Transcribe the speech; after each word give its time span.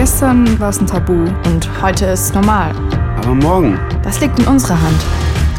Gestern 0.00 0.58
war 0.58 0.70
es 0.70 0.80
ein 0.80 0.86
Tabu 0.86 1.12
und 1.44 1.82
heute 1.82 2.06
ist 2.06 2.20
es 2.20 2.32
normal. 2.32 2.74
Aber 3.18 3.34
morgen, 3.34 3.78
Das 4.02 4.18
liegt 4.18 4.38
in 4.38 4.46
unserer 4.46 4.80
Hand. 4.80 4.96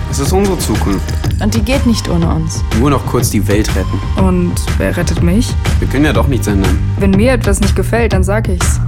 es 0.09 0.17
ist 0.17 0.33
unsere 0.33 0.57
Zukunft. 0.57 1.13
Und 1.39 1.53
die 1.53 1.61
geht 1.61 1.85
nicht 1.85 2.09
ohne 2.09 2.27
uns. 2.27 2.63
Nur 2.79 2.89
noch 2.89 3.05
kurz 3.05 3.29
die 3.29 3.47
Welt 3.47 3.69
retten. 3.75 3.99
Und 4.19 4.55
wer 4.79 4.97
rettet 4.97 5.21
mich? 5.21 5.53
Wir 5.77 5.87
können 5.89 6.05
ja 6.05 6.13
doch 6.13 6.25
nichts 6.27 6.47
ändern. 6.47 6.79
Wenn 6.97 7.11
mir 7.11 7.33
etwas 7.33 7.59
nicht 7.61 7.75
gefällt, 7.75 8.13
dann 8.13 8.23
sag 8.23 8.47
ich's. 8.49 8.79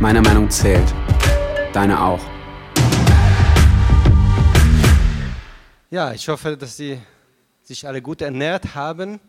Meine 0.00 0.20
Meinung 0.22 0.50
zählt. 0.50 0.92
Deine 1.72 2.02
auch. 2.02 2.20
Ja, 5.88 6.10
ich 6.14 6.28
hoffe, 6.28 6.56
dass 6.56 6.76
Sie 6.76 6.98
sich 7.62 7.86
alle 7.86 8.02
gut 8.02 8.22
ernährt 8.22 8.74
haben. 8.74 9.20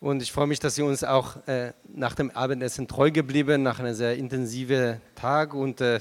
Und 0.00 0.22
ich 0.22 0.30
freue 0.30 0.46
mich, 0.46 0.60
dass 0.60 0.76
Sie 0.76 0.82
uns 0.82 1.02
auch 1.02 1.44
äh, 1.48 1.72
nach 1.92 2.14
dem 2.14 2.30
Abendessen 2.30 2.86
treu 2.86 3.10
geblieben, 3.10 3.64
nach 3.64 3.80
einem 3.80 3.94
sehr 3.94 4.16
intensiven 4.16 5.00
Tag. 5.16 5.54
Und 5.54 5.80
äh, 5.80 5.98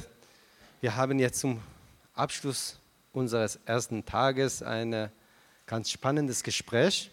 wir 0.82 0.96
haben 0.96 1.18
jetzt 1.18 1.40
zum 1.40 1.60
Abschluss 2.14 2.78
unseres 3.12 3.60
ersten 3.66 4.06
Tages 4.06 4.62
ein 4.62 5.10
ganz 5.66 5.90
spannendes 5.90 6.44
Gespräch. 6.44 7.10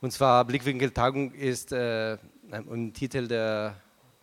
Und 0.00 0.12
zwar 0.12 0.46
Blickwinkeltagung 0.46 1.34
ist 1.34 1.70
äh, 1.70 2.16
ein 2.50 2.94
Titel, 2.94 3.28
der 3.28 3.74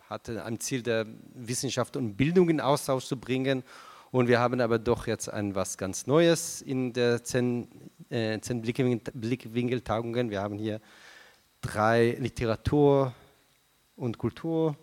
hatte 0.08 0.44
ein 0.44 0.58
Ziel 0.58 0.82
der 0.82 1.06
Wissenschaft 1.34 1.96
und 1.96 2.16
Bildung 2.16 2.50
in 2.50 2.60
Austausch 2.60 3.04
zu 3.04 3.20
bringen. 3.20 3.62
Und 4.10 4.26
wir 4.26 4.40
haben 4.40 4.60
aber 4.60 4.80
doch 4.80 5.06
jetzt 5.06 5.28
ein 5.32 5.54
was 5.54 5.78
ganz 5.78 6.08
Neues 6.08 6.60
in 6.60 6.92
der 6.92 7.22
zehn, 7.22 7.68
äh, 8.10 8.40
zehn 8.40 8.62
Blickwinkel, 8.62 9.12
Blickwinkeltagungen. 9.14 10.28
Wir 10.30 10.42
haben 10.42 10.58
hier 10.58 10.80
drei 11.60 12.16
Literatur- 12.18 13.14
und 13.96 14.18
Kulturmenschen, 14.18 14.76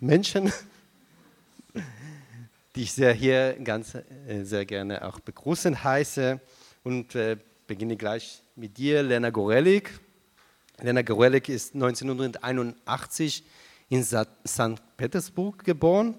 die 2.76 2.82
ich 2.82 2.92
sehr 2.92 3.12
hier 3.12 3.54
ganz 3.62 3.94
äh, 3.94 4.42
sehr 4.44 4.66
gerne 4.66 5.04
auch 5.06 5.20
begrüßen 5.20 5.82
heiße. 5.82 6.40
Und 6.84 7.14
äh, 7.14 7.36
beginne 7.66 7.96
gleich 7.96 8.42
mit 8.54 8.76
dir, 8.78 9.02
Lena 9.02 9.30
Gorelik. 9.30 9.98
Lena 10.80 11.02
Gorelik 11.02 11.48
ist 11.48 11.74
1981 11.74 13.44
in 13.88 14.02
Sa 14.02 14.26
St. 14.46 14.82
Petersburg 14.96 15.64
geboren. 15.64 16.14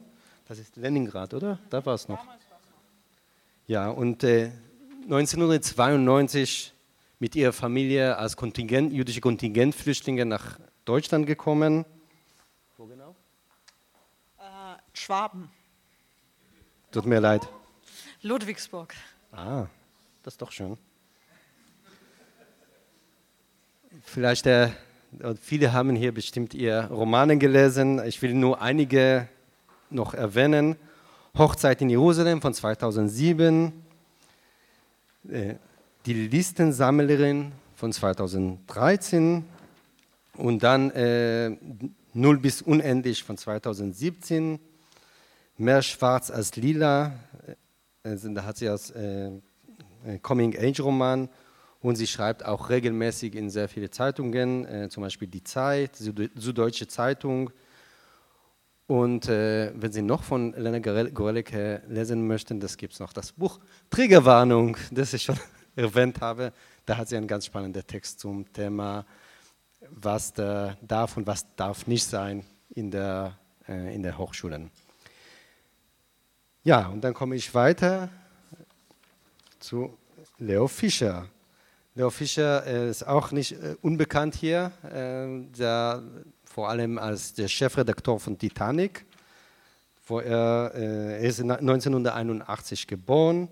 Das 0.48 0.60
ist 0.60 0.76
Leningrad, 0.76 1.34
oder? 1.34 1.60
Da 1.70 1.86
war 1.86 1.96
es 1.96 2.08
noch. 2.08 2.26
Ja, 3.68 3.90
und 3.90 4.24
äh, 4.24 4.52
1992 5.04 6.74
mit 7.20 7.36
ihrer 7.36 7.54
Familie 7.54 8.18
als 8.18 8.38
Kontingent, 8.38 8.94
jüdische 8.94 9.22
Kontingentflüchtlinge 9.22 10.26
nach 10.26 10.60
Deutschland 10.86 11.26
gekommen. 11.26 11.86
Wo 12.78 12.86
genau? 12.86 13.16
Äh, 14.40 14.44
Schwaben, 14.94 15.50
Tut 16.92 17.06
mir 17.06 17.20
leid. 17.20 17.48
Ludwigsburg. 18.22 18.94
Ah, 19.32 19.66
das 20.24 20.36
ist 20.36 20.42
doch 20.42 20.52
schön. 20.52 20.78
Vielleicht, 24.04 24.46
äh, 24.46 24.70
viele 25.42 25.74
haben 25.74 25.96
hier 25.96 26.14
bestimmt 26.14 26.54
ihr 26.54 26.86
Romane 26.86 27.38
gelesen. 27.38 28.02
Ich 28.06 28.22
will 28.22 28.34
nur 28.34 28.62
einige 28.62 29.28
noch 29.90 30.14
erwähnen. 30.14 30.78
Hochzeit 31.38 31.82
in 31.82 31.90
Jerusalem 31.90 32.42
von 32.42 32.54
2007. 32.54 33.74
Äh, 36.08 36.14
die 36.14 36.28
Listensammlerin 36.28 37.52
von 37.76 37.92
2013. 37.92 39.44
Und 40.36 40.64
dann 40.64 40.92
äh, 40.92 41.56
Null 42.14 42.38
bis 42.40 42.62
Unendlich 42.62 43.24
von 43.24 43.38
2017. 43.38 44.60
Mehr 45.58 45.82
Schwarz 45.82 46.32
als 46.32 46.56
Lila. 46.56 47.14
Also, 48.04 48.34
da 48.34 48.44
hat 48.44 48.58
sie 48.58 48.70
als 48.70 48.92
äh, 48.92 49.32
Coming-Age-Roman 50.22 51.30
und 51.82 51.96
sie 51.96 52.08
schreibt 52.08 52.46
auch 52.46 52.70
regelmäßig 52.70 53.36
in 53.36 53.50
sehr 53.50 53.68
viele 53.68 53.90
Zeitungen, 53.90 54.66
äh, 54.66 54.90
zum 54.90 55.04
Beispiel 55.04 55.28
Die 55.28 55.44
Zeit, 55.44 55.96
Süd 55.96 56.32
Süddeutsche 56.36 56.88
Zeitung. 56.88 57.52
Und 58.88 59.28
äh, 59.28 59.74
wenn 59.76 59.92
Sie 59.92 60.02
noch 60.02 60.24
von 60.24 60.54
Lena 60.54 60.80
Gorelik 60.80 61.52
äh, 61.54 61.82
lesen 61.90 62.26
möchten, 62.26 62.62
das 62.62 62.78
gibt 62.78 62.94
es 62.94 63.00
noch 63.00 63.12
das 63.12 63.34
Buch 63.34 63.60
Triggerwarnung, 63.90 64.78
das 64.92 65.14
ich 65.14 65.24
schon 65.24 65.38
erwähnt 65.78 66.20
habe. 66.22 66.52
Da 66.86 66.98
hat 66.98 67.08
sie 67.08 67.18
einen 67.18 67.28
ganz 67.28 67.46
spannenden 67.46 67.86
Text 67.86 68.20
zum 68.20 68.52
Thema, 68.52 69.06
was 69.90 70.34
da 70.34 70.76
darf 70.82 71.18
und 71.18 71.28
was 71.28 71.46
darf 71.56 71.88
nicht 71.88 72.06
sein 72.06 72.44
in 72.70 72.92
der, 72.92 73.38
äh, 73.68 73.94
in 73.96 74.04
der 74.04 74.18
Hochschulen. 74.18 74.72
Ja, 76.64 76.88
und 76.88 77.02
dann 77.02 77.14
komme 77.14 77.36
ich 77.36 77.54
weiter 77.54 78.10
zu 79.60 79.98
Leo 80.38 80.68
Fischer. 80.68 81.28
Leo 81.96 82.10
Fischer 82.10 82.66
äh, 82.68 82.90
ist 82.90 83.08
auch 83.08 83.32
nicht 83.32 83.54
äh, 83.54 83.76
unbekannt 83.82 84.36
hier, 84.36 84.72
äh, 84.84 85.50
der, 85.58 86.04
vor 86.44 86.70
allem 86.70 86.98
als 86.98 87.34
der 87.34 87.48
Chefredakteur 87.48 88.20
von 88.20 88.38
Titanic. 88.38 89.06
Wo 90.06 90.20
er, 90.20 90.72
er 90.74 91.20
ist 91.20 91.42
1981 91.42 92.88
geboren, 92.88 93.50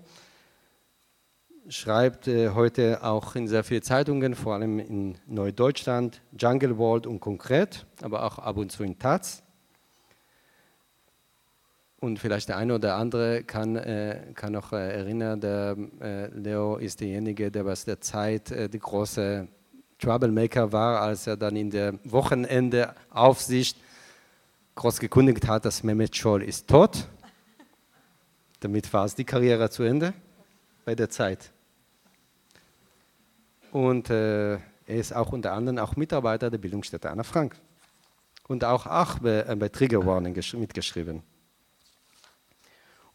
schreibt 1.68 2.28
äh, 2.28 2.50
heute 2.50 3.02
auch 3.02 3.34
in 3.34 3.48
sehr 3.48 3.64
vielen 3.64 3.82
Zeitungen, 3.82 4.34
vor 4.34 4.54
allem 4.54 4.78
in 4.78 5.16
Neudeutschland, 5.26 6.22
Jungle 6.38 6.78
World 6.78 7.06
und 7.06 7.20
Konkret, 7.20 7.86
aber 8.02 8.24
auch 8.24 8.38
ab 8.38 8.56
und 8.56 8.70
zu 8.70 8.84
in 8.84 8.98
Taz. 8.98 9.42
Und 11.98 12.18
vielleicht 12.18 12.48
der 12.48 12.58
eine 12.58 12.74
oder 12.74 12.96
andere 12.96 13.42
kann, 13.42 13.76
äh, 13.76 14.32
kann 14.34 14.52
noch 14.52 14.72
äh, 14.72 14.98
erinnern, 14.98 15.40
der 15.40 15.76
äh, 16.00 16.26
Leo 16.28 16.76
ist 16.76 17.00
derjenige, 17.00 17.50
der 17.50 17.66
aus 17.66 17.84
der 17.84 18.00
Zeit 18.00 18.50
äh, 18.50 18.68
die 18.68 18.78
große 18.78 19.48
Troublemaker 19.98 20.70
war, 20.72 21.00
als 21.00 21.26
er 21.26 21.36
dann 21.36 21.56
in 21.56 21.70
der 21.70 21.94
Wochenendeaufsicht 22.04 23.78
groß 24.74 25.00
gekündigt 25.00 25.48
hat, 25.48 25.64
dass 25.64 25.82
Mehmet 25.82 26.14
Scholl 26.14 26.42
ist 26.42 26.68
tot. 26.68 27.08
Damit 28.60 28.92
war 28.92 29.06
es 29.06 29.14
die 29.14 29.24
Karriere 29.24 29.70
zu 29.70 29.82
Ende 29.82 30.12
bei 30.84 30.94
der 30.94 31.08
Zeit. 31.08 31.50
Und 33.76 34.08
äh, 34.08 34.54
er 34.54 34.60
ist 34.86 35.14
auch 35.14 35.32
unter 35.32 35.52
anderem 35.52 35.76
auch 35.76 35.96
Mitarbeiter 35.96 36.48
der 36.48 36.56
Bildungsstätte 36.56 37.10
Anna 37.10 37.24
Frank. 37.24 37.56
Und 38.48 38.64
auch, 38.64 38.86
auch 38.86 39.18
bei, 39.18 39.44
äh, 39.46 39.54
bei 39.54 39.68
Trigger 39.68 40.06
Warning 40.06 40.34
mitgeschrieben. 40.54 41.22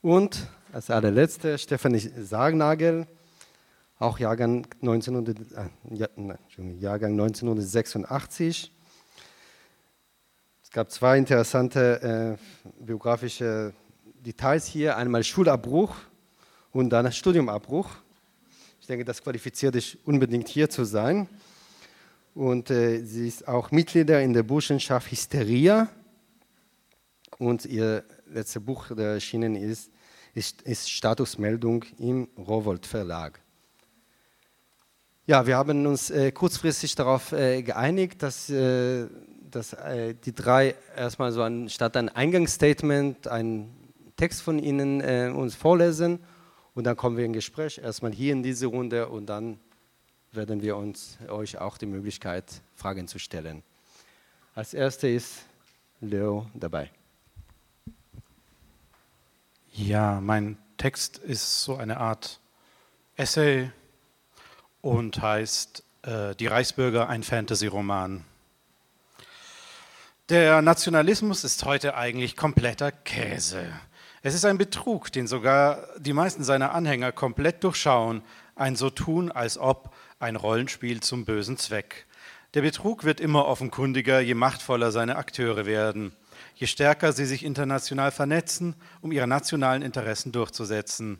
Und 0.03 0.47
als 0.72 0.91
allerletzte 0.91 1.57
Stefanie 1.57 1.97
Sargnagel, 1.97 3.07
auch 3.97 4.19
Jahrgang, 4.19 4.67
1900, 4.83 5.35
äh, 5.39 6.75
Jahrgang 6.79 7.13
1986. 7.13 8.72
Es 10.61 10.69
gab 10.69 10.91
zwei 10.91 11.17
interessante 11.17 12.38
äh, 12.38 12.83
biografische 12.85 13.73
Details 14.23 14.67
hier. 14.67 14.95
Einmal 14.95 15.23
Schulabbruch 15.23 15.95
und 16.72 16.91
dann 16.91 17.11
Studiumabbruch. 17.11 17.89
Denke, 18.91 19.06
das 19.06 19.24
qualifiziert 19.24 19.75
dich 19.75 19.97
unbedingt 20.03 20.50
hier 20.50 20.69
zu 20.69 20.84
sein. 20.84 21.29
Und 22.35 22.69
äh, 22.69 23.02
sie 23.06 23.25
ist 23.25 23.47
auch 23.47 23.72
Mitglieder 23.72 24.22
in 24.22 24.34
der 24.34 24.44
Burschenschaft 24.44 25.09
Hysteria. 25.09 25.88
Und 27.38 27.66
ihr 27.66 28.03
letztes 28.29 28.62
Buch, 28.62 28.88
das 28.90 29.00
erschienen 29.00 29.56
ist, 29.56 29.91
ist, 30.34 30.63
ist 30.63 30.90
Statusmeldung 30.90 31.85
im 32.00 32.28
Rowold 32.38 32.85
Verlag. 32.85 33.40
Ja, 35.25 35.47
wir 35.47 35.56
haben 35.56 35.85
uns 35.85 36.09
äh, 36.09 36.34
kurzfristig 36.34 36.93
darauf 36.93 37.32
äh, 37.32 37.61
geeinigt, 37.61 38.22
dass, 38.22 38.49
äh, 38.49 39.08
dass 39.49 39.72
äh, 39.72 40.16
die 40.16 40.35
drei 40.35 40.76
erstmal 40.97 41.32
so 41.32 41.43
ein, 41.43 41.70
statt 41.70 41.96
ein 41.96 42.09
Eingangsstatement 42.09 43.29
einen 43.29 43.72
Text 44.17 44.41
von 44.41 44.59
Ihnen 44.59 44.99
äh, 44.99 45.32
uns 45.34 45.55
vorlesen 45.55 46.20
und 46.73 46.85
dann 46.85 46.96
kommen 46.96 47.18
wir 47.18 47.26
in 47.26 47.34
Gespräch, 47.34 47.78
erstmal 47.78 48.12
hier 48.12 48.34
in 48.34 48.44
diese 48.44 48.68
Runde 48.68 49.09
und 49.09 49.26
dann 49.26 49.59
werden 50.32 50.62
wir 50.62 50.78
uns 50.78 51.18
euch 51.28 51.58
auch 51.58 51.78
die 51.78 51.85
Möglichkeit, 51.85 52.62
Fragen 52.76 53.08
zu 53.08 53.20
stellen. 53.20 53.64
Als 54.56 54.73
erster 54.73 55.09
ist 55.09 55.46
Leo 56.00 56.50
dabei. 56.53 56.90
Ja, 59.73 60.20
mein 60.22 60.58
Text 60.78 61.18
ist 61.18 61.64
so 61.64 61.76
eine 61.76 61.97
Art 61.97 62.40
Essay 63.16 63.72
und 64.82 65.22
heißt 65.22 65.84
äh, 66.03 66.35
Die 66.35 66.47
Reichsbürger, 66.47 67.08
ein 67.08 67.24
Fantasy-Roman. 67.24 68.26
Der 70.29 70.62
Nationalismus 70.62 71.44
ist 71.44 71.66
heute 71.66 71.96
eigentlich 71.96 72.35
kompletter 72.35 72.91
Käse. 72.91 73.72
Es 74.23 74.35
ist 74.35 74.46
ein 74.46 74.59
Betrug, 74.59 75.12
den 75.12 75.26
sogar 75.26 75.88
die 75.97 76.14
meisten 76.14 76.44
seiner 76.44 76.76
Anhänger 76.76 77.12
komplett 77.12 77.64
durchschauen, 77.64 78.22
ein 78.56 78.76
so 78.76 78.91
tun, 78.91 79.32
als 79.32 79.58
ob 79.58 79.96
ein 80.20 80.35
Rollenspiel 80.35 81.00
zum 81.00 81.26
bösen 81.26 81.58
Zweck. 81.58 82.06
Der 82.53 82.62
Betrug 82.62 83.03
wird 83.03 83.20
immer 83.20 83.47
offenkundiger, 83.47 84.20
je 84.20 84.35
machtvoller 84.35 84.91
seine 84.91 85.16
Akteure 85.16 85.66
werden. 85.66 86.12
je 86.56 86.68
stärker 86.68 87.14
sie 87.14 87.26
sich 87.26 87.44
international 87.44 88.12
vernetzen, 88.12 88.76
um 89.02 89.12
ihre 89.12 89.26
nationalen 89.26 89.82
Interessen 89.82 90.32
durchzusetzen. 90.32 91.17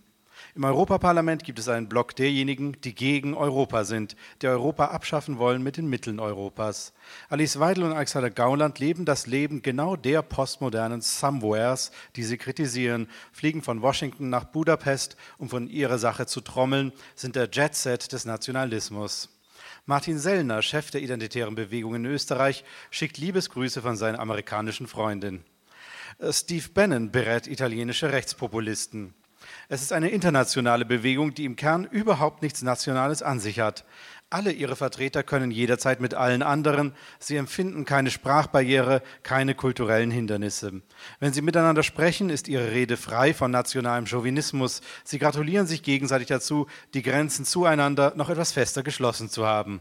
Im 0.53 0.65
Europaparlament 0.65 1.45
gibt 1.45 1.59
es 1.59 1.69
einen 1.69 1.88
Block 1.88 2.13
derjenigen, 2.13 2.75
die 2.81 2.94
gegen 2.94 3.33
Europa 3.33 3.86
sind, 3.86 4.18
die 4.42 4.48
Europa 4.48 4.88
abschaffen 4.88 5.38
wollen 5.38 5.63
mit 5.63 5.77
den 5.77 5.88
Mitteln 5.88 6.19
Europas. 6.19 6.92
Alice 7.30 7.57
Weidel 7.59 7.86
und 7.86 7.94
Alexander 7.94 8.30
Gauland 8.30 8.77
leben 8.77 9.06
das 9.06 9.27
Leben 9.27 9.62
genau 9.62 9.95
der 9.95 10.21
postmodernen 10.21 11.00
Somewheres, 11.00 11.92
die 12.18 12.24
sie 12.24 12.38
kritisieren, 12.38 13.07
fliegen 13.31 13.62
von 13.62 13.81
Washington 13.81 14.30
nach 14.30 14.44
Budapest, 14.44 15.15
um 15.38 15.48
von 15.48 15.69
ihrer 15.69 15.98
Sache 15.98 16.25
zu 16.25 16.42
trommeln, 16.42 16.92
sind 17.15 17.38
der 17.38 17.50
Jetset 17.50 18.12
des 18.12 18.25
Nationalismus. 18.25 19.30
Martin 19.86 20.19
Sellner, 20.19 20.62
Chef 20.62 20.92
der 20.92 21.01
Identitären 21.01 21.56
Bewegung 21.56 21.95
in 21.95 22.06
Österreich, 22.06 22.65
schickt 22.89 23.18
Liebesgrüße 23.18 23.81
von 23.81 23.95
seiner 23.95 24.19
amerikanischen 24.19 24.88
Freundin. 24.88 25.45
Steve 26.30 26.68
Bannon 26.74 27.09
berät 27.09 27.47
italienische 27.47 28.12
Rechtspopulisten. 28.12 29.13
Es 29.73 29.81
ist 29.81 29.94
eine 29.94 30.09
internationale 30.09 30.83
Bewegung, 30.83 31.33
die 31.33 31.45
im 31.45 31.56
Kern 31.56 31.85
überhaupt 31.85 32.41
nichts 32.41 32.62
Nationales 32.62 33.23
an 33.23 33.39
sich 33.39 33.62
hat. 33.62 33.85
Alle 34.29 34.51
ihre 34.51 34.75
Vertreter 34.75 35.23
können 35.23 35.50
jederzeit 35.50 36.01
mit 36.01 36.13
allen 36.13 36.44
anderen. 36.44 36.94
Sie 37.19 37.38
empfinden 37.38 37.85
keine 37.85 38.12
Sprachbarriere, 38.12 39.01
keine 39.23 39.56
kulturellen 39.56 40.12
Hindernisse. 40.12 40.81
Wenn 41.21 41.31
sie 41.31 41.41
miteinander 41.41 41.83
sprechen, 41.83 42.29
ist 42.29 42.50
ihre 42.50 42.71
Rede 42.71 42.97
frei 42.97 43.33
von 43.33 43.50
nationalem 43.50 44.07
Chauvinismus. 44.07 44.81
Sie 45.06 45.19
gratulieren 45.19 45.68
sich 45.68 45.83
gegenseitig 45.83 46.27
dazu, 46.27 46.68
die 46.94 47.01
Grenzen 47.01 47.45
zueinander 47.45 48.12
noch 48.18 48.29
etwas 48.29 48.51
fester 48.51 48.83
geschlossen 48.83 49.29
zu 49.29 49.47
haben. 49.47 49.79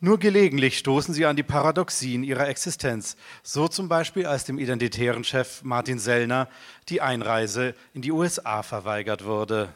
Nur 0.00 0.18
gelegentlich 0.18 0.76
stoßen 0.78 1.14
sie 1.14 1.24
an 1.24 1.36
die 1.36 1.42
Paradoxien 1.42 2.24
ihrer 2.24 2.48
Existenz, 2.48 3.16
so 3.42 3.68
zum 3.68 3.88
Beispiel 3.88 4.26
als 4.26 4.44
dem 4.44 4.58
identitären 4.58 5.24
Chef 5.24 5.62
Martin 5.62 5.98
Sellner 5.98 6.48
die 6.88 7.00
Einreise 7.00 7.74
in 7.94 8.02
die 8.02 8.12
USA 8.12 8.62
verweigert 8.62 9.24
wurde. 9.24 9.72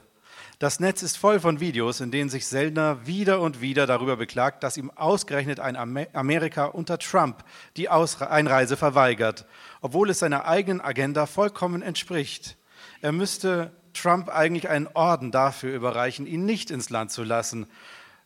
Das 0.59 0.81
Netz 0.81 1.03
ist 1.03 1.17
voll 1.17 1.38
von 1.38 1.61
Videos, 1.61 2.00
in 2.00 2.11
denen 2.11 2.31
sich 2.31 2.49
Sellner 2.49 3.06
wieder 3.06 3.41
und 3.41 3.61
wieder 3.61 3.87
darüber 3.87 4.17
beklagt, 4.17 4.65
dass 4.65 4.76
ihm 4.76 4.91
ausgerechnet 4.91 5.61
ein 5.61 5.76
Amerika 5.76 6.64
unter 6.64 6.99
Trump 6.99 7.44
die 7.76 7.88
Einreise 7.88 8.76
verweigert, 8.76 9.47
obwohl 9.81 10.11
es 10.11 10.19
seiner 10.19 10.47
eigenen 10.47 10.81
Agenda 10.81 11.26
vollkommen 11.26 11.81
entspricht. 11.81 12.56
Er 13.03 13.12
müsste 13.12 13.71
Trump 13.93 14.29
eigentlich 14.29 14.69
einen 14.69 14.88
Orden 14.88 15.31
dafür 15.31 15.75
überreichen, 15.75 16.26
ihn 16.26 16.44
nicht 16.44 16.73
ins 16.73 16.91
Land 16.91 17.12
zu 17.12 17.23
lassen. 17.23 17.69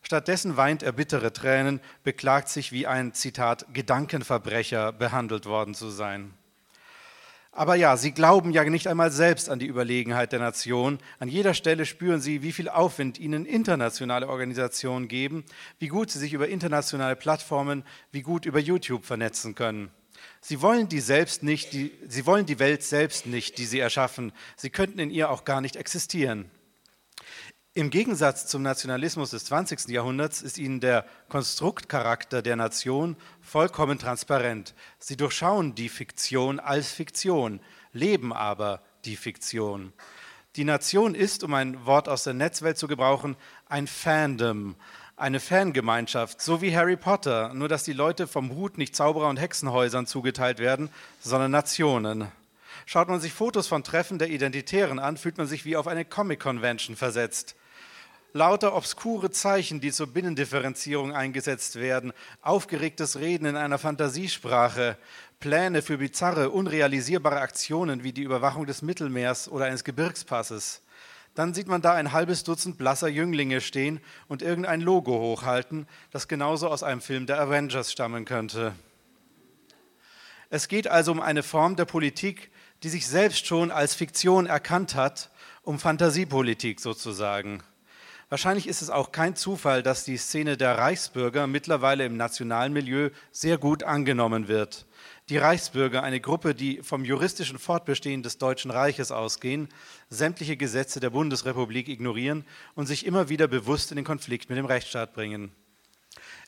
Stattdessen 0.03 0.57
weint 0.57 0.83
er 0.83 0.91
bittere 0.91 1.33
Tränen, 1.33 1.79
beklagt 2.03 2.49
sich 2.49 2.71
wie 2.71 2.85
ein, 2.85 3.13
Zitat, 3.13 3.65
Gedankenverbrecher 3.73 4.91
behandelt 4.91 5.45
worden 5.45 5.73
zu 5.73 5.89
sein. 5.89 6.33
Aber 7.55 7.75
ja, 7.75 7.97
sie 7.97 8.11
glauben 8.11 8.51
ja 8.51 8.63
nicht 8.65 8.87
einmal 8.87 9.11
selbst 9.11 9.47
an 9.47 9.59
die 9.59 9.67
Überlegenheit 9.67 10.31
der 10.31 10.39
Nation. 10.39 10.97
An 11.19 11.29
jeder 11.29 11.53
Stelle 11.53 11.85
spüren 11.85 12.19
sie, 12.19 12.41
wie 12.41 12.51
viel 12.51 12.67
Aufwind 12.67 13.19
ihnen 13.19 13.45
internationale 13.45 14.27
Organisationen 14.27 15.07
geben, 15.07 15.45
wie 15.77 15.87
gut 15.87 16.09
sie 16.09 16.17
sich 16.17 16.33
über 16.33 16.47
internationale 16.47 17.15
Plattformen, 17.15 17.83
wie 18.11 18.23
gut 18.23 18.45
über 18.45 18.59
YouTube 18.59 19.05
vernetzen 19.05 19.53
können. 19.53 19.91
Sie 20.41 20.61
wollen 20.61 20.89
die 20.89 20.99
selbst 20.99 21.43
nicht, 21.43 21.73
die, 21.73 21.91
sie 22.07 22.25
wollen 22.25 22.47
die 22.47 22.59
Welt 22.59 22.81
selbst 22.83 23.27
nicht, 23.27 23.59
die 23.59 23.65
sie 23.65 23.79
erschaffen. 23.79 24.33
Sie 24.55 24.71
könnten 24.71 24.97
in 24.97 25.11
ihr 25.11 25.29
auch 25.29 25.45
gar 25.45 25.61
nicht 25.61 25.75
existieren. 25.75 26.49
Im 27.75 27.89
Gegensatz 27.89 28.45
zum 28.45 28.61
Nationalismus 28.61 29.31
des 29.31 29.45
20. 29.45 29.87
Jahrhunderts 29.87 30.43
ist 30.43 30.59
ihnen 30.59 30.79
der 30.79 31.07
Konstruktcharakter 31.27 32.43
der 32.43 32.55
Nation 32.55 33.15
vollkommen 33.41 33.97
transparent. 33.97 34.75
Sie 34.99 35.17
durchschauen 35.17 35.73
die 35.73 35.89
Fiktion 35.89 36.59
als 36.59 36.91
Fiktion, 36.91 37.61
leben 37.91 38.31
aber 38.31 38.83
die 39.05 39.15
Fiktion. 39.15 39.91
Die 40.55 40.65
Nation 40.65 41.15
ist, 41.15 41.43
um 41.43 41.55
ein 41.55 41.83
Wort 41.87 42.07
aus 42.09 42.25
der 42.25 42.35
Netzwelt 42.35 42.77
zu 42.77 42.87
gebrauchen, 42.87 43.35
ein 43.67 43.87
Fandom, 43.87 44.75
eine 45.17 45.39
Fangemeinschaft, 45.39 46.43
so 46.43 46.61
wie 46.61 46.77
Harry 46.77 46.95
Potter, 46.95 47.55
nur 47.55 47.69
dass 47.69 47.83
die 47.83 47.93
Leute 47.93 48.27
vom 48.27 48.51
Hut 48.51 48.77
nicht 48.77 48.95
Zauberer 48.95 49.29
und 49.29 49.37
Hexenhäusern 49.37 50.05
zugeteilt 50.05 50.59
werden, 50.59 50.89
sondern 51.21 51.49
Nationen. 51.49 52.27
Schaut 52.85 53.09
man 53.09 53.19
sich 53.19 53.33
Fotos 53.33 53.65
von 53.65 53.83
Treffen 53.83 54.19
der 54.19 54.29
Identitären 54.29 54.99
an, 54.99 55.17
fühlt 55.17 55.39
man 55.39 55.47
sich 55.47 55.65
wie 55.65 55.75
auf 55.75 55.87
eine 55.87 56.05
Comic-Convention 56.05 56.95
versetzt 56.95 57.55
lauter 58.33 58.75
obskure 58.75 59.29
Zeichen, 59.29 59.79
die 59.79 59.91
zur 59.91 60.07
Binnendifferenzierung 60.07 61.13
eingesetzt 61.13 61.75
werden, 61.75 62.11
aufgeregtes 62.41 63.19
Reden 63.19 63.45
in 63.45 63.55
einer 63.55 63.77
Fantasiesprache, 63.77 64.97
Pläne 65.39 65.81
für 65.81 65.99
bizarre, 65.99 66.49
unrealisierbare 66.49 67.39
Aktionen 67.39 68.03
wie 68.03 68.11
die 68.11 68.23
Überwachung 68.23 68.65
des 68.65 68.81
Mittelmeers 68.81 69.47
oder 69.49 69.65
eines 69.65 69.83
Gebirgspasses. 69.83 70.81
Dann 71.35 71.53
sieht 71.53 71.67
man 71.67 71.81
da 71.81 71.93
ein 71.93 72.11
halbes 72.11 72.43
Dutzend 72.43 72.77
blasser 72.77 73.07
Jünglinge 73.07 73.61
stehen 73.61 73.99
und 74.27 74.41
irgendein 74.41 74.81
Logo 74.81 75.19
hochhalten, 75.19 75.87
das 76.11 76.27
genauso 76.27 76.67
aus 76.69 76.83
einem 76.83 77.01
Film 77.01 77.25
der 77.25 77.39
Avengers 77.39 77.91
stammen 77.91 78.25
könnte. 78.25 78.73
Es 80.49 80.67
geht 80.67 80.87
also 80.87 81.11
um 81.11 81.19
eine 81.19 81.41
Form 81.41 81.75
der 81.75 81.85
Politik, 81.85 82.51
die 82.83 82.89
sich 82.89 83.07
selbst 83.07 83.47
schon 83.47 83.71
als 83.71 83.95
Fiktion 83.95 84.45
erkannt 84.45 84.93
hat, 84.93 85.31
um 85.63 85.79
Fantasiepolitik 85.79 86.79
sozusagen. 86.79 87.63
Wahrscheinlich 88.33 88.67
ist 88.67 88.81
es 88.81 88.89
auch 88.89 89.11
kein 89.11 89.35
Zufall, 89.35 89.83
dass 89.83 90.05
die 90.05 90.17
Szene 90.17 90.57
der 90.57 90.79
Reichsbürger 90.79 91.45
mittlerweile 91.45 92.03
im 92.03 92.17
nationalen 92.17 92.73
Milieu 92.73 93.11
sehr 93.31 93.59
gut 93.59 93.83
angenommen 93.83 94.47
wird. 94.47 94.87
Die 95.29 95.37
Reichsbürger, 95.37 96.01
eine 96.01 96.19
Gruppe, 96.19 96.55
die 96.55 96.81
vom 96.81 97.05
juristischen 97.05 97.59
Fortbestehen 97.59 98.23
des 98.23 98.39
Deutschen 98.39 98.71
Reiches 98.71 99.11
ausgehen, 99.11 99.69
sämtliche 100.09 100.57
Gesetze 100.57 100.99
der 100.99 101.11
Bundesrepublik 101.11 101.87
ignorieren 101.87 102.43
und 102.73 102.87
sich 102.87 103.05
immer 103.05 103.29
wieder 103.29 103.47
bewusst 103.47 103.91
in 103.91 103.97
den 103.97 104.03
Konflikt 104.03 104.49
mit 104.49 104.57
dem 104.57 104.65
Rechtsstaat 104.65 105.13
bringen. 105.13 105.51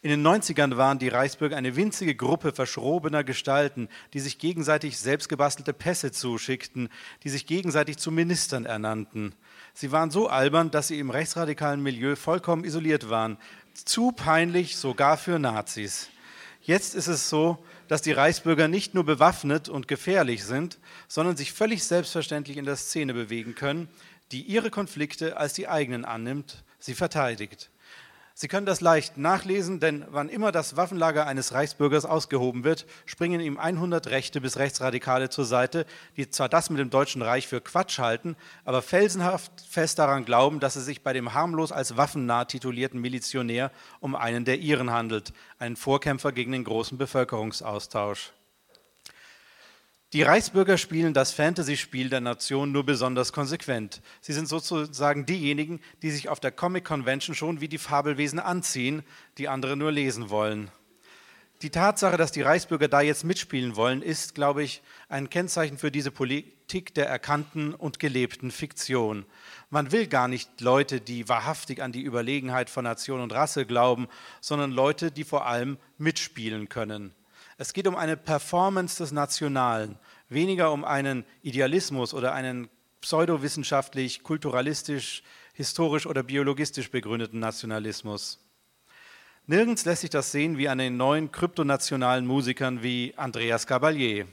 In 0.02 0.10
den 0.10 0.26
90ern 0.26 0.78
waren 0.78 0.98
die 0.98 1.10
Reichsbürger 1.10 1.56
eine 1.56 1.76
winzige 1.76 2.16
Gruppe 2.16 2.52
verschrobener 2.52 3.24
Gestalten, 3.24 3.90
die 4.14 4.22
sich 4.22 4.40
gegenseitig 4.40 4.98
selbstgebastelte 4.98 5.74
Pässe 5.74 6.12
zuschickten, 6.12 6.90
die 7.24 7.30
sich 7.30 7.46
gegenseitig 7.46 7.98
zu 7.98 8.10
Ministern 8.10 8.66
ernannten. 8.66 9.36
Sie 9.78 9.92
waren 9.92 10.10
so 10.10 10.30
albern, 10.30 10.72
dass 10.72 10.88
sie 10.88 11.00
im 11.00 11.10
rechtsradikalen 11.10 11.84
Milieu 11.84 12.16
vollkommen 12.16 12.64
isoliert 12.64 13.10
waren. 13.10 13.38
Zu 13.74 14.14
peinlich 14.14 14.78
sogar 14.78 15.18
für 15.18 15.38
Nazis. 15.38 16.08
Jetzt 16.62 16.96
ist 16.96 17.08
es 17.08 17.30
so, 17.30 17.62
dass 17.90 18.02
die 18.02 18.14
Reichsbürger 18.14 18.70
nicht 18.70 18.94
nur 18.94 19.04
bewaffnet 19.04 19.68
und 19.68 19.90
gefährlich 19.90 20.46
sind, 20.46 20.80
sondern 21.10 21.36
sich 21.36 21.52
völlig 21.52 21.84
selbstverständlich 21.84 22.56
in 22.56 22.64
der 22.64 22.78
Szene 22.78 23.14
bewegen 23.14 23.54
können, 23.54 23.90
die 24.32 24.44
ihre 24.44 24.72
Konflikte 24.72 25.36
als 25.36 25.52
die 25.52 25.68
eigenen 25.68 26.06
annimmt, 26.06 26.64
sie 26.80 26.96
verteidigt. 26.96 27.70
Sie 28.38 28.50
können 28.50 28.66
das 28.66 28.82
leicht 28.82 29.16
nachlesen, 29.16 29.80
denn 29.80 30.04
wann 30.10 30.28
immer 30.28 30.52
das 30.52 30.76
Waffenlager 30.76 31.26
eines 31.26 31.54
Reichsbürgers 31.54 32.04
ausgehoben 32.04 32.66
wird, 32.66 32.86
springen 33.06 33.40
ihm 33.40 33.58
100 33.58 34.08
Rechte 34.08 34.42
bis 34.42 34.58
Rechtsradikale 34.58 35.30
zur 35.30 35.46
Seite, 35.46 35.86
die 36.18 36.30
zwar 36.30 36.50
das 36.50 36.70
mit 36.70 36.80
dem 36.80 36.90
Deutschen 36.90 37.22
Reich 37.22 37.48
für 37.48 37.62
Quatsch 37.62 37.98
halten, 37.98 38.36
aber 38.66 38.82
felsenhaft 38.82 39.54
fest 39.70 40.00
daran 40.00 40.26
glauben, 40.26 40.60
dass 40.60 40.76
es 40.76 40.84
sich 40.84 41.02
bei 41.02 41.14
dem 41.14 41.34
harmlos 41.34 41.72
als 41.72 41.96
waffennah 41.96 42.44
titulierten 42.44 43.00
Milizionär 43.00 43.72
um 44.02 44.16
einen 44.16 44.44
der 44.44 44.60
ihren 44.60 44.92
handelt, 44.92 45.32
einen 45.58 45.78
Vorkämpfer 45.78 46.34
gegen 46.34 46.52
den 46.52 46.66
großen 46.66 46.98
Bevölkerungsaustausch. 46.98 48.34
Die 50.16 50.24
Reichsbürger 50.24 50.78
spielen 50.78 51.14
das 51.14 51.34
Fantasy-Spiel 51.34 52.08
der 52.08 52.22
Nation 52.22 52.72
nur 52.72 52.86
besonders 52.86 53.34
konsequent. 53.34 54.02
Sie 54.22 54.32
sind 54.32 54.48
sozusagen 54.48 55.26
diejenigen, 55.26 55.82
die 56.04 56.10
sich 56.10 56.30
auf 56.30 56.40
der 56.40 56.54
Comic 56.54 56.86
Convention 56.86 57.36
schon 57.36 57.60
wie 57.60 57.68
die 57.68 57.78
Fabelwesen 57.78 58.40
anziehen, 58.40 59.04
die 59.38 59.50
andere 59.50 59.76
nur 59.76 59.92
lesen 59.92 60.30
wollen. 60.30 60.72
Die 61.64 61.70
Tatsache, 61.70 62.16
dass 62.16 62.32
die 62.32 62.44
Reichsbürger 62.44 62.88
da 62.88 63.02
jetzt 63.02 63.26
mitspielen 63.26 63.76
wollen, 63.76 64.02
ist, 64.02 64.36
glaube 64.36 64.64
ich, 64.64 64.82
ein 65.10 65.30
Kennzeichen 65.30 65.78
für 65.78 65.92
diese 65.92 66.12
Politik 66.12 66.94
der 66.94 67.10
erkannten 67.10 67.74
und 67.74 68.00
gelebten 68.00 68.52
Fiktion. 68.52 69.26
Man 69.70 69.92
will 69.92 70.08
gar 70.08 70.30
nicht 70.30 70.62
Leute, 70.62 71.02
die 71.02 71.28
wahrhaftig 71.28 71.82
an 71.82 71.92
die 71.92 72.04
Überlegenheit 72.04 72.70
von 72.70 72.86
Nation 72.86 73.20
und 73.20 73.34
Rasse 73.34 73.66
glauben, 73.66 74.08
sondern 74.40 74.72
Leute, 74.72 75.12
die 75.12 75.26
vor 75.26 75.46
allem 75.46 75.78
mitspielen 75.98 76.70
können. 76.70 77.14
Es 77.58 77.72
geht 77.72 77.88
um 77.88 77.96
eine 77.96 78.18
Performance 78.18 79.02
des 79.02 79.14
Nationalen, 79.14 79.98
weniger 80.28 80.74
um 80.74 80.84
einen 80.84 81.24
Idealismus 81.42 82.14
oder 82.14 82.34
einen 82.34 82.70
pseudowissenschaftlich, 83.00 84.24
kulturalistisch, 84.24 85.24
historisch 85.54 86.06
oder 86.06 86.22
biologistisch 86.22 86.92
begründeten 86.92 87.40
Nationalismus. 87.40 88.40
Nirgends 89.46 89.86
lässt 89.86 90.02
sich 90.02 90.10
das 90.10 90.34
sehen 90.34 90.58
wie 90.58 90.68
an 90.68 90.80
den 90.80 90.98
neuen 90.98 91.32
kryptonationalen 91.32 92.26
Musikern 92.26 92.84
wie 92.84 93.14
Andreas 93.16 93.66
Gabalier. 93.68 94.28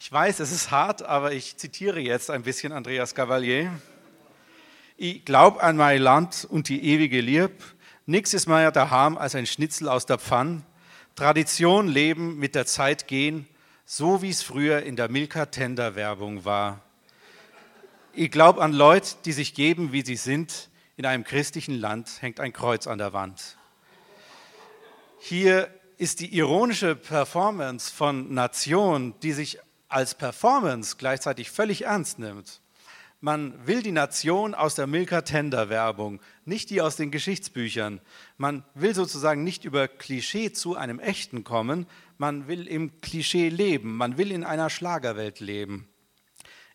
Ich 0.00 0.10
weiß, 0.10 0.40
es 0.40 0.50
ist 0.50 0.72
hart, 0.72 1.02
aber 1.02 1.32
ich 1.32 1.58
zitiere 1.58 2.00
jetzt 2.00 2.28
ein 2.28 2.42
bisschen 2.42 2.72
Andreas 2.72 3.14
Gabalier. 3.14 3.70
Ich 4.96 5.24
glaub 5.24 5.62
an 5.62 5.76
mein 5.76 6.02
Land 6.02 6.44
und 6.50 6.68
die 6.68 6.84
ewige 6.84 7.20
Lieb. 7.20 7.62
Nix 8.04 8.34
ist 8.34 8.48
mehr 8.48 8.72
daheim 8.72 9.16
als 9.16 9.36
ein 9.36 9.46
Schnitzel 9.46 9.88
aus 9.88 10.06
der 10.06 10.18
Pfann. 10.18 10.66
Tradition 11.14 11.88
leben, 11.88 12.38
mit 12.38 12.54
der 12.54 12.64
Zeit 12.64 13.06
gehen, 13.06 13.46
so 13.84 14.22
wie 14.22 14.30
es 14.30 14.42
früher 14.42 14.82
in 14.82 14.96
der 14.96 15.10
Milka 15.10 15.46
Tender 15.46 15.94
Werbung 15.94 16.46
war. 16.46 16.80
Ich 18.14 18.30
glaube 18.30 18.62
an 18.62 18.72
Leute, 18.72 19.16
die 19.24 19.32
sich 19.32 19.52
geben, 19.52 19.92
wie 19.92 20.04
sie 20.04 20.16
sind. 20.16 20.70
In 20.96 21.04
einem 21.04 21.24
christlichen 21.24 21.74
Land 21.74 22.22
hängt 22.22 22.40
ein 22.40 22.54
Kreuz 22.54 22.86
an 22.86 22.96
der 22.96 23.12
Wand. 23.12 23.58
Hier 25.18 25.68
ist 25.98 26.20
die 26.20 26.34
ironische 26.34 26.96
Performance 26.96 27.92
von 27.92 28.32
Nation, 28.32 29.14
die 29.22 29.32
sich 29.32 29.58
als 29.88 30.14
Performance 30.14 30.96
gleichzeitig 30.96 31.50
völlig 31.50 31.84
ernst 31.84 32.18
nimmt. 32.18 32.61
Man 33.24 33.54
will 33.68 33.84
die 33.84 33.92
Nation 33.92 34.52
aus 34.52 34.74
der 34.74 34.88
Milka 34.88 35.20
Tender 35.22 35.68
Werbung, 35.68 36.20
nicht 36.44 36.70
die 36.70 36.80
aus 36.80 36.96
den 36.96 37.12
Geschichtsbüchern. 37.12 38.00
Man 38.36 38.64
will 38.74 38.96
sozusagen 38.96 39.44
nicht 39.44 39.64
über 39.64 39.86
Klischee 39.86 40.52
zu 40.52 40.74
einem 40.74 40.98
echten 40.98 41.44
kommen, 41.44 41.86
man 42.18 42.48
will 42.48 42.66
im 42.66 43.00
Klischee 43.00 43.48
leben, 43.48 43.96
man 43.96 44.18
will 44.18 44.32
in 44.32 44.42
einer 44.42 44.70
Schlagerwelt 44.70 45.38
leben. 45.38 45.86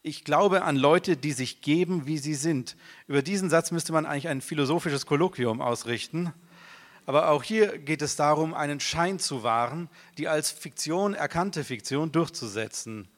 Ich 0.04 0.24
glaube 0.24 0.62
an 0.62 0.78
Leute, 0.78 1.18
die 1.18 1.34
sich 1.34 1.60
geben, 1.60 2.08
wie 2.08 2.18
sie 2.18 2.36
sind. 2.36 2.78
Über 3.08 3.22
diesen 3.22 3.50
Satz 3.50 3.72
müsste 3.72 3.92
man 3.92 4.06
eigentlich 4.06 4.30
ein 4.30 4.40
philosophisches 4.40 5.06
Kolloquium 5.06 5.60
ausrichten. 5.60 6.32
Aber 7.06 7.30
auch 7.30 7.44
hier 7.44 7.78
geht 7.78 8.02
es 8.02 8.16
darum, 8.16 8.54
einen 8.54 8.80
Schein 8.80 9.20
zu 9.20 9.44
wahren, 9.44 9.90
die 10.18 10.30
als 10.30 10.52
Fiktion 10.52 11.14
erkannte 11.14 11.66
Fiktion 11.66 12.14
durchzusetzen. 12.14 13.10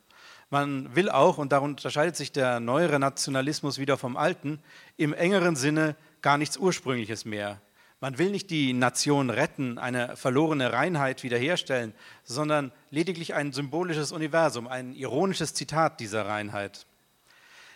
Man 0.50 0.96
will 0.96 1.10
auch, 1.10 1.38
und 1.38 1.51
darum 1.51 1.72
unterscheidet 1.72 2.15
sich 2.15 2.32
der 2.32 2.60
neuere 2.60 3.00
Nationalismus 3.00 3.77
wieder 3.77 3.98
vom 3.98 4.18
alten, 4.18 4.60
im 4.98 5.13
engeren 5.13 5.56
Sinne 5.56 5.96
gar 6.22 6.38
nichts 6.38 6.58
Ursprüngliches 6.58 7.24
mehr. 7.25 7.62
Man 8.01 8.18
will 8.18 8.32
nicht 8.32 8.50
die 8.50 8.74
Nation 8.74 9.29
retten, 9.29 9.77
eine 9.77 10.15
verlorene 10.15 10.72
Reinheit 10.72 11.22
wiederherstellen, 11.24 11.94
sondern 12.24 12.72
lediglich 12.89 13.34
ein 13.36 13.51
symbolisches 13.51 14.12
Universum, 14.12 14.68
ein 14.68 14.94
ironisches 14.94 15.53
Zitat 15.53 16.00
dieser 16.00 16.25
Reinheit. 16.25 16.88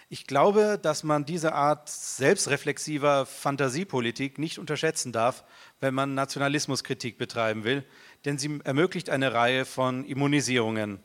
Ich 0.10 0.26
glaube, 0.26 0.80
dass 0.82 1.04
man 1.04 1.26
diese 1.26 1.54
Art 1.54 1.90
selbstreflexiver 1.90 3.26
Fantasiepolitik 3.26 4.40
nicht 4.40 4.60
unterschätzen 4.60 5.12
darf, 5.12 5.44
wenn 5.80 5.94
man 5.94 6.14
Nationalismuskritik 6.14 7.18
betreiben 7.18 7.66
will, 7.66 7.84
denn 8.24 8.38
sie 8.38 8.60
ermöglicht 8.64 9.10
eine 9.10 9.34
Reihe 9.34 9.66
von 9.66 10.06
Immunisierungen. 10.06 11.00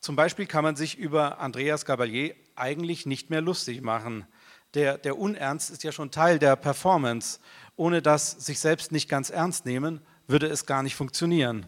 Zum 0.00 0.16
Beispiel 0.16 0.46
kann 0.46 0.64
man 0.64 0.76
sich 0.76 0.96
über 0.96 1.38
Andreas 1.38 1.84
Gabalier 1.84 2.34
eigentlich 2.54 3.06
nicht 3.06 3.30
mehr 3.30 3.40
lustig 3.40 3.82
machen. 3.82 4.26
Der, 4.74 4.98
der 4.98 5.18
Unernst 5.18 5.70
ist 5.70 5.82
ja 5.82 5.92
schon 5.92 6.10
Teil 6.10 6.38
der 6.38 6.56
Performance. 6.56 7.40
Ohne 7.76 8.02
das 8.02 8.32
sich 8.32 8.60
selbst 8.60 8.92
nicht 8.92 9.08
ganz 9.08 9.30
ernst 9.30 9.66
nehmen, 9.66 10.00
würde 10.26 10.46
es 10.46 10.66
gar 10.66 10.82
nicht 10.82 10.94
funktionieren. 10.94 11.66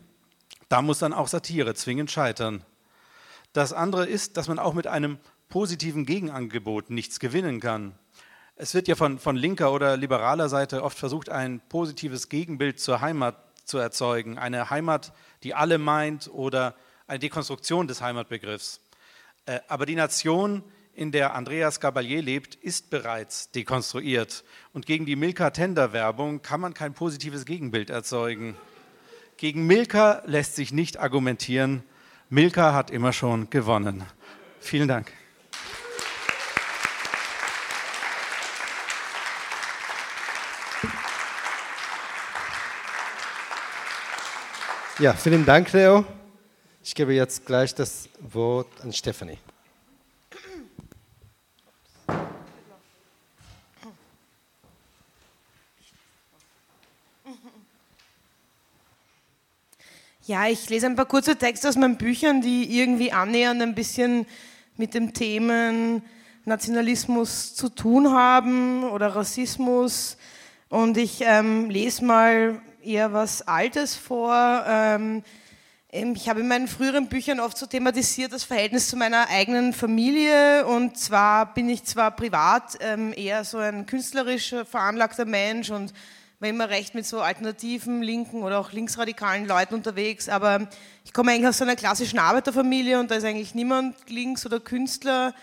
Da 0.69 0.83
muss 0.83 0.99
dann 0.99 1.13
auch 1.13 1.29
Satire 1.29 1.75
zwingend 1.75 2.11
scheitern. 2.11 2.65
Das 3.53 3.73
andere 3.73 4.07
ist, 4.07 4.37
dass 4.37 4.49
man 4.49 4.59
auch 4.59 4.75
mit 4.75 4.87
einem 4.87 5.19
positiven 5.49 6.07
Gegenangebot 6.07 6.91
nichts 6.91 7.19
gewinnen 7.19 7.61
kann. 7.61 7.99
Es 8.55 8.75
wird 8.75 8.87
ja 8.87 8.95
von, 8.95 9.19
von 9.19 9.37
linker 9.37 9.73
oder 9.73 9.97
liberaler 9.97 10.49
Seite 10.49 10.85
oft 10.85 10.99
versucht, 10.99 11.31
ein 11.31 11.61
positives 11.69 12.29
Gegenbild 12.29 12.79
zur 12.79 13.01
Heimat 13.01 13.37
zu 13.65 13.79
erzeugen. 13.79 14.39
Eine 14.39 14.71
Heimat, 14.71 15.13
die 15.43 15.55
alle 15.55 15.79
meint 15.79 16.29
oder 16.33 16.75
eine 17.11 17.19
Dekonstruktion 17.19 17.89
des 17.89 18.01
Heimatbegriffs. 18.01 18.81
Äh, 19.45 19.59
aber 19.67 19.85
die 19.85 19.97
Nation, 19.97 20.63
in 20.95 21.11
der 21.11 21.35
Andreas 21.35 21.81
Gabalier 21.81 22.23
lebt, 22.23 22.55
ist 22.55 22.89
bereits 22.89 23.51
dekonstruiert. 23.51 24.45
Und 24.73 24.87
gegen 24.87 25.07
die 25.07 25.17
Milka-Tender-Werbung 25.17 26.41
kann 26.41 26.61
man 26.61 26.73
kein 26.73 26.95
positives 26.95 27.45
Gegenbild 27.47 27.91
erzeugen. 27.91 28.57
Gegen 29.39 29.67
Milka 29.67 30.23
lässt 30.27 30.55
sich 30.55 30.73
nicht 30.73 30.99
argumentieren. 30.99 31.83
Milka 32.29 32.75
hat 32.75 32.91
immer 32.93 33.13
schon 33.13 33.51
gewonnen. 33.51 34.05
Vielen 34.61 34.87
Dank. 34.87 35.13
Ja, 45.01 45.15
vielen 45.15 45.47
Dank, 45.47 45.73
Leo. 45.73 46.05
Ich 46.91 46.97
gebe 46.97 47.15
jetzt 47.15 47.47
gleich 47.47 47.73
das 47.73 48.09
Wort 48.19 48.67
an 48.83 48.93
Stephanie. 48.93 49.39
Ja, 60.27 60.49
ich 60.49 60.69
lese 60.69 60.87
ein 60.87 60.97
paar 60.97 61.07
kurze 61.07 61.37
Texte 61.37 61.69
aus 61.69 61.77
meinen 61.77 61.97
Büchern, 61.97 62.41
die 62.41 62.81
irgendwie 62.81 63.13
annähernd 63.13 63.63
ein 63.63 63.77
bisschen 63.77 64.27
mit 64.77 64.93
dem 64.93 65.15
Themen 65.15 66.03
Nationalismus 66.45 67.55
zu 67.55 67.69
tun 67.69 68.11
haben 68.11 68.83
oder 68.83 69.15
Rassismus. 69.15 70.17
Und 70.69 70.97
ich 70.97 71.21
ähm, 71.21 71.71
lese 71.71 72.05
mal 72.05 72.61
eher 72.83 73.13
was 73.13 73.43
Altes 73.43 73.95
vor. 73.95 74.65
Ähm, 74.67 75.23
ich 75.93 76.29
habe 76.29 76.41
in 76.41 76.47
meinen 76.47 76.69
früheren 76.69 77.09
Büchern 77.09 77.41
oft 77.41 77.59
so 77.59 77.67
thematisiert 77.67 78.33
das 78.33 78.45
Verhältnis 78.45 78.89
zu 78.89 78.97
meiner 78.97 79.29
eigenen 79.29 79.73
Familie 79.73 80.65
und 80.67 80.97
zwar 80.97 81.53
bin 81.53 81.69
ich 81.69 81.83
zwar 81.83 82.13
privat 82.13 82.79
ähm, 82.79 83.13
eher 83.17 83.43
so 83.43 83.59
ein 83.59 83.87
künstlerisch 83.87 84.55
veranlagter 84.71 85.25
Mensch 85.25 85.71
und 85.71 85.93
war 86.39 86.49
immer 86.49 86.69
recht 86.69 86.95
mit 86.95 87.07
so 87.07 87.21
alternativen, 87.21 88.03
linken 88.03 88.45
oder 88.45 88.61
auch 88.61 88.71
linksradikalen 88.71 89.49
Leuten 89.49 89.75
unterwegs, 89.75 90.29
aber 90.29 90.69
ich 91.05 91.13
komme 91.13 91.33
eigentlich 91.33 91.49
aus 91.49 91.59
so 91.59 91.65
einer 91.65 91.75
klassischen 91.75 92.21
Arbeiterfamilie 92.21 93.01
und 93.01 93.11
da 93.11 93.17
ist 93.17 93.25
eigentlich 93.25 93.57
niemand 93.57 93.97
links 94.09 94.47
oder 94.47 94.61
Künstler. 94.61 95.35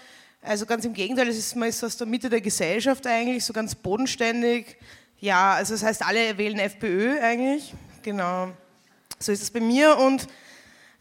Also 0.42 0.66
ganz 0.66 0.86
im 0.86 0.94
Gegenteil, 0.94 1.28
es 1.28 1.38
ist, 1.38 1.58
man 1.58 1.68
ist 1.68 1.84
aus 1.84 1.98
der 1.98 2.08
Mitte 2.08 2.30
der 2.30 2.40
Gesellschaft 2.40 3.06
eigentlich, 3.06 3.44
so 3.44 3.52
ganz 3.52 3.76
bodenständig. 3.76 4.78
Ja, 5.20 5.56
also 5.56 5.74
das 5.74 5.84
heißt, 5.84 6.06
alle 6.06 6.38
wählen 6.38 6.58
FPÖ 6.58 7.20
eigentlich, 7.20 7.74
genau. 8.02 8.54
So 9.20 9.32
ist 9.32 9.42
es 9.42 9.52
bei 9.52 9.60
mir 9.60 9.98
und 9.98 10.28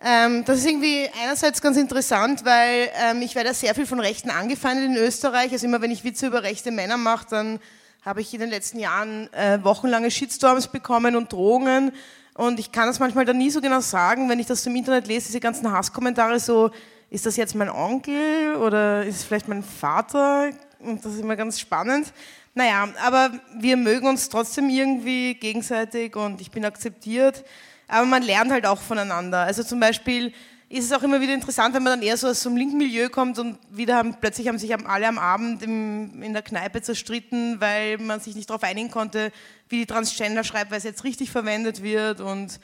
ähm, 0.01 0.45
das 0.45 0.59
ist 0.59 0.67
irgendwie 0.67 1.09
einerseits 1.23 1.63
ganz 1.63 1.77
interessant, 1.77 2.45
weil 2.45 2.91
ähm, 3.03 3.23
ich 3.23 3.35
werde 3.35 3.55
sehr 3.55 3.75
viel 3.75 3.87
von 3.87 3.99
Rechten 3.99 4.31
angefeindet 4.31 4.87
in 4.87 4.97
Österreich. 4.97 5.53
Also 5.53 5.67
immer 5.67 5.81
wenn 5.81 5.91
ich 5.91 6.05
Witze 6.05 6.27
über 6.27 6.43
rechte 6.43 6.71
Männer 6.71 6.97
mache, 6.97 7.27
dann 7.31 7.61
habe 8.05 8.21
ich 8.21 8.33
in 8.35 8.41
den 8.41 8.51
letzten 8.51 8.79
Jahren 8.79 9.33
äh, 9.33 9.59
wochenlange 9.65 10.11
Shitstorms 10.11 10.69
bekommen 10.69 11.17
und 11.17 11.33
Drohungen. 11.33 11.93
Und 12.35 12.61
ich 12.61 12.71
kann 12.71 12.87
das 12.87 12.99
manchmal 13.01 13.25
dann 13.25 13.39
nie 13.39 13.51
so 13.51 13.61
genau 13.63 13.81
sagen, 13.81 14.29
wenn 14.29 14.39
ich 14.39 14.47
das 14.47 14.67
im 14.67 14.77
Internet 14.77 15.07
lese, 15.07 15.27
diese 15.29 15.41
ganzen 15.41 15.73
Hasskommentare 15.73 16.39
so, 16.39 16.71
ist 17.09 17.25
das 17.25 17.37
jetzt 17.37 17.55
mein 17.55 17.71
Onkel 17.71 18.57
oder 18.57 19.05
ist 19.05 19.17
es 19.17 19.25
vielleicht 19.25 19.49
mein 19.49 19.63
Vater? 19.63 20.51
Und 20.79 21.05
das 21.05 21.15
ist 21.15 21.21
immer 21.21 21.37
ganz 21.37 21.59
spannend. 21.59 22.13
Naja, 22.55 22.89
aber 23.05 23.31
wir 23.59 23.77
mögen 23.77 24.07
uns 24.07 24.29
trotzdem 24.29 24.69
irgendwie 24.69 25.35
gegenseitig 25.35 26.17
und 26.17 26.41
ich 26.41 26.51
bin 26.51 26.65
akzeptiert 26.65 27.45
aber 27.89 28.07
man 28.07 28.23
lernt 28.23 28.51
halt 28.51 28.67
auch 28.67 28.81
voneinander. 28.81 29.41
Also 29.41 29.63
zum 29.63 29.81
Beispiel 29.81 30.33
ist 30.69 30.85
es 30.85 30.93
auch 30.93 31.03
immer 31.03 31.21
wieder 31.21 31.33
interessant, 31.33 31.75
wenn 31.75 31.83
man 31.85 32.01
dann 32.01 32.07
eher 32.07 32.17
so 32.17 32.27
aus 32.27 32.43
so 32.43 32.49
einem 32.49 32.59
linken 32.59 32.79
Milieu 32.79 33.09
kommt 33.09 33.39
und 33.39 33.59
wieder 33.71 33.97
haben, 33.97 34.17
plötzlich 34.21 34.49
haben 34.49 34.59
sich 34.59 34.75
alle 34.75 35.07
am 35.07 35.19
Abend 35.19 35.63
im, 35.63 36.23
in 36.23 36.33
der 36.33 36.43
Kneipe 36.43 36.83
zerstritten, 36.83 37.61
weil 37.61 37.99
man 37.99 38.19
sich 38.19 38.35
nicht 38.35 38.51
darauf 38.51 38.65
einigen 38.65 38.91
konnte, 38.91 39.31
wie 39.69 39.79
die 39.79 39.87
Transgender-Schreibweise 39.87 40.89
jetzt 40.89 41.05
richtig 41.05 41.31
verwendet 41.31 41.83
wird 41.83 42.21
und 42.21 42.59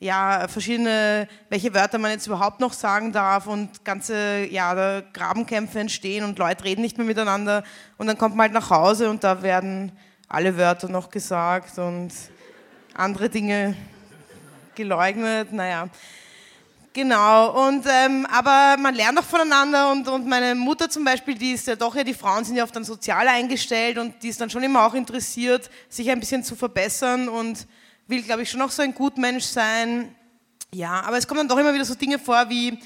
ja, 0.00 0.46
verschiedene, 0.46 1.26
welche 1.48 1.74
Wörter 1.74 1.98
man 1.98 2.12
jetzt 2.12 2.28
überhaupt 2.28 2.60
noch 2.60 2.72
sagen 2.72 3.10
darf 3.10 3.48
und 3.48 3.84
ganze, 3.84 4.46
ja, 4.48 5.00
Grabenkämpfe 5.12 5.80
entstehen 5.80 6.24
und 6.24 6.38
Leute 6.38 6.62
reden 6.62 6.82
nicht 6.82 6.98
mehr 6.98 7.06
miteinander 7.06 7.64
und 7.96 8.06
dann 8.06 8.16
kommt 8.16 8.36
man 8.36 8.44
halt 8.44 8.52
nach 8.52 8.70
Hause 8.70 9.10
und 9.10 9.24
da 9.24 9.42
werden 9.42 9.90
alle 10.28 10.56
Wörter 10.56 10.88
noch 10.88 11.10
gesagt 11.10 11.78
und 11.78 12.12
andere 12.94 13.28
Dinge 13.28 13.74
geleugnet, 14.78 15.52
naja. 15.52 15.90
Genau, 16.94 17.68
und, 17.68 17.84
ähm, 17.86 18.26
aber 18.30 18.80
man 18.80 18.94
lernt 18.94 19.18
auch 19.18 19.24
voneinander 19.24 19.92
und, 19.92 20.08
und 20.08 20.26
meine 20.26 20.54
Mutter 20.54 20.88
zum 20.88 21.04
Beispiel, 21.04 21.34
die 21.34 21.52
ist 21.52 21.66
ja 21.66 21.76
doch 21.76 21.94
ja, 21.94 22.02
die 22.02 22.14
Frauen 22.14 22.44
sind 22.44 22.56
ja 22.56 22.64
oft 22.64 22.74
dann 22.74 22.84
sozial 22.84 23.28
eingestellt 23.28 23.98
und 23.98 24.22
die 24.22 24.28
ist 24.28 24.40
dann 24.40 24.48
schon 24.48 24.62
immer 24.62 24.86
auch 24.86 24.94
interessiert, 24.94 25.68
sich 25.88 26.10
ein 26.10 26.18
bisschen 26.18 26.42
zu 26.42 26.56
verbessern 26.56 27.28
und 27.28 27.66
will, 28.06 28.22
glaube 28.22 28.42
ich, 28.42 28.50
schon 28.50 28.62
auch 28.62 28.70
so 28.70 28.82
ein 28.82 28.94
Gutmensch 28.94 29.44
sein. 29.44 30.14
Ja, 30.72 31.02
aber 31.02 31.18
es 31.18 31.28
kommen 31.28 31.38
dann 31.38 31.48
doch 31.48 31.58
immer 31.58 31.74
wieder 31.74 31.84
so 31.84 31.94
Dinge 31.94 32.18
vor 32.18 32.48
wie, 32.48 32.78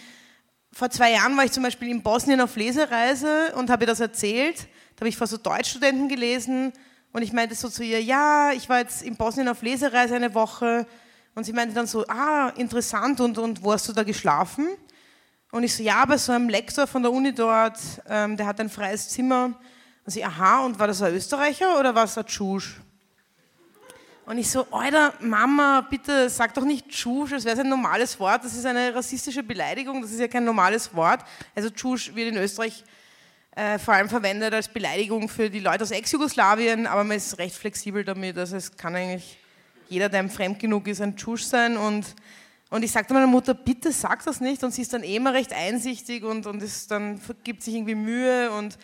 vor 0.73 0.91
zwei 0.91 1.13
Jahren 1.13 1.37
war 1.37 1.45
ich 1.45 1.53
zum 1.53 1.63
Beispiel 1.63 1.89
in 1.89 2.03
Bosnien 2.03 2.41
auf 2.41 2.57
Lesereise 2.57 3.55
und 3.57 3.71
habe 3.71 3.85
ihr 3.85 3.89
das 3.89 4.01
erzählt. 4.01 4.67
Da 4.97 5.01
habe 5.01 5.09
ich 5.09 5.17
vor 5.17 5.27
so 5.27 5.37
Deutschstudenten 5.37 6.09
gelesen 6.09 6.73
und 7.13 7.23
ich 7.23 7.33
meinte 7.33 7.55
so 7.55 7.69
zu 7.69 7.85
ihr, 7.85 8.03
ja, 8.03 8.53
ich 8.53 8.69
war 8.69 8.79
jetzt 8.81 9.03
in 9.03 9.17
Bosnien 9.17 9.49
auf 9.49 9.63
Lesereise 9.63 10.17
eine 10.17 10.35
Woche 10.35 10.87
und 11.35 11.45
sie 11.45 11.53
meinte 11.53 11.75
dann 11.75 11.87
so, 11.87 12.05
ah, 12.09 12.53
interessant, 12.57 13.21
und, 13.21 13.39
und 13.39 13.63
wo 13.63 13.73
hast 13.73 13.89
du 13.89 13.93
da 13.93 14.03
geschlafen? 14.03 14.69
Und 15.51 15.65
ich 15.65 15.75
so, 15.75 15.83
ja, 15.83 16.05
bei 16.05 16.17
so 16.17 16.33
einem 16.33 16.49
Lektor 16.49 16.87
von 16.87 17.03
der 17.03 17.13
Uni 17.13 17.33
dort, 17.35 17.79
ähm, 18.09 18.37
der 18.37 18.47
hat 18.47 18.61
ein 18.61 18.71
freies 18.71 19.09
Zimmer. 19.09 19.53
Und 20.05 20.11
sie, 20.11 20.25
aha, 20.25 20.65
und 20.65 20.79
war 20.79 20.87
das 20.87 21.03
ein 21.03 21.15
Österreicher 21.15 21.79
oder 21.79 21.95
war 21.95 22.05
es 22.05 22.17
ein 22.17 22.27
Tschusch? 22.27 22.81
Und 24.25 24.39
ich 24.39 24.51
so, 24.51 24.67
Alter, 24.71 25.15
Mama, 25.21 25.87
bitte 25.89 26.31
sag 26.31 26.55
doch 26.55 26.65
nicht 26.65 26.89
Tschusch, 26.89 27.33
als 27.33 27.45
wäre 27.45 27.61
ein 27.61 27.69
normales 27.69 28.19
Wort. 28.21 28.45
Das 28.45 28.55
ist 28.55 28.65
eine 28.65 28.95
rassistische 28.95 29.43
Beleidigung, 29.43 30.01
das 30.01 30.13
ist 30.13 30.21
ja 30.21 30.29
kein 30.29 30.45
normales 30.45 30.95
Wort. 30.95 31.21
Also 31.55 31.71
Tschusch 31.71 32.15
wird 32.15 32.29
in 32.29 32.37
Österreich 32.37 32.85
äh, 33.55 33.79
vor 33.79 33.95
allem 33.95 34.09
verwendet 34.09 34.55
als 34.55 34.69
Beleidigung 34.69 35.29
für 35.29 35.51
die 35.51 35.61
Leute 35.61 35.83
aus 35.83 35.91
Ex-Jugoslawien, 35.91 36.87
aber 36.87 37.05
man 37.05 37.17
ist 37.17 37.37
recht 37.39 37.57
flexibel 37.57 38.05
damit. 38.05 38.39
Also 38.39 38.57
es 38.57 38.75
kann 38.77 38.95
eigentlich 38.95 39.39
jeder, 39.93 40.09
der 40.09 40.21
einem 40.21 40.31
fremd 40.31 40.59
genug 40.59 40.89
ist, 40.89 41.01
ein 41.01 41.17
Tschusch 41.17 41.45
sein. 41.45 41.77
Und, 41.77 42.15
und 42.71 42.83
ich 42.83 42.91
sagte 42.91 43.13
meiner 43.15 43.27
Mutter, 43.27 43.55
bitte 43.55 43.93
sag 43.93 44.25
das 44.25 44.41
nicht. 44.41 44.65
Und 44.65 44.73
sie 44.73 44.83
ist 44.83 44.93
dann 44.93 45.03
eh 45.05 45.17
immer 45.17 45.35
recht 45.35 45.53
einsichtig 45.53 46.25
und, 46.25 46.47
und 46.47 46.63
ist 46.63 46.91
dann 46.91 47.21
gibt 47.45 47.63
sich 47.63 47.75
irgendwie 47.75 47.95
Mühe 47.95 48.51
und 48.51 48.79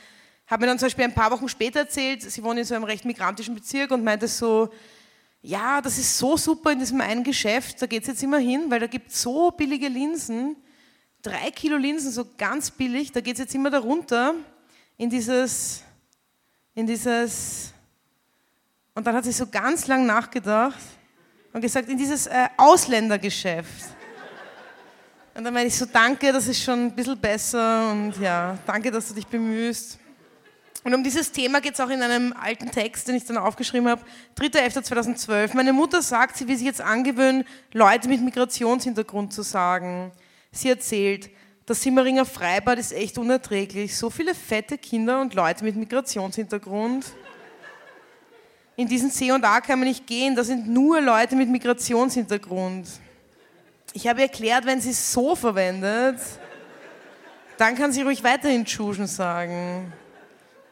habe 0.47 0.63
mir 0.63 0.67
dann 0.69 0.79
zum 0.79 0.87
Beispiel 0.87 1.05
ein 1.05 1.15
paar 1.15 1.31
Wochen 1.31 1.49
später 1.49 1.81
erzählt, 1.81 2.23
sie 2.23 2.43
wohnt 2.43 2.59
in 2.59 2.65
so 2.65 2.75
einem 2.75 2.85
recht 2.85 3.05
migrantischen 3.05 3.55
Bezirk 3.55 3.91
und 3.91 4.03
meinte 4.03 4.29
so, 4.29 4.71
ja, 5.43 5.81
das 5.81 5.99
ist 5.99 6.17
so 6.19 6.37
super 6.37 6.73
in 6.73 6.79
diesem 6.79 7.01
einen 7.01 7.23
Geschäft, 7.23 7.81
da 7.83 7.87
geht 7.87 8.03
es 8.03 8.09
jetzt 8.09 8.23
immer 8.23 8.39
hin, 8.39 8.65
weil 8.69 8.81
da 8.81 8.87
gibt 8.87 9.11
es 9.11 9.23
so 9.23 9.51
billige 9.51 9.89
Linsen, 9.89 10.57
drei 11.23 11.51
Kilo 11.51 11.77
Linsen, 11.77 12.11
so 12.11 12.27
ganz 12.37 12.71
billig, 12.71 13.13
da 13.13 13.21
geht 13.21 13.35
es 13.35 13.41
jetzt 13.41 13.55
immer 13.55 13.71
darunter 13.71 14.35
in 14.97 15.11
dieses, 15.11 15.83
in 16.75 16.87
dieses, 16.87 17.73
und 18.95 19.07
dann 19.07 19.15
hat 19.15 19.25
sie 19.25 19.33
so 19.33 19.47
ganz 19.47 19.87
lang 19.87 20.07
nachgedacht 20.07 20.79
und 21.53 21.61
gesagt, 21.61 21.89
in 21.89 21.99
dieses 21.99 22.27
äh, 22.27 22.49
Ausländergeschäft. 22.57 23.97
Und 25.35 25.45
dann 25.45 25.55
meine 25.55 25.69
ich 25.69 25.77
so, 25.77 25.87
danke, 25.87 26.33
das 26.33 26.49
ist 26.49 26.63
schon 26.63 26.87
ein 26.87 26.95
bisschen 26.95 27.19
besser 27.19 27.93
und 27.93 28.15
ja, 28.21 28.59
danke, 28.67 28.91
dass 28.91 29.09
du 29.09 29.15
dich 29.15 29.27
bemühst. 29.27 29.99
Und 30.85 30.95
um 30.95 31.05
dieses 31.05 31.31
Thema 31.31 31.61
geht 31.61 31.75
es 31.75 31.81
auch 31.81 31.91
in 31.91 32.03
einem 32.03 32.33
alten 32.33 32.71
Text, 32.71 33.09
den 33.09 33.17
ich 33.17 33.25
dann 33.25 33.37
aufgeschrieben 33.37 33.89
habe, 33.89 34.03
3.11.2012. 34.37 35.55
Meine 35.55 35.73
Mutter 35.73 36.03
sagt, 36.03 36.37
sie 36.37 36.49
will 36.49 36.57
sich 36.57 36.67
jetzt 36.67 36.81
angewöhnen, 36.81 37.45
Leute 37.73 38.09
mit 38.09 38.21
Migrationshintergrund 38.21 39.33
zu 39.33 39.43
sagen. 39.43 40.13
Sie 40.51 40.71
erzählt, 40.71 41.31
das 41.67 41.83
Simmeringer 41.83 42.25
Freibad 42.25 42.79
ist 42.79 42.93
echt 42.93 43.19
unerträglich. 43.19 43.97
So 43.97 44.09
viele 44.09 44.35
fette 44.35 44.79
Kinder 44.79 45.21
und 45.21 45.35
Leute 45.35 45.65
mit 45.65 45.77
Migrationshintergrund. 45.77 47.05
In 48.79 48.87
diesen 48.87 49.11
C 49.11 49.33
und 49.33 49.45
A 49.45 49.61
kann 49.61 49.81
man 49.81 49.89
nicht 49.89 50.07
gehen, 50.07 50.37
da 50.37 50.45
sind 50.45 50.69
nur 50.69 51.01
Leute 51.01 51.35
mit 51.35 51.49
Migrationshintergrund. 51.49 52.89
Ich 53.93 54.07
habe 54.07 54.23
erklärt, 54.23 54.67
wenn 54.67 54.81
sie 54.81 54.91
es 54.91 55.13
so 55.13 55.35
verwendet, 55.35 56.21
dann 57.57 57.75
kann 57.75 57.91
sie 57.91 58.03
ruhig 58.03 58.23
weiterhin 58.23 58.65
Tschuschen 58.65 59.09
sagen. 59.09 59.93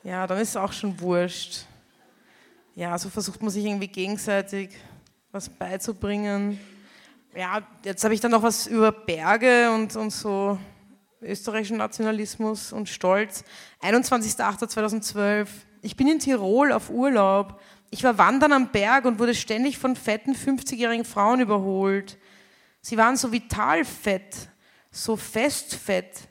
Ja, 0.05 0.25
dann 0.25 0.39
ist 0.39 0.51
es 0.51 0.57
auch 0.57 0.73
schon 0.73 1.01
wurscht. 1.01 1.65
Ja, 2.77 2.97
so 2.97 3.11
versucht 3.11 3.43
man 3.43 3.51
sich 3.51 3.65
irgendwie 3.65 3.89
gegenseitig 3.89 4.71
was 5.33 5.49
beizubringen. 5.49 6.61
Ja, 7.35 7.61
jetzt 7.85 8.05
habe 8.05 8.15
ich 8.15 8.21
dann 8.21 8.31
noch 8.31 8.45
was 8.45 8.69
über 8.69 8.93
Berge 8.93 9.73
und, 9.73 9.97
und 9.97 10.11
so 10.11 10.61
österreichischen 11.21 11.79
Nationalismus 11.79 12.73
und 12.73 12.89
Stolz. 12.89 13.43
21.08.2012. 13.83 15.49
Ich 15.83 15.97
bin 15.97 16.07
in 16.07 16.21
Tirol 16.21 16.71
auf 16.71 16.89
Urlaub. 16.89 17.61
Ich 17.91 18.03
war 18.03 18.19
wandern 18.19 18.53
am 18.53 18.73
Berg 18.73 19.05
und 19.05 19.19
wurde 19.19 19.35
ständig 19.35 19.79
von 19.79 19.97
fetten 19.97 20.35
50-jährigen 20.35 21.05
Frauen 21.05 21.41
überholt. 21.41 22.19
Sie 22.81 22.97
waren 22.97 23.17
so 23.17 23.33
vital 23.33 23.85
fett, 23.85 24.49
so 24.91 25.17
festfett, 25.17 26.29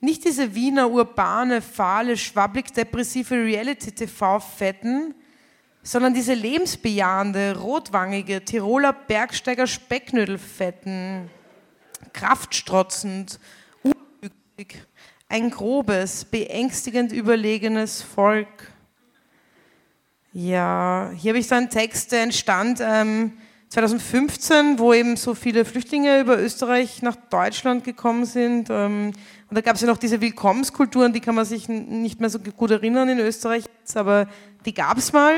nicht 0.00 0.24
diese 0.24 0.54
Wiener 0.54 0.90
urbane, 0.90 1.62
fahle, 1.62 2.16
schwabblig-depressive 2.16 3.34
Reality-TV-Fetten, 3.34 5.14
sondern 5.82 6.14
diese 6.14 6.34
lebensbejahende, 6.34 7.58
rotwangige 7.58 8.44
Tiroler 8.44 8.92
Bergsteiger-Specknödelfetten, 8.92 11.30
kraftstrotzend, 12.12 13.40
unüblich, 13.82 14.82
ein 15.28 15.50
grobes, 15.50 16.24
beängstigend 16.24 17.10
überlegenes 17.12 18.02
Volk. 18.02 18.72
Ja, 20.38 21.12
hier 21.16 21.30
habe 21.30 21.38
ich 21.38 21.48
so 21.48 21.54
einen 21.54 21.70
Text, 21.70 22.12
der 22.12 22.22
entstand 22.22 22.82
ähm, 22.82 23.32
2015, 23.70 24.78
wo 24.78 24.92
eben 24.92 25.16
so 25.16 25.34
viele 25.34 25.64
Flüchtlinge 25.64 26.20
über 26.20 26.38
Österreich 26.38 27.00
nach 27.00 27.16
Deutschland 27.16 27.84
gekommen 27.84 28.26
sind. 28.26 28.68
Ähm, 28.68 29.14
und 29.48 29.56
da 29.56 29.62
gab 29.62 29.76
es 29.76 29.80
ja 29.80 29.86
noch 29.86 29.96
diese 29.96 30.20
Willkommenskulturen, 30.20 31.14
die 31.14 31.20
kann 31.20 31.36
man 31.36 31.46
sich 31.46 31.70
nicht 31.70 32.20
mehr 32.20 32.28
so 32.28 32.38
gut 32.38 32.70
erinnern 32.70 33.08
in 33.08 33.18
Österreich, 33.18 33.64
aber 33.94 34.28
die 34.66 34.74
gab 34.74 34.98
es 34.98 35.10
mal. 35.10 35.36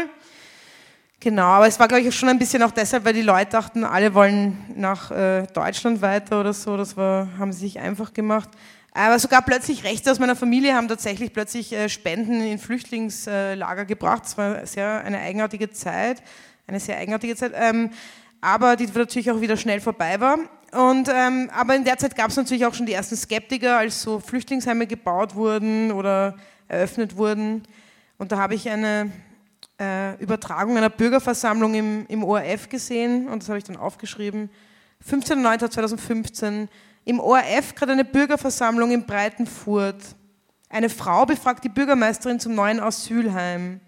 Genau, 1.20 1.46
aber 1.46 1.68
es 1.68 1.78
war, 1.78 1.86
glaube 1.86 2.02
ich, 2.02 2.12
schon 2.12 2.28
ein 2.28 2.40
bisschen 2.40 2.64
auch 2.64 2.72
deshalb, 2.72 3.04
weil 3.04 3.14
die 3.14 3.22
Leute 3.22 3.52
dachten, 3.52 3.84
alle 3.84 4.14
wollen 4.14 4.58
nach 4.74 5.12
äh, 5.12 5.46
Deutschland 5.54 6.02
weiter 6.02 6.40
oder 6.40 6.52
so. 6.52 6.76
Das 6.76 6.96
war, 6.96 7.28
haben 7.38 7.52
sie 7.52 7.60
sich 7.60 7.78
einfach 7.78 8.12
gemacht. 8.12 8.48
Aber 8.98 9.16
sogar 9.20 9.42
plötzlich 9.42 9.84
Rechte 9.84 10.10
aus 10.10 10.18
meiner 10.18 10.34
Familie 10.34 10.74
haben 10.74 10.88
tatsächlich 10.88 11.32
plötzlich 11.32 11.72
äh, 11.72 11.88
Spenden 11.88 12.40
in 12.40 12.58
Flüchtlingslager 12.58 13.84
gebracht. 13.84 14.24
Das 14.24 14.36
war 14.36 14.66
sehr 14.66 15.04
eine 15.04 15.20
eigenartige 15.20 15.70
Zeit, 15.70 16.20
eine 16.66 16.80
sehr 16.80 16.98
eigenartige 16.98 17.36
Zeit. 17.36 17.52
Ähm, 17.54 17.90
aber 18.40 18.74
die 18.74 18.88
natürlich 18.92 19.30
auch 19.30 19.40
wieder 19.40 19.56
schnell 19.56 19.80
vorbei 19.80 20.18
war. 20.18 20.38
Und, 20.72 21.08
ähm, 21.14 21.48
aber 21.54 21.76
in 21.76 21.84
der 21.84 21.96
Zeit 21.96 22.16
gab 22.16 22.30
es 22.30 22.36
natürlich 22.36 22.66
auch 22.66 22.74
schon 22.74 22.86
die 22.86 22.92
ersten 22.92 23.14
Skeptiker, 23.14 23.78
als 23.78 24.02
so 24.02 24.18
Flüchtlingsheime 24.18 24.88
gebaut 24.88 25.36
wurden 25.36 25.92
oder 25.92 26.34
eröffnet 26.66 27.16
wurden. 27.16 27.62
Und 28.18 28.32
da 28.32 28.38
habe 28.38 28.56
ich 28.56 28.68
eine 28.68 29.12
äh, 29.80 30.16
Übertragung 30.20 30.76
einer 30.76 30.90
Bürgerversammlung 30.90 31.74
im, 31.74 32.06
im 32.08 32.24
ORF 32.24 32.68
gesehen 32.68 33.28
und 33.28 33.44
das 33.44 33.48
habe 33.48 33.58
ich 33.58 33.64
dann 33.64 33.76
aufgeschrieben. 33.76 34.50
15.09.2015 35.08 36.66
im 37.08 37.20
ORF 37.20 37.74
gerade 37.74 37.92
eine 37.92 38.04
Bürgerversammlung 38.04 38.90
in 38.90 39.06
Breitenfurt. 39.06 40.14
Eine 40.68 40.90
Frau 40.90 41.24
befragt 41.24 41.64
die 41.64 41.70
Bürgermeisterin 41.70 42.38
zum 42.38 42.54
neuen 42.54 42.80
Asylheim. 42.80 43.80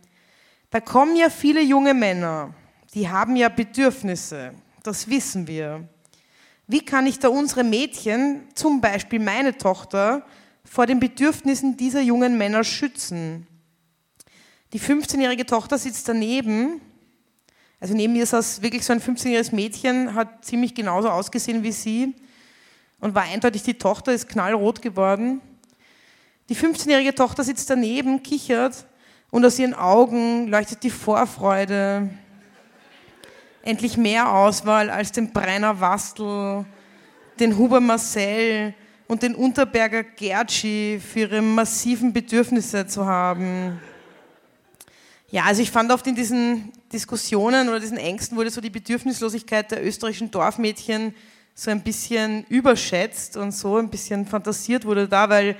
Da 0.70 0.80
kommen 0.80 1.14
ja 1.16 1.28
viele 1.28 1.60
junge 1.60 1.92
Männer, 1.92 2.54
die 2.94 3.10
haben 3.10 3.36
ja 3.36 3.50
Bedürfnisse, 3.50 4.54
das 4.82 5.10
wissen 5.10 5.46
wir. 5.46 5.86
Wie 6.66 6.82
kann 6.82 7.06
ich 7.06 7.18
da 7.18 7.28
unsere 7.28 7.62
Mädchen, 7.62 8.48
zum 8.54 8.80
Beispiel 8.80 9.18
meine 9.18 9.58
Tochter, 9.58 10.24
vor 10.64 10.86
den 10.86 10.98
Bedürfnissen 10.98 11.76
dieser 11.76 12.00
jungen 12.00 12.38
Männer 12.38 12.64
schützen? 12.64 13.46
Die 14.72 14.80
15-jährige 14.80 15.44
Tochter 15.44 15.76
sitzt 15.76 16.08
daneben. 16.08 16.80
Also 17.80 17.92
neben 17.92 18.14
mir 18.14 18.24
saß 18.24 18.62
wirklich 18.62 18.86
so 18.86 18.94
ein 18.94 19.00
15-jähriges 19.02 19.54
Mädchen, 19.54 20.14
hat 20.14 20.42
ziemlich 20.42 20.74
genauso 20.74 21.10
ausgesehen 21.10 21.62
wie 21.62 21.72
sie 21.72 22.14
und 23.00 23.14
war 23.14 23.22
eindeutig 23.22 23.62
die 23.62 23.74
Tochter, 23.74 24.12
ist 24.12 24.28
knallrot 24.28 24.82
geworden. 24.82 25.40
Die 26.48 26.56
15-jährige 26.56 27.14
Tochter 27.14 27.44
sitzt 27.44 27.70
daneben, 27.70 28.22
kichert 28.22 28.86
und 29.30 29.44
aus 29.44 29.58
ihren 29.58 29.74
Augen 29.74 30.48
leuchtet 30.48 30.82
die 30.82 30.90
Vorfreude, 30.90 32.10
endlich 33.62 33.96
mehr 33.96 34.32
Auswahl 34.32 34.90
als 34.90 35.12
den 35.12 35.32
Brenner 35.32 35.80
Wastel, 35.80 36.64
den 37.38 37.56
Huber 37.56 37.80
Marcel 37.80 38.74
und 39.06 39.22
den 39.22 39.34
Unterberger 39.34 40.02
Gertschi 40.02 41.00
für 41.00 41.20
ihre 41.20 41.42
massiven 41.42 42.12
Bedürfnisse 42.12 42.86
zu 42.86 43.06
haben. 43.06 43.80
Ja, 45.30 45.44
also 45.44 45.62
ich 45.62 45.70
fand 45.70 45.92
oft 45.92 46.06
in 46.06 46.16
diesen 46.16 46.72
Diskussionen 46.92 47.68
oder 47.68 47.78
diesen 47.78 47.98
Ängsten 47.98 48.36
wurde 48.36 48.50
so 48.50 48.60
die 48.60 48.70
Bedürfnislosigkeit 48.70 49.70
der 49.70 49.86
österreichischen 49.86 50.30
Dorfmädchen 50.30 51.14
so 51.60 51.70
ein 51.70 51.82
bisschen 51.82 52.44
überschätzt 52.44 53.36
und 53.36 53.52
so 53.52 53.76
ein 53.76 53.90
bisschen 53.90 54.24
fantasiert 54.24 54.86
wurde 54.86 55.06
da, 55.06 55.28
weil 55.28 55.56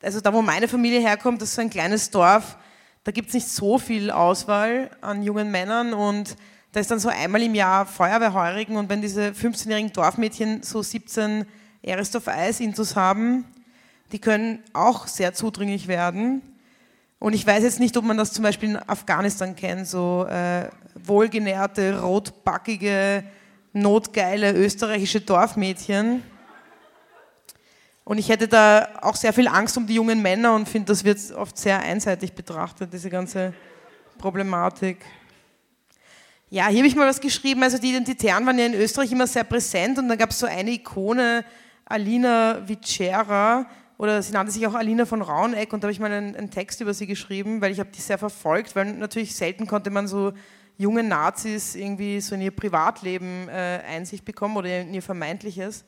also 0.00 0.18
da, 0.22 0.32
wo 0.32 0.40
meine 0.40 0.66
Familie 0.66 1.00
herkommt, 1.00 1.42
das 1.42 1.50
ist 1.50 1.56
so 1.56 1.60
ein 1.60 1.68
kleines 1.68 2.08
Dorf, 2.08 2.56
da 3.04 3.12
gibt 3.12 3.28
es 3.28 3.34
nicht 3.34 3.48
so 3.48 3.76
viel 3.76 4.10
Auswahl 4.10 4.90
an 5.02 5.22
jungen 5.22 5.50
Männern 5.50 5.92
und 5.92 6.38
da 6.72 6.80
ist 6.80 6.90
dann 6.90 7.00
so 7.00 7.10
einmal 7.10 7.42
im 7.42 7.54
Jahr 7.54 7.84
Feuerwehrheurigen 7.84 8.76
und 8.76 8.88
wenn 8.88 9.02
diese 9.02 9.32
15-jährigen 9.32 9.92
Dorfmädchen 9.92 10.62
so 10.62 10.80
17 10.80 11.44
Erest 11.82 12.16
of 12.16 12.28
Eis 12.28 12.58
Intus 12.58 12.96
haben, 12.96 13.44
die 14.12 14.20
können 14.20 14.60
auch 14.72 15.06
sehr 15.06 15.34
zudringlich 15.34 15.86
werden. 15.86 16.40
Und 17.18 17.34
ich 17.34 17.46
weiß 17.46 17.62
jetzt 17.62 17.78
nicht, 17.78 17.94
ob 17.98 18.06
man 18.06 18.16
das 18.16 18.32
zum 18.32 18.42
Beispiel 18.42 18.70
in 18.70 18.88
Afghanistan 18.88 19.54
kennt, 19.54 19.86
so 19.86 20.24
äh, 20.30 20.70
wohlgenährte, 20.94 22.00
rotbackige, 22.00 23.22
notgeile 23.72 24.52
österreichische 24.52 25.20
Dorfmädchen. 25.20 26.22
Und 28.04 28.18
ich 28.18 28.28
hätte 28.28 28.48
da 28.48 28.88
auch 29.00 29.16
sehr 29.16 29.32
viel 29.32 29.48
Angst 29.48 29.76
um 29.76 29.86
die 29.86 29.94
jungen 29.94 30.20
Männer 30.20 30.54
und 30.54 30.68
finde, 30.68 30.92
das 30.92 31.04
wird 31.04 31.18
oft 31.32 31.56
sehr 31.56 31.80
einseitig 31.80 32.32
betrachtet, 32.32 32.92
diese 32.92 33.10
ganze 33.10 33.54
Problematik. 34.18 34.98
Ja, 36.50 36.68
hier 36.68 36.78
habe 36.78 36.88
ich 36.88 36.96
mal 36.96 37.08
was 37.08 37.20
geschrieben. 37.20 37.62
Also 37.62 37.78
die 37.78 37.90
Identitären 37.90 38.44
waren 38.44 38.58
ja 38.58 38.66
in 38.66 38.74
Österreich 38.74 39.10
immer 39.12 39.26
sehr 39.26 39.44
präsent 39.44 39.98
und 39.98 40.08
da 40.08 40.16
gab 40.16 40.30
es 40.30 40.38
so 40.38 40.46
eine 40.46 40.70
Ikone, 40.70 41.44
Alina 41.86 42.60
Vicera, 42.66 43.66
oder 43.96 44.20
sie 44.20 44.32
nannte 44.32 44.52
sich 44.52 44.66
auch 44.66 44.74
Alina 44.74 45.06
von 45.06 45.22
Rauneck 45.22 45.72
und 45.72 45.82
da 45.82 45.86
habe 45.86 45.92
ich 45.92 46.00
mal 46.00 46.10
einen, 46.10 46.34
einen, 46.34 46.50
Text 46.50 46.80
über 46.80 46.92
sie 46.92 47.06
geschrieben, 47.06 47.60
weil 47.60 47.70
ich 47.70 47.78
habe 47.78 47.90
die 47.94 48.00
sehr 48.00 48.18
verfolgt, 48.18 48.74
weil 48.74 48.92
natürlich 48.94 49.36
selten 49.36 49.66
konnte 49.66 49.90
man 49.90 50.08
so 50.08 50.32
junge 50.82 51.02
Nazis 51.02 51.74
irgendwie 51.74 52.20
so 52.20 52.34
in 52.34 52.42
ihr 52.42 52.50
Privatleben 52.50 53.48
äh, 53.48 53.80
Einsicht 53.88 54.24
bekommen 54.24 54.56
oder 54.56 54.82
in 54.82 54.92
ihr 54.92 55.02
vermeintliches 55.02 55.84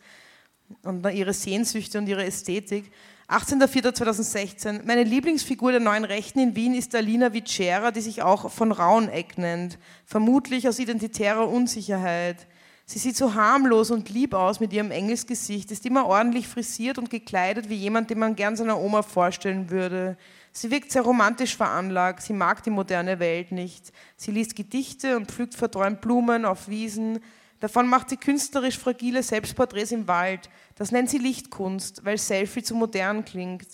und 0.83 1.05
ihre 1.11 1.35
Sehnsüchte 1.35 1.99
und 1.99 2.07
ihre 2.07 2.25
Ästhetik. 2.25 2.91
18.04.2016. 3.29 4.83
Meine 4.85 5.03
Lieblingsfigur 5.03 5.73
der 5.73 5.81
neuen 5.81 6.05
Rechten 6.05 6.39
in 6.39 6.57
Wien 6.57 6.75
ist 6.75 6.95
Alina 6.95 7.33
Vicera, 7.33 7.91
die 7.91 8.03
sich 8.03 8.23
auch 8.23 8.51
von 8.51 8.71
Rauneck 8.71 9.39
nennt, 9.39 9.79
vermutlich 10.05 10.69
aus 10.69 10.79
identitärer 10.79 11.49
Unsicherheit. 11.49 12.47
Sie 12.87 12.99
sieht 12.99 13.17
so 13.17 13.35
harmlos 13.35 13.91
und 13.91 14.11
lieb 14.11 14.35
aus 14.35 14.61
mit 14.61 14.75
ihrem 14.75 14.91
Engelsgesicht, 14.91 15.71
ist 15.71 15.87
immer 15.87 16.07
ordentlich 16.07 16.47
frisiert 16.47 16.99
und 16.99 17.09
gekleidet 17.09 17.71
wie 17.71 17.77
jemand, 17.77 18.11
den 18.11 18.19
man 18.19 18.37
gern 18.37 18.57
seiner 18.57 18.79
Oma 18.79 19.01
vorstellen 19.03 19.71
würde. 19.71 20.19
Sie 20.57 20.71
wirkt 20.71 20.93
sehr 20.93 21.03
romantisch 21.03 21.57
veranlagt, 21.57 22.23
sie 22.23 22.33
mag 22.33 22.63
die 22.63 22.71
moderne 22.71 23.19
Welt 23.19 23.51
nicht. 23.51 23.93
Sie 24.17 24.31
liest 24.31 24.55
Gedichte 24.55 25.17
und 25.17 25.33
pflückt 25.33 25.57
verträumt 25.57 26.01
Blumen 26.01 26.45
auf 26.45 26.69
Wiesen. 26.69 27.19
Davon 27.59 27.89
macht 27.89 28.11
sie 28.11 28.17
künstlerisch 28.17 28.79
fragile 28.79 29.25
Selbstporträts 29.25 29.91
im 29.91 30.07
Wald. 30.07 30.49
Das 30.77 30.93
nennt 30.93 31.11
sie 31.11 31.19
Lichtkunst, 31.19 32.05
weil 32.05 32.19
Selfie 32.19 32.63
zu 32.63 32.77
modern 32.77 33.25
klingt. 33.25 33.67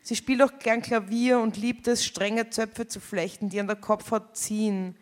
Sie 0.00 0.14
spielt 0.14 0.40
auch 0.40 0.60
gern 0.60 0.80
Klavier 0.80 1.40
und 1.40 1.56
liebt 1.56 1.88
es, 1.88 2.04
strenge 2.04 2.50
Zöpfe 2.50 2.86
zu 2.86 3.00
flechten, 3.00 3.48
die 3.48 3.58
an 3.58 3.66
der 3.66 3.74
Kopfhaut 3.74 4.36
ziehen. 4.36 4.96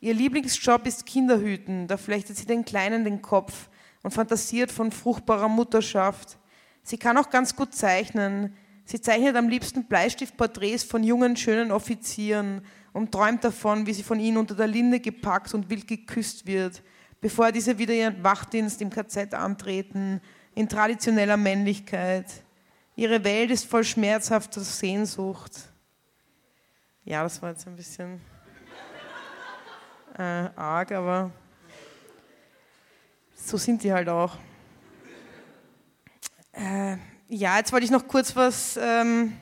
Ihr 0.00 0.14
Lieblingsjob 0.14 0.86
ist 0.86 1.04
Kinderhüten, 1.04 1.86
da 1.86 1.98
flechtet 1.98 2.38
sie 2.38 2.46
den 2.46 2.64
Kleinen 2.64 3.04
den 3.04 3.20
Kopf 3.20 3.68
und 4.02 4.12
fantasiert 4.12 4.72
von 4.72 4.90
fruchtbarer 4.90 5.48
Mutterschaft. 5.48 6.38
Sie 6.82 6.96
kann 6.96 7.18
auch 7.18 7.28
ganz 7.28 7.54
gut 7.54 7.74
zeichnen. 7.74 8.56
Sie 8.90 9.02
zeichnet 9.02 9.36
am 9.36 9.50
liebsten 9.50 9.84
Bleistiftporträts 9.84 10.82
von 10.82 11.04
jungen, 11.04 11.36
schönen 11.36 11.72
Offizieren 11.72 12.62
und 12.94 13.12
träumt 13.12 13.44
davon, 13.44 13.84
wie 13.84 13.92
sie 13.92 14.02
von 14.02 14.18
ihnen 14.18 14.38
unter 14.38 14.54
der 14.54 14.66
Linde 14.66 14.98
gepackt 14.98 15.52
und 15.52 15.68
wild 15.68 15.86
geküsst 15.86 16.46
wird, 16.46 16.82
bevor 17.20 17.52
diese 17.52 17.76
wieder 17.76 17.92
ihren 17.92 18.24
Wachdienst 18.24 18.80
im 18.80 18.88
KZ 18.88 19.34
antreten, 19.34 20.22
in 20.54 20.70
traditioneller 20.70 21.36
Männlichkeit. 21.36 22.32
Ihre 22.96 23.22
Welt 23.24 23.50
ist 23.50 23.66
voll 23.66 23.84
schmerzhafter 23.84 24.62
Sehnsucht. 24.62 25.52
Ja, 27.04 27.22
das 27.24 27.42
war 27.42 27.50
jetzt 27.50 27.66
ein 27.66 27.76
bisschen 27.76 28.22
äh, 30.16 30.48
arg, 30.56 30.92
aber 30.92 31.30
so 33.34 33.58
sind 33.58 33.82
die 33.82 33.92
halt 33.92 34.08
auch. 34.08 34.38
Äh, 36.52 36.96
ja, 37.28 37.58
jetzt 37.58 37.72
wollte 37.72 37.84
ich 37.84 37.90
noch 37.90 38.08
kurz 38.08 38.34
was 38.34 38.78
ähm, 38.82 39.36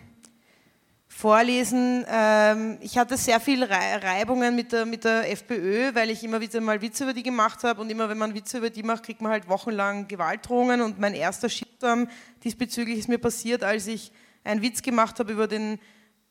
vorlesen. 1.07 2.05
Ähm, 2.09 2.79
ich 2.81 2.99
hatte 2.99 3.16
sehr 3.16 3.40
viele 3.40 3.68
Reibungen 3.70 4.55
mit 4.55 4.72
der, 4.72 4.87
mit 4.87 5.05
der 5.05 5.31
FPÖ, 5.31 5.94
weil 5.94 6.11
ich 6.11 6.22
immer 6.25 6.40
wieder 6.40 6.61
mal 6.61 6.83
Witze 6.83 7.05
über 7.05 7.12
die 7.12 7.22
gemacht 7.22 7.64
habe 7.64 7.81
und 7.81 7.90
immer 7.90 8.09
wenn 8.09 8.18
man 8.18 8.35
Witze 8.35 8.59
über 8.59 8.70
die 8.70 8.83
macht, 8.83 9.05
kriegt 9.05 9.20
man 9.20 9.33
halt 9.33 9.49
wochenlang 9.49 10.09
Gewaltdrohungen 10.09 10.81
und 10.81 10.99
mein 10.99 11.14
erster 11.14 11.49
Shitstorm 11.49 12.09
diesbezüglich 12.44 12.99
ist 12.99 13.09
mir 13.09 13.18
passiert, 13.18 13.62
als 13.62 13.87
ich 13.87 14.12
einen 14.44 14.62
Witz 14.62 14.83
gemacht 14.83 15.18
habe 15.18 15.33
über 15.33 15.46
den 15.46 15.79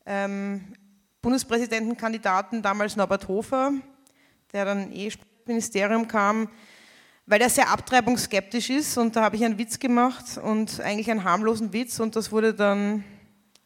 ähm, 0.04 0.72
Bundespräsidentenkandidaten 1.22 2.62
damals 2.62 2.96
Norbert 2.96 3.28
Hofer 3.28 3.72
der 4.52 4.64
dann 4.64 4.92
eh 4.92 5.06
ins 5.06 5.18
Ministerium 5.46 6.08
kam, 6.08 6.48
weil 7.26 7.40
er 7.40 7.50
sehr 7.50 7.70
abtreibungsskeptisch 7.70 8.70
ist 8.70 8.96
und 8.96 9.16
da 9.16 9.22
habe 9.22 9.36
ich 9.36 9.44
einen 9.44 9.58
Witz 9.58 9.78
gemacht 9.78 10.38
und 10.42 10.80
eigentlich 10.80 11.10
einen 11.10 11.24
harmlosen 11.24 11.72
Witz 11.72 11.98
und 12.00 12.16
das 12.16 12.32
wurde 12.32 12.54
dann, 12.54 13.04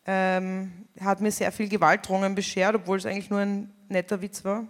ähm, 0.06 0.72
hat 1.00 1.20
mir 1.20 1.30
sehr 1.30 1.52
viel 1.52 1.68
Gewaltdrohungen 1.68 2.34
beschert, 2.34 2.74
obwohl 2.74 2.98
es 2.98 3.06
eigentlich 3.06 3.30
nur 3.30 3.40
ein 3.40 3.72
netter 3.88 4.20
Witz 4.20 4.44
war. 4.44 4.64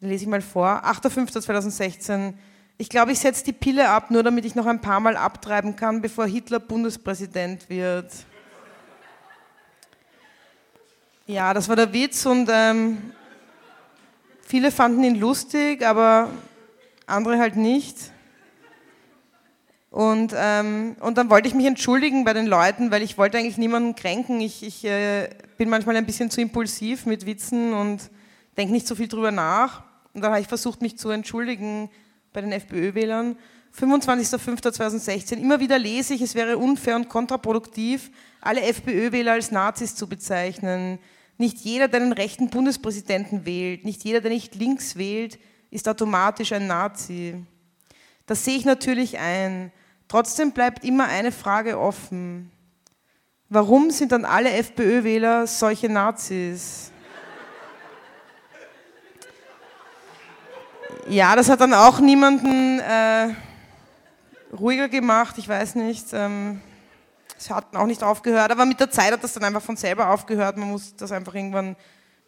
Den 0.00 0.08
lese 0.08 0.24
ich 0.24 0.28
mal 0.28 0.42
vor. 0.42 0.84
8.5.2016. 0.84 2.34
Ich 2.78 2.88
glaube, 2.88 3.12
ich 3.12 3.18
setze 3.18 3.44
die 3.44 3.52
Pille 3.52 3.88
ab, 3.88 4.10
nur 4.10 4.22
damit 4.22 4.44
ich 4.44 4.54
noch 4.54 4.66
ein 4.66 4.80
paar 4.80 5.00
Mal 5.00 5.16
abtreiben 5.16 5.76
kann, 5.76 6.02
bevor 6.02 6.26
Hitler 6.26 6.60
Bundespräsident 6.60 7.68
wird. 7.68 8.12
Ja, 11.26 11.54
das 11.54 11.68
war 11.68 11.76
der 11.76 11.92
Witz 11.92 12.26
und 12.26 12.48
ähm, 12.52 13.12
Viele 14.52 14.70
fanden 14.70 15.02
ihn 15.02 15.18
lustig, 15.18 15.82
aber 15.82 16.28
andere 17.06 17.38
halt 17.38 17.56
nicht. 17.56 17.96
Und, 19.90 20.32
ähm, 20.34 20.96
und 21.00 21.18
dann 21.18 21.28
wollte 21.28 21.48
ich 21.48 21.54
mich 21.54 21.66
entschuldigen 21.66 22.24
bei 22.24 22.32
den 22.32 22.46
Leuten, 22.46 22.90
weil 22.90 23.02
ich 23.02 23.18
wollte 23.18 23.36
eigentlich 23.36 23.58
niemanden 23.58 23.94
kränken. 23.94 24.40
Ich, 24.40 24.62
ich 24.62 24.84
äh, 24.86 25.28
bin 25.58 25.68
manchmal 25.68 25.96
ein 25.96 26.06
bisschen 26.06 26.30
zu 26.30 26.40
impulsiv 26.40 27.04
mit 27.04 27.26
Witzen 27.26 27.74
und 27.74 28.10
denke 28.56 28.72
nicht 28.72 28.86
so 28.86 28.94
viel 28.94 29.08
drüber 29.08 29.30
nach. 29.30 29.82
Und 30.14 30.22
dann 30.22 30.32
habe 30.32 30.40
ich 30.40 30.48
versucht, 30.48 30.80
mich 30.80 30.96
zu 30.96 31.10
entschuldigen 31.10 31.90
bei 32.32 32.40
den 32.40 32.52
FPÖ-Wählern. 32.52 33.36
25.05.2016. 33.78 35.36
Immer 35.36 35.60
wieder 35.60 35.78
lese 35.78 36.14
ich, 36.14 36.22
es 36.22 36.34
wäre 36.34 36.56
unfair 36.58 36.96
und 36.96 37.08
kontraproduktiv, 37.08 38.10
alle 38.40 38.62
FPÖ-Wähler 38.62 39.32
als 39.32 39.50
Nazis 39.50 39.94
zu 39.94 40.08
bezeichnen. 40.08 40.98
Nicht 41.38 41.58
jeder, 41.58 41.88
der 41.88 42.00
einen 42.00 42.12
rechten 42.12 42.48
Bundespräsidenten 42.48 43.46
wählt, 43.46 43.84
nicht 43.84 44.04
jeder, 44.04 44.20
der 44.20 44.30
nicht 44.30 44.54
links 44.54 44.96
wählt, 44.96 45.38
ist 45.72 45.88
automatisch 45.88 46.52
ein 46.52 46.66
Nazi. 46.66 47.44
Das 48.26 48.44
sehe 48.44 48.58
ich 48.58 48.66
natürlich 48.66 49.18
ein. 49.18 49.72
Trotzdem 50.06 50.52
bleibt 50.52 50.84
immer 50.84 51.06
eine 51.06 51.32
Frage 51.32 51.80
offen. 51.80 52.52
Warum 53.48 53.90
sind 53.90 54.12
dann 54.12 54.26
alle 54.26 54.50
FPÖ-Wähler 54.50 55.46
solche 55.46 55.88
Nazis? 55.88 56.92
Ja, 61.08 61.34
das 61.34 61.48
hat 61.48 61.62
dann 61.62 61.72
auch 61.72 62.00
niemanden 62.00 62.78
äh, 62.78 63.34
ruhiger 64.54 64.90
gemacht, 64.90 65.38
ich 65.38 65.48
weiß 65.48 65.76
nicht. 65.76 66.08
Ähm, 66.12 66.60
es 67.38 67.48
hat 67.48 67.74
auch 67.74 67.86
nicht 67.86 68.02
aufgehört, 68.02 68.50
aber 68.50 68.66
mit 68.66 68.78
der 68.78 68.90
Zeit 68.90 69.12
hat 69.12 69.24
das 69.24 69.32
dann 69.32 69.44
einfach 69.44 69.62
von 69.62 69.76
selber 69.76 70.10
aufgehört. 70.10 70.58
Man 70.58 70.70
muss 70.70 70.94
das 70.94 71.12
einfach 71.12 71.34
irgendwann 71.34 71.76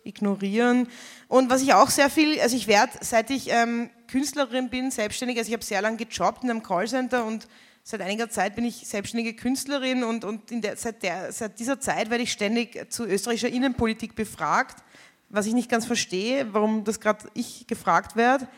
ignorieren. 0.05 0.88
Und 1.29 1.51
was 1.51 1.62
ich 1.62 1.75
auch 1.75 1.90
sehr 1.90 2.11
viel, 2.11 2.40
also 2.40 2.57
ich 2.57 2.67
werde, 2.67 2.93
seit 3.01 3.31
ich 3.31 3.51
ähm, 3.51 3.90
Künstlerin 4.09 4.71
bin, 4.71 4.90
selbstständig, 4.90 5.38
also 5.38 5.49
ich 5.49 5.55
habe 5.55 5.64
sehr 5.64 5.83
lange 5.83 5.97
gejobbt 5.97 6.45
in 6.45 6.51
einem 6.51 6.62
Callcenter 6.62 7.25
und 7.25 7.49
seit 7.83 8.01
einiger 8.01 8.31
Zeit 8.31 8.55
bin 8.55 8.64
ich 8.64 8.87
selbstständige 8.87 9.35
Künstlerin 9.35 10.05
und, 10.05 10.25
und 10.25 10.43
der, 10.51 10.77
seit, 10.77 11.03
der, 11.03 11.33
seit 11.33 11.59
dieser 11.59 11.81
Zeit 11.81 12.11
werde 12.11 12.25
ich 12.25 12.33
ständig 12.33 12.90
zu 12.90 13.05
österreichischer 13.05 13.49
Innenpolitik 13.49 14.14
befragt, 14.14 14.83
was 15.29 15.47
ich 15.47 15.55
nicht 15.55 15.71
ganz 15.71 15.85
verstehe, 15.85 16.53
warum 16.53 16.85
das 16.85 17.01
gerade 17.01 17.29
ich 17.35 17.67
gefragt 17.67 18.17
werde. 18.17 18.49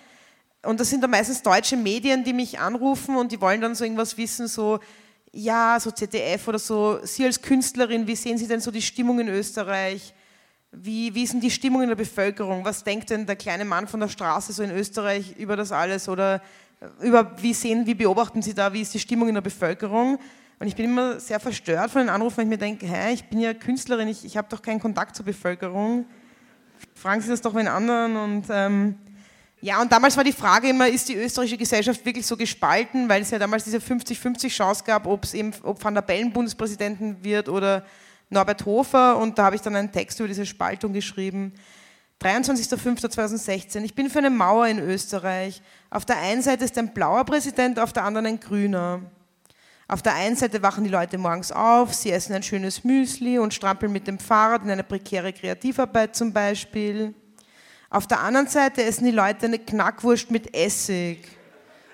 Und 0.63 0.81
das 0.81 0.91
sind 0.91 1.03
dann 1.03 1.11
meistens 1.11 1.43
deutsche 1.43 1.77
Medien, 1.77 2.25
die 2.25 2.33
mich 2.33 2.59
anrufen 2.59 3.17
und 3.17 3.33
die 3.33 3.41
wollen 3.41 3.61
dann 3.61 3.75
so 3.75 3.85
irgendwas 3.85 4.17
wissen, 4.17 4.49
so 4.49 4.81
ja, 5.33 5.79
so 5.79 5.91
ZDF 5.91 6.49
oder 6.49 6.59
so, 6.59 6.99
Sie 7.03 7.25
als 7.25 7.43
Künstlerin, 7.43 8.07
wie 8.07 8.17
sehen 8.17 8.39
Sie 8.39 8.47
denn 8.47 8.61
so 8.61 8.71
die 8.71 8.81
Stimmung 8.81 9.21
in 9.21 9.29
Österreich? 9.29 10.15
Wie, 10.79 11.15
wie 11.15 11.23
ist 11.23 11.33
denn 11.33 11.41
die 11.41 11.51
Stimmung 11.51 11.83
in 11.83 11.89
der 11.89 11.97
Bevölkerung? 11.97 12.65
Was 12.65 12.85
denkt 12.85 13.09
denn 13.09 13.25
der 13.25 13.37
kleine 13.37 13.65
Mann 13.65 13.89
von 13.89 13.99
der 13.99 14.09
Straße 14.09 14.53
so 14.53 14.62
in 14.62 14.71
Österreich 14.71 15.35
über 15.39 15.57
das 15.57 15.73
alles? 15.73 16.07
Oder 16.07 16.43
über, 17.01 17.33
wie 17.41 17.55
sehen, 17.55 17.87
wie 17.87 17.95
beobachten 17.95 18.43
Sie 18.43 18.53
da, 18.53 18.73
wie 18.75 18.83
ist 18.83 18.93
die 18.93 18.99
Stimmung 18.99 19.29
in 19.29 19.35
der 19.35 19.41
Bevölkerung? 19.41 20.19
Und 20.59 20.67
ich 20.67 20.77
bin 20.77 20.87
immer 20.87 21.19
sehr 21.19 21.41
verstört 21.41 21.91
von 21.91 22.03
den 22.03 22.11
Anrufen, 22.11 22.39
weil 22.39 22.45
ich 22.45 22.51
mir 22.51 22.59
denke, 22.59 22.87
hä, 22.87 23.12
ich 23.15 23.25
bin 23.25 23.41
ja 23.41 23.55
Künstlerin, 23.55 24.09
ich, 24.09 24.25
ich 24.25 24.37
habe 24.37 24.49
doch 24.51 24.61
keinen 24.61 24.81
Kontakt 24.81 25.17
zur 25.17 25.25
Bevölkerung. 25.25 26.05
Fragen 26.95 27.23
Sie 27.23 27.29
das 27.29 27.41
doch 27.41 27.55
mit 27.55 27.67
anderen 27.67 28.17
und 28.17 28.45
ähm, 28.51 28.97
ja, 29.62 29.81
und 29.81 29.91
damals 29.91 30.17
war 30.17 30.25
die 30.25 30.33
Frage 30.33 30.69
immer, 30.69 30.87
ist 30.87 31.09
die 31.09 31.15
österreichische 31.15 31.57
Gesellschaft 31.57 32.05
wirklich 32.05 32.27
so 32.27 32.37
gespalten, 32.37 33.09
weil 33.09 33.23
es 33.23 33.31
ja 33.31 33.39
damals 33.39 33.65
diese 33.65 33.79
50-50 33.79 34.49
Chance 34.49 34.85
gab, 34.85 35.07
ob 35.07 35.25
es 35.25 35.33
eben, 35.33 35.53
ob 35.62 35.83
Van 35.83 35.95
der 35.95 36.03
Bellen 36.03 36.33
Bundespräsidenten 36.33 37.25
wird 37.25 37.49
oder 37.49 37.85
Norbert 38.31 38.65
Hofer. 38.65 39.17
Und 39.19 39.39
da 39.39 39.45
habe 39.45 39.57
ich 39.57 39.62
dann 39.62 39.77
einen 39.77 39.93
Text 39.93 40.19
über 40.21 40.29
diese 40.29 40.47
Spaltung 40.47 40.93
geschrieben. 40.93 41.53
23.05.2016. 42.23 43.83
Ich 43.83 43.95
bin 43.95 44.09
für 44.09 44.19
eine 44.19 44.31
Mauer 44.31 44.67
in 44.67 44.79
Österreich. 44.79 45.62
Auf 45.91 46.05
der 46.05 46.19
einen 46.19 46.43
Seite 46.43 46.65
ist 46.65 46.79
ein 46.79 46.95
blauer 46.95 47.25
Präsident, 47.25 47.79
auf 47.79 47.93
der 47.93 48.05
anderen 48.05 48.27
ein 48.27 48.41
grüner. 48.41 49.03
Auf 49.89 50.03
der 50.03 50.15
einen 50.15 50.35
Seite 50.35 50.62
wachen 50.62 50.83
die 50.83 50.91
Leute 50.91 51.17
morgens 51.17 51.53
auf, 51.53 51.95
sie 51.95 52.11
essen 52.11 52.35
ein 52.35 52.43
schönes 52.43 52.83
Müsli 52.83 53.39
und 53.39 53.55
strampeln 53.55 53.93
mit 53.93 54.09
dem 54.09 54.19
Fahrrad 54.19 54.65
in 54.65 54.71
eine 54.71 54.83
prekäre 54.83 55.33
Kreativarbeit 55.33 56.17
zum 56.17 56.33
Beispiel. 56.33 57.15
Auf 57.89 58.09
der 58.09 58.19
anderen 58.21 58.49
Seite 58.49 58.83
essen 58.83 59.05
die 59.05 59.12
Leute 59.12 59.47
eine 59.47 59.61
Knackwurst 59.61 60.29
mit 60.33 60.53
Essig 60.57 61.29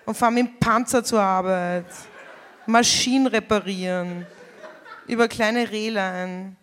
und 0.07 0.17
fahren 0.17 0.35
mit 0.35 0.47
dem 0.47 0.59
Panzer 0.59 1.05
zur 1.05 1.21
Arbeit, 1.21 1.85
Maschinen 2.65 3.27
reparieren, 3.27 4.27
über 5.07 5.29
kleine 5.29 5.71
Rehlein. 5.71 6.57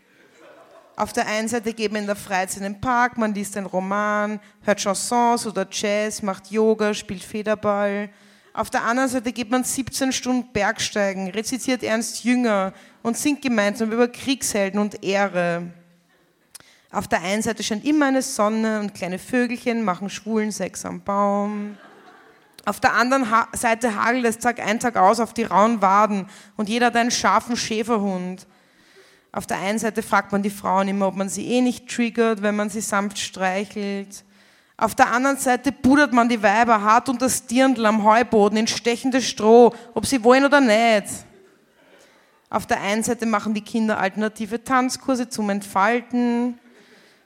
Auf 0.95 1.13
der 1.13 1.27
einen 1.27 1.47
Seite 1.47 1.73
geht 1.73 1.91
man 1.91 2.01
in 2.01 2.07
der 2.07 2.15
Freizeit 2.15 2.57
in 2.57 2.73
den 2.73 2.81
Park, 2.81 3.17
man 3.17 3.33
liest 3.33 3.55
einen 3.55 3.67
Roman, 3.67 4.39
hört 4.63 4.81
Chansons 4.81 5.47
oder 5.47 5.65
Jazz, 5.71 6.21
macht 6.21 6.51
Yoga, 6.51 6.93
spielt 6.93 7.23
Federball. 7.23 8.09
Auf 8.53 8.69
der 8.69 8.83
anderen 8.83 9.07
Seite 9.07 9.31
geht 9.31 9.49
man 9.49 9.63
17 9.63 10.11
Stunden 10.11 10.51
Bergsteigen, 10.51 11.29
rezitiert 11.29 11.83
Ernst 11.83 12.25
Jünger 12.25 12.73
und 13.01 13.15
singt 13.15 13.41
gemeinsam 13.41 13.91
über 13.91 14.09
Kriegshelden 14.09 14.79
und 14.79 15.01
Ehre. 15.01 15.71
Auf 16.91 17.07
der 17.07 17.21
einen 17.21 17.43
Seite 17.43 17.63
scheint 17.63 17.85
immer 17.85 18.07
eine 18.07 18.21
Sonne 18.21 18.79
und 18.79 18.93
kleine 18.93 19.19
Vögelchen 19.19 19.83
machen 19.83 20.09
schwulen 20.09 20.51
Sex 20.51 20.83
am 20.85 21.01
Baum. 21.01 21.77
Auf 22.65 22.79
der 22.79 22.93
anderen 22.93 23.25
Seite 23.53 23.95
hagelt 23.95 24.25
es 24.25 24.37
Tag 24.37 24.59
ein, 24.59 24.79
Tag 24.79 24.97
aus 24.97 25.19
auf 25.19 25.33
die 25.33 25.43
rauen 25.43 25.81
Waden 25.81 26.27
und 26.57 26.69
jeder 26.69 26.87
hat 26.87 26.95
einen 26.95 27.11
scharfen 27.11 27.55
Schäferhund. 27.55 28.45
Auf 29.31 29.45
der 29.47 29.59
einen 29.59 29.79
Seite 29.79 30.01
fragt 30.01 30.31
man 30.31 30.43
die 30.43 30.49
Frauen 30.49 30.87
immer, 30.87 31.07
ob 31.07 31.15
man 31.15 31.29
sie 31.29 31.47
eh 31.47 31.61
nicht 31.61 31.87
triggert, 31.89 32.41
wenn 32.41 32.55
man 32.55 32.69
sie 32.69 32.81
sanft 32.81 33.19
streichelt. 33.19 34.23
Auf 34.75 34.95
der 34.95 35.11
anderen 35.11 35.37
Seite 35.37 35.71
pudert 35.71 36.13
man 36.13 36.29
die 36.29 36.41
Weiber 36.41 36.81
hart 36.81 37.09
unter 37.09 37.25
das 37.25 37.45
Dirndl 37.45 37.85
am 37.85 38.03
Heuboden 38.03 38.57
in 38.57 38.67
stechendes 38.67 39.25
Stroh, 39.25 39.73
ob 39.93 40.05
sie 40.05 40.23
wollen 40.23 40.45
oder 40.45 40.61
nicht. 40.61 41.05
Auf 42.49 42.65
der 42.65 42.81
einen 42.81 43.03
Seite 43.03 43.25
machen 43.25 43.53
die 43.53 43.61
Kinder 43.61 43.99
alternative 43.99 44.63
Tanzkurse 44.63 45.29
zum 45.29 45.49
Entfalten. 45.49 46.57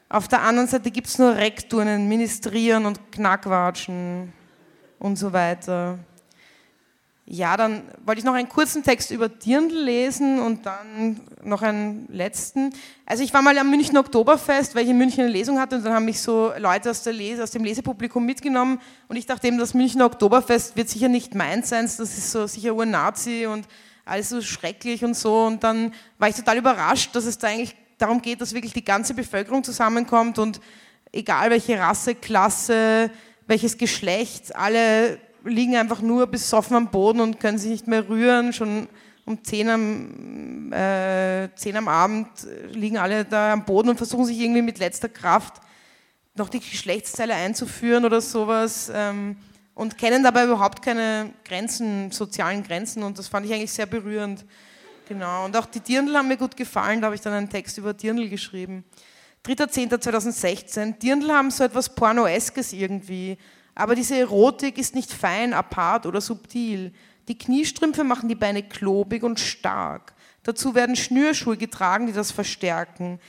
Auf 0.10 0.28
der 0.28 0.42
anderen 0.42 0.68
Seite 0.68 0.92
gibt 0.92 1.08
es 1.08 1.18
nur 1.18 1.36
Rekturnen, 1.36 2.10
Ministrieren 2.10 2.86
und 2.86 3.12
Knackwatschen 3.12 4.34
und 5.04 5.18
so 5.18 5.34
weiter. 5.34 6.00
Ja, 7.26 7.56
dann 7.56 7.84
wollte 8.06 8.20
ich 8.20 8.26
noch 8.26 8.34
einen 8.34 8.50
kurzen 8.50 8.84
Text 8.84 9.12
über 9.12 9.30
Dirndl 9.30 9.78
lesen 9.78 10.40
und 10.40 10.66
dann 10.66 11.22
noch 11.44 11.62
einen 11.62 12.08
letzten. 12.12 12.74
Also 13.06 13.24
ich 13.24 13.34
war 13.34 13.42
mal 13.42 13.58
am 13.58 13.70
München 13.70 13.98
Oktoberfest, 13.98 14.76
weil 14.76 14.84
ich 14.84 14.90
in 14.90 14.98
München 14.98 15.24
eine 15.24 15.32
Lesung 15.32 15.60
hatte 15.60 15.76
und 15.76 15.86
dann 15.86 15.94
haben 15.94 16.06
mich 16.06 16.22
so 16.22 16.52
Leute 16.58 16.90
aus, 16.90 17.06
Lese, 17.06 17.44
aus 17.44 17.52
dem 17.52 17.64
Lesepublikum 17.64 18.26
mitgenommen 18.26 18.80
und 19.08 19.16
ich 19.16 19.26
dachte 19.26 19.48
eben, 19.48 19.58
das 19.58 19.74
München 19.74 20.02
Oktoberfest 20.02 20.76
wird 20.76 20.90
sicher 20.90 21.10
nicht 21.10 21.36
meins 21.36 21.70
sein, 21.70 21.86
das 21.86 22.00
ist 22.00 22.32
so 22.32 22.48
sicher 22.48 22.74
Ur-Nazi 22.74 23.46
und 23.46 23.68
alles 24.06 24.30
so 24.30 24.42
schrecklich 24.42 25.04
und 25.04 25.16
so 25.16 25.46
und 25.46 25.64
dann 25.64 25.94
war 26.18 26.30
ich 26.30 26.36
total 26.36 26.58
überrascht, 26.58 27.16
dass 27.16 27.26
es 27.26 27.38
da 27.38 27.48
eigentlich 27.48 27.76
darum 27.98 28.22
geht, 28.22 28.42
dass 28.42 28.54
wirklich 28.54 28.74
die 28.74 28.84
ganze 28.86 29.14
Bevölkerung 29.14 29.64
zusammenkommt 29.64 30.40
und 30.40 30.60
egal 31.14 31.52
welche 31.52 31.80
Rasse, 31.80 32.16
Klasse, 32.16 33.12
welches 33.48 33.78
Geschlecht, 33.78 34.56
alle 34.56 35.20
liegen 35.44 35.76
einfach 35.76 36.02
nur 36.02 36.28
besoffen 36.28 36.76
am 36.76 36.92
Boden 36.92 37.20
und 37.20 37.40
können 37.40 37.58
sich 37.58 37.72
nicht 37.72 37.88
mehr 37.88 38.08
rühren. 38.08 38.54
Schon 38.54 38.88
um 39.26 39.44
10 39.44 39.70
am, 39.70 40.74
äh, 40.74 41.50
10 41.56 41.78
am 41.78 41.88
Abend 41.88 42.28
liegen 42.72 42.98
alle 42.98 43.26
da 43.26 43.54
am 43.54 43.66
Boden 43.66 43.90
und 43.90 43.98
versuchen 43.98 44.26
sich 44.26 44.40
irgendwie 44.40 44.62
mit 44.62 44.80
letzter 44.80 45.10
Kraft 45.10 45.62
noch 46.36 46.50
die 46.50 46.60
Geschlechtsteile 46.60 47.36
einzuführen 47.36 48.06
oder 48.06 48.20
sowas 48.20 48.92
ähm, 48.94 49.38
und 49.76 49.98
kennen 49.98 50.24
dabei 50.24 50.46
überhaupt 50.46 50.82
keine 50.82 51.32
Grenzen, 51.46 52.12
sozialen 52.12 52.64
Grenzen 52.64 53.04
und 53.04 53.20
das 53.20 53.28
fand 53.28 53.46
ich 53.46 53.54
eigentlich 53.54 53.72
sehr 53.72 53.86
berührend. 53.86 54.46
Genau, 55.08 55.46
und 55.46 55.56
auch 55.56 55.66
die 55.66 55.80
Dirndl 55.80 56.16
haben 56.16 56.28
mir 56.28 56.38
gut 56.38 56.56
gefallen, 56.56 57.02
da 57.02 57.06
habe 57.06 57.16
ich 57.16 57.22
dann 57.22 57.34
einen 57.34 57.50
Text 57.50 57.78
über 57.78 57.94
Dirndl 57.94 58.30
geschrieben. 58.30 58.84
3.10.2016, 59.46 61.00
Dirndl 61.00 61.32
haben 61.32 61.52
so 61.52 61.64
etwas 61.64 61.94
Pornoeskes 61.94 62.72
irgendwie. 62.72 63.38
Aber 63.76 63.96
diese 63.96 64.18
Erotik 64.18 64.78
ist 64.78 64.96
nicht 64.96 65.12
fein, 65.12 65.54
apart 65.54 66.06
oder 66.06 66.22
subtil. 66.22 66.94
Die 67.28 67.38
Kniestrümpfe 67.38 68.04
machen 68.04 68.30
die 68.30 68.36
Beine 68.36 68.64
klobig 68.64 69.24
und 69.24 69.40
stark. 69.40 70.14
Dazu 70.44 70.76
werden 70.76 70.96
Schnürschuhe 70.96 71.58
getragen, 71.58 72.08
die 72.08 72.14
das 72.14 72.32
verstärken. 72.32 73.20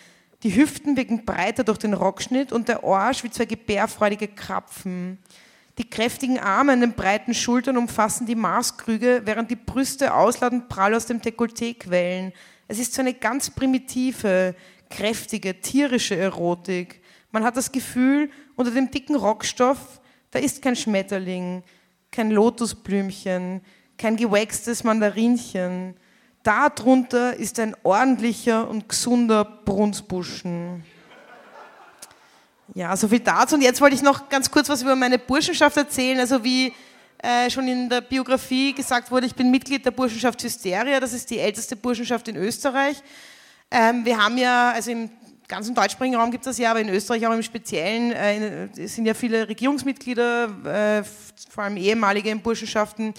Die 0.43 0.55
Hüften 0.55 0.97
wirken 0.97 1.25
breiter 1.25 1.65
durch 1.65 1.79
den 1.79 1.95
Rockschnitt 1.95 2.53
und 2.53 2.69
der 2.69 2.85
Arsch 2.85 3.25
wie 3.25 3.31
zwei 3.31 3.47
gebärfreudige 3.47 4.29
Krapfen. 4.29 5.19
Die 5.79 5.89
kräftigen 5.89 6.39
Arme 6.39 6.73
an 6.73 6.81
den 6.81 6.93
breiten 6.93 7.35
Schultern 7.35 7.77
umfassen 7.77 8.27
die 8.27 8.37
Maßkrüge, 8.37 9.23
während 9.25 9.51
die 9.51 9.57
Brüste 9.57 10.15
ausladend 10.15 10.69
prall 10.69 10.95
aus 10.95 11.07
dem 11.07 11.21
Dekolleté 11.21 11.77
quellen. 11.77 12.33
Es 12.69 12.79
ist 12.79 12.95
so 12.95 13.01
eine 13.01 13.15
ganz 13.15 13.51
primitive, 13.51 14.55
kräftige, 14.97 15.61
tierische 15.61 16.17
Erotik. 16.17 17.03
Man 17.31 17.45
hat 17.45 17.57
das 17.57 17.73
Gefühl, 17.73 18.31
unter 18.57 18.71
dem 18.71 18.91
dicken 18.91 19.17
Rockstoff 19.17 20.01
da 20.35 20.41
ist 20.41 20.63
kein 20.63 20.75
Schmetterling, 20.75 21.63
kein 22.11 22.33
Lotusblümchen, 22.33 23.61
kein 23.97 24.17
gewächstes 24.17 24.83
Mandarinchen. 24.83 25.95
Darunter 26.43 27.37
ist 27.37 27.61
ein 27.61 27.77
ordentlicher 27.85 28.69
und 28.69 28.89
gesunder 28.89 29.45
Brunsbuschen. 29.45 30.83
Ja, 32.75 32.97
so 32.97 33.07
viel 33.07 33.21
dazu. 33.21 33.55
Und 33.55 33.63
jetzt 33.63 33.81
wollte 33.81 33.95
ich 33.95 34.03
noch 34.03 34.29
ganz 34.29 34.51
kurz 34.51 34.69
was 34.69 34.83
über 34.83 34.97
meine 34.97 35.21
Burschenschaft 35.21 35.77
erzählen. 35.77 36.19
Also 36.19 36.43
wie 36.43 36.73
äh, 37.19 37.49
schon 37.49 37.69
in 37.69 37.89
der 37.89 38.01
Biografie 38.01 38.73
gesagt 38.73 39.13
wurde, 39.13 39.27
ich 39.27 39.37
bin 39.37 39.53
Mitglied 39.53 39.87
der 39.87 39.93
Burschenschaft 39.93 40.43
Hysteria. 40.43 40.99
Das 40.99 41.13
ist 41.13 41.31
die 41.31 41.39
älteste 41.39 41.77
Burschenschaft 41.77 42.27
in 42.27 42.35
Österreich. 42.35 43.01
Ähm, 43.77 44.05
wir 44.05 44.23
haben 44.23 44.39
ja, 44.39 44.71
also 44.71 44.93
im 44.93 45.11
ganzen 45.49 45.75
deutschsprachigen 45.75 46.15
Raum 46.15 46.31
gibt 46.31 46.47
es 46.47 46.51
das 46.51 46.59
ja, 46.59 46.71
aber 46.71 46.81
in 46.81 46.89
Österreich 46.89 47.27
auch 47.27 47.33
im 47.33 47.43
Speziellen 47.43 48.13
äh, 48.13 48.69
sind 48.87 49.05
ja 49.05 49.15
viele 49.15 49.49
Regierungsmitglieder, 49.49 51.01
äh, 51.03 51.03
vor 51.51 51.65
allem 51.65 51.77
ehemalige 51.77 52.31
in 52.31 52.41
Burschenschaften. 52.41 53.13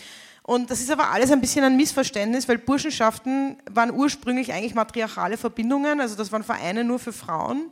Und 0.44 0.72
das 0.72 0.80
ist 0.80 0.90
aber 0.90 1.10
alles 1.10 1.30
ein 1.34 1.42
bisschen 1.42 1.66
ein 1.66 1.76
Missverständnis, 1.76 2.48
weil 2.48 2.58
Burschenschaften 2.58 3.58
waren 3.70 3.92
ursprünglich 3.92 4.54
eigentlich 4.54 4.76
matriarchale 4.76 5.36
Verbindungen, 5.36 6.00
also 6.00 6.16
das 6.16 6.32
waren 6.32 6.44
Vereine 6.44 6.86
nur 6.86 7.00
für 7.00 7.12
Frauen. 7.12 7.70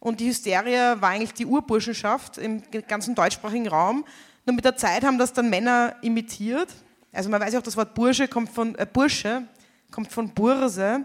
Und 0.00 0.20
die 0.20 0.28
Hysteria 0.28 1.02
war 1.02 1.10
eigentlich 1.10 1.34
die 1.34 1.44
Urburschenschaft 1.44 2.38
im 2.38 2.62
ganzen 2.88 3.14
deutschsprachigen 3.14 3.68
Raum. 3.68 4.06
Nur 4.46 4.56
mit 4.56 4.64
der 4.64 4.78
Zeit 4.78 5.04
haben 5.04 5.18
das 5.18 5.34
dann 5.34 5.50
Männer 5.50 5.96
imitiert. 6.00 6.68
Also 7.12 7.28
man 7.28 7.42
weiß 7.42 7.52
ja 7.52 7.58
auch, 7.58 7.62
das 7.62 7.76
Wort 7.76 7.92
Bursche 7.92 8.26
kommt 8.26 8.48
von 8.48 8.74
äh, 8.76 8.86
Bursche, 8.90 9.42
kommt 9.90 10.10
von 10.10 10.30
Burse 10.30 11.04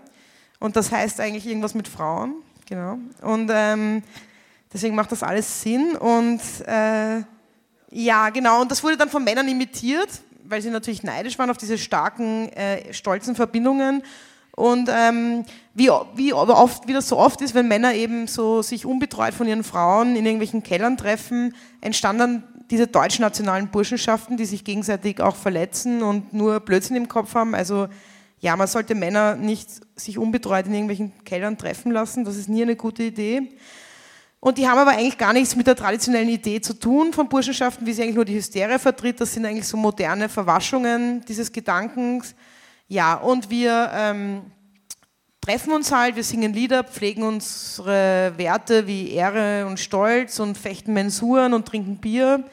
und 0.60 0.76
das 0.76 0.92
heißt 0.92 1.20
eigentlich 1.20 1.46
irgendwas 1.46 1.74
mit 1.74 1.88
Frauen. 1.88 2.36
Genau. 2.68 2.98
Und 3.22 3.50
ähm, 3.54 4.04
deswegen 4.74 4.96
macht 4.96 5.12
das 5.12 5.24
alles 5.24 5.62
Sinn. 5.62 5.96
Und 5.96 6.42
äh, 6.66 7.22
ja, 7.92 8.30
genau. 8.30 8.62
Und 8.62 8.72
das 8.72 8.84
wurde 8.84 8.98
dann 8.98 9.10
von 9.10 9.24
Männern 9.24 9.48
imitiert, 9.48 10.10
weil 10.44 10.62
sie 10.62 10.70
natürlich 10.70 11.04
neidisch 11.04 11.38
waren 11.40 11.50
auf 11.50 11.58
diese 11.58 11.78
starken, 11.78 12.50
äh, 12.50 12.94
stolzen 12.94 13.36
Verbindungen. 13.36 14.04
Und 14.52 14.90
ähm, 14.92 15.46
wie, 15.76 15.90
wie, 16.16 16.34
oft, 16.34 16.88
wie 16.88 16.94
das 16.94 17.08
so 17.08 17.18
oft 17.18 17.42
ist, 17.42 17.54
wenn 17.54 17.68
Männer 17.68 17.94
eben 17.94 18.26
so 18.26 18.64
sich 18.64 18.88
unbetreut 18.88 19.36
von 19.36 19.48
ihren 19.48 19.64
Frauen 19.64 20.16
in 20.16 20.26
irgendwelchen 20.26 20.64
Kellern 20.64 20.98
treffen, 20.98 21.54
entstanden 21.80 22.44
diese 22.72 22.88
deutschnationalen 22.88 23.70
Burschenschaften, 23.70 24.36
die 24.36 24.46
sich 24.46 24.64
gegenseitig 24.64 25.22
auch 25.22 25.36
verletzen 25.36 26.02
und 26.02 26.34
nur 26.34 26.60
Blödsinn 26.60 26.96
im 26.96 27.08
Kopf 27.08 27.36
haben. 27.36 27.54
Also 27.54 27.88
ja, 28.40 28.56
man 28.56 28.68
sollte 28.68 28.96
Männer 28.96 29.36
nicht 29.36 29.70
sich 29.96 30.18
unbetreut 30.18 30.68
in 30.68 30.74
irgendwelchen 30.74 31.24
Kellern 31.24 31.58
treffen 31.58 31.92
lassen, 31.92 32.24
das 32.24 32.36
ist 32.36 32.50
nie 32.50 32.62
eine 32.62 32.76
gute 32.76 33.04
Idee. 33.04 33.50
Und 34.40 34.60
die 34.60 34.68
haben 34.68 34.78
aber 34.78 34.92
eigentlich 34.92 35.18
gar 35.18 35.34
nichts 35.34 35.56
mit 35.56 35.66
der 35.66 35.76
traditionellen 35.76 36.30
Idee 36.30 36.62
zu 36.62 36.74
tun 36.76 37.12
von 37.12 37.28
Burschenschaften, 37.28 37.88
wie 37.88 37.94
sie 37.94 38.04
eigentlich 38.04 38.16
nur 38.16 38.26
die 38.26 38.36
Hysterie 38.36 38.78
vertritt. 38.78 39.20
Das 39.20 39.34
sind 39.34 39.46
eigentlich 39.46 39.68
so 39.68 39.78
moderne 39.78 40.30
Verwaschungen 40.30 41.26
dieses 41.28 41.52
Gedankens. 41.52 42.36
Ja, 42.88 43.16
und 43.16 43.50
wir 43.50 43.92
ähm, 43.94 44.44
treffen 45.42 45.74
uns 45.74 45.92
halt, 45.92 46.16
wir 46.16 46.24
singen 46.24 46.54
Lieder, 46.54 46.84
pflegen 46.84 47.24
unsere 47.24 48.34
Werte 48.38 48.86
wie 48.86 49.12
Ehre 49.12 49.66
und 49.66 49.80
Stolz 49.80 50.40
und 50.40 50.56
fechten 50.58 50.94
Mensuren 50.94 51.54
und 51.54 51.66
trinken 51.66 51.98
Bier. 51.98 52.44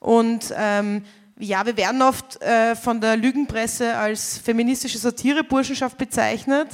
Und 0.00 0.52
ähm, 0.56 1.04
ja, 1.42 1.66
wir 1.66 1.76
werden 1.76 2.00
oft 2.02 2.40
äh, 2.40 2.76
von 2.76 3.00
der 3.00 3.16
Lügenpresse 3.16 3.96
als 3.96 4.38
feministische 4.38 4.98
Satireburschenschaft 4.98 5.98
bezeichnet. 5.98 6.68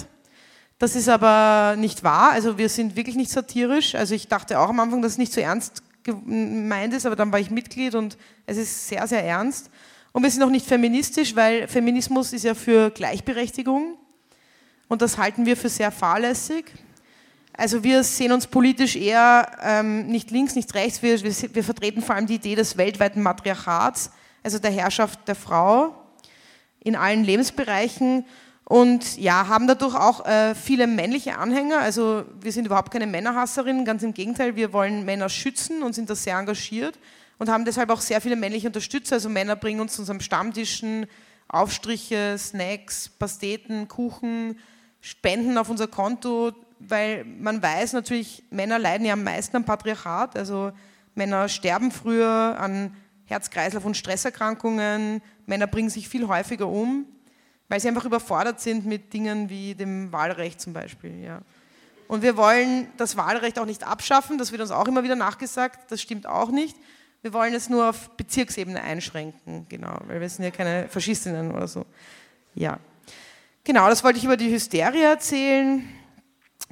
Das 0.79 0.95
ist 0.95 1.09
aber 1.09 1.75
nicht 1.77 2.05
wahr. 2.05 2.33
Also 2.33 2.59
wir 2.59 2.69
sind 2.69 2.95
wirklich 2.95 3.17
nicht 3.17 3.31
satirisch. 3.31 3.95
Also 3.95 4.15
ich 4.15 4.29
dachte 4.29 4.61
auch 4.61 4.69
am 4.69 4.79
Anfang, 4.79 5.01
dass 5.01 5.13
es 5.13 5.19
nicht 5.19 5.33
so 5.33 5.41
ernst 5.41 5.83
gemeint 6.05 6.93
ist, 6.93 7.07
aber 7.07 7.17
dann 7.17 7.33
war 7.33 7.41
ich 7.41 7.51
Mitglied 7.51 7.95
und 7.95 8.19
es 8.47 8.59
ist 8.59 8.89
sehr, 8.89 9.07
sehr 9.07 9.25
ernst. 9.25 9.71
Und 10.13 10.23
wir 10.23 10.31
sind 10.31 10.43
auch 10.43 10.51
nicht 10.51 10.67
feministisch, 10.67 11.35
weil 11.35 11.67
Feminismus 11.67 12.33
ist 12.33 12.45
ja 12.45 12.55
für 12.55 12.91
Gleichberechtigung 12.91 13.97
und 14.89 15.03
das 15.03 15.19
halten 15.19 15.47
wir 15.47 15.57
für 15.57 15.69
sehr 15.69 15.91
fahrlässig. 15.91 16.67
Also 17.55 17.83
wir 17.83 18.05
sehen 18.05 18.33
uns 18.33 18.47
politisch 18.47 18.97
eher 18.97 19.51
ähm, 19.63 20.07
nicht 20.07 20.31
links, 20.31 20.55
nicht 20.55 20.73
rechts. 20.75 21.03
Wir, 21.03 21.21
wir, 21.23 21.55
wir 21.55 21.65
vertreten 21.65 22.03
vor 22.03 22.15
allem 22.15 22.27
die 22.27 22.37
Idee 22.37 22.55
des 22.55 22.77
weltweiten 22.77 23.23
Matriarchats 23.23 24.11
also 24.49 24.59
der 24.61 24.71
Herrschaft 24.71 25.29
der 25.29 25.35
Frau 25.35 25.95
in 26.81 26.97
allen 26.97 27.23
Lebensbereichen 27.23 28.25
und 28.65 29.19
ja, 29.19 29.47
haben 29.47 29.67
dadurch 29.67 29.95
auch 29.95 30.25
äh, 30.25 30.55
viele 30.55 30.87
männliche 30.87 31.37
Anhänger. 31.37 31.81
Also 31.81 32.25
wir 32.41 32.51
sind 32.51 32.65
überhaupt 32.65 32.91
keine 32.91 33.07
Männerhasserinnen, 33.07 33.85
ganz 33.85 34.03
im 34.03 34.15
Gegenteil, 34.15 34.57
wir 34.57 34.73
wollen 34.73 35.05
Männer 35.05 35.29
schützen 35.29 35.83
und 35.83 35.95
sind 35.95 36.09
da 36.09 36.15
sehr 36.15 36.39
engagiert 36.39 36.99
und 37.37 37.51
haben 37.51 37.67
deshalb 37.67 37.91
auch 37.91 38.01
sehr 38.01 38.23
viele 38.23 38.37
männliche 38.37 38.69
Unterstützer. 38.69 39.17
Also 39.17 39.29
Männer 39.29 39.55
bringen 39.55 39.81
uns 39.81 39.93
zu 39.93 40.01
unserem 40.01 40.21
Stammtischen 40.21 41.07
Aufstriche, 41.47 42.37
Snacks, 42.39 43.11
Pasteten, 43.11 43.87
Kuchen, 43.87 44.59
Spenden 45.03 45.59
auf 45.59 45.69
unser 45.69 45.89
Konto, 45.89 46.53
weil 46.79 47.27
man 47.27 47.63
weiß 47.63 47.93
natürlich, 47.93 48.45
Männer 48.51 48.79
leiden 48.79 49.07
ja 49.07 49.13
am 49.13 49.25
meisten 49.25 49.57
am 49.57 49.67
Patriarchat. 49.67 50.39
Also 50.39 50.73
Männer 51.15 51.51
sterben 51.51 51.91
früher 51.91 52.57
an 52.59 52.95
Herz-Kreislauf- 53.29 53.85
und 53.85 53.97
Stresserkrankungen. 53.97 55.23
Männer 55.47 55.67
bringen 55.67 55.91
sich 55.91 56.09
viel 56.09 56.27
häufiger 56.27 56.67
um, 56.67 57.07
weil 57.69 57.81
sie 57.81 57.89
einfach 57.89 58.05
überfordert 58.05 58.61
sind 58.61 58.87
mit 58.87 59.13
Dingen 59.13 59.49
wie 59.51 59.75
dem 59.75 60.11
Wahlrecht 60.13 60.61
zum 60.61 60.73
Beispiel. 60.73 61.23
Ja. 61.23 61.43
Und 62.09 62.23
wir 62.23 62.37
wollen 62.37 62.89
das 62.97 63.17
Wahlrecht 63.17 63.59
auch 63.59 63.67
nicht 63.67 63.85
abschaffen, 63.85 64.39
das 64.39 64.51
wird 64.51 64.63
uns 64.63 64.71
auch 64.71 64.89
immer 64.89 65.05
wieder 65.05 65.17
nachgesagt, 65.17 65.91
das 65.91 66.01
stimmt 66.01 66.27
auch 66.27 66.51
nicht. 66.51 66.77
Wir 67.21 67.33
wollen 67.33 67.53
es 67.53 67.69
nur 67.69 67.91
auf 67.91 68.11
Bezirksebene 68.11 68.81
einschränken, 68.81 69.67
genau, 69.69 69.99
weil 70.07 70.21
wir 70.21 70.29
sind 70.29 70.45
ja 70.45 70.51
keine 70.51 70.89
Faschistinnen 70.89 71.51
oder 71.53 71.69
so. 71.69 71.85
Ja. 72.55 72.79
Genau, 73.65 73.89
das 73.89 74.03
wollte 74.03 74.19
ich 74.19 74.25
über 74.25 74.39
die 74.39 74.51
Hysterie 74.51 75.05
erzählen, 75.05 75.87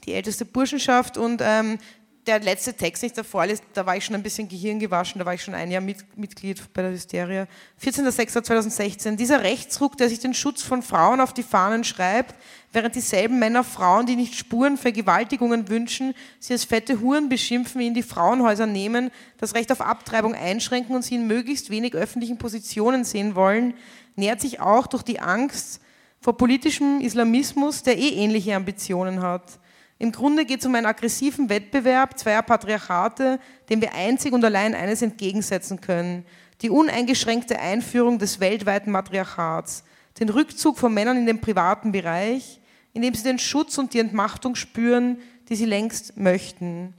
die 0.05 0.14
älteste 0.14 0.47
Burschenschaft 0.47 1.19
und 1.19 1.42
ähm, 1.45 1.79
der 2.27 2.41
letzte 2.41 2.75
Text, 2.75 3.03
den 3.03 3.09
ich 3.09 3.12
da 3.12 3.23
vorlese, 3.23 3.62
da 3.73 3.87
war 3.87 3.97
ich 3.97 4.05
schon 4.05 4.17
ein 4.17 4.23
bisschen 4.23 4.49
Gehirn 4.49 4.81
gewaschen, 4.81 5.19
da 5.21 5.27
war 5.27 5.35
ich 5.35 5.43
schon 5.43 5.55
ein 5.55 5.71
Jahr 5.71 5.81
mit, 5.81 5.99
Mitglied 6.17 6.61
bei 6.73 6.83
der 6.83 6.91
Hysteria. 6.91 7.47
14.06.2016. 7.83 9.17
Dieser 9.17 9.43
Rechtsruck, 9.43 9.97
der 9.97 10.09
sich 10.09 10.19
den 10.19 10.35
Schutz 10.35 10.62
von 10.62 10.83
Frauen 10.83 11.21
auf 11.21 11.33
die 11.33 11.45
Fahnen 11.45 11.85
schreibt, 11.85 12.35
während 12.73 12.97
dieselben 12.97 13.39
Männer 13.39 13.62
Frauen, 13.62 14.07
die 14.07 14.17
nicht 14.17 14.35
Spuren 14.35 14.77
Vergewaltigungen 14.77 15.69
wünschen, 15.69 16.15
sie 16.41 16.53
als 16.53 16.65
fette 16.65 17.01
Huren 17.01 17.29
beschimpfen, 17.29 17.81
in 17.81 17.95
die 17.95 18.03
Frauenhäuser 18.03 18.67
nehmen, 18.67 19.11
das 19.39 19.55
Recht 19.55 19.71
auf 19.71 19.81
Abtreibung 19.81 20.35
einschränken 20.35 20.97
und 20.97 21.03
sie 21.03 21.15
in 21.15 21.27
möglichst 21.29 21.71
wenig 21.71 21.95
öffentlichen 21.95 22.39
Positionen 22.39 23.05
sehen 23.05 23.37
wollen, 23.37 23.75
nährt 24.17 24.41
sich 24.41 24.61
auch 24.61 24.89
durch 24.89 25.03
die 25.05 25.21
Angst 25.21 25.81
vor 26.21 26.37
politischem 26.37 27.01
Islamismus, 27.01 27.85
der 27.85 27.97
eh 27.99 28.09
ähnliche 28.09 28.57
Ambitionen 28.57 29.23
hat. 29.23 29.61
Im 29.98 30.12
Grunde 30.12 30.44
geht 30.44 30.61
es 30.61 30.66
um 30.66 30.74
einen 30.74 30.87
aggressiven 30.87 31.48
Wettbewerb 31.48 32.18
zweier 32.18 32.42
Patriarchate, 32.42 33.40
dem 33.70 33.80
wir 33.80 33.94
einzig 33.94 34.32
und 34.32 34.44
allein 34.44 34.74
eines 34.74 35.00
entgegensetzen 35.00 35.80
können. 35.80 36.26
Die 36.61 36.70
uneingeschränkte 36.70 37.59
Einführung 37.59 38.18
des 38.18 38.40
weltweiten 38.40 38.90
Matriarchats, 38.90 39.85
den 40.20 40.28
Rückzug 40.28 40.78
von 40.78 40.92
Männern 40.92 41.16
in 41.16 41.26
den 41.26 41.40
privaten 41.40 41.92
Bereich, 41.92 42.61
indem 42.92 43.14
sie 43.14 43.22
den 43.22 43.38
Schutz 43.38 43.78
und 43.78 43.94
die 43.94 43.98
Entmachtung 43.98 44.54
spüren, 44.54 45.18
die 45.48 45.56
sie 45.56 45.64
längst 45.64 46.16
möchten, 46.16 46.94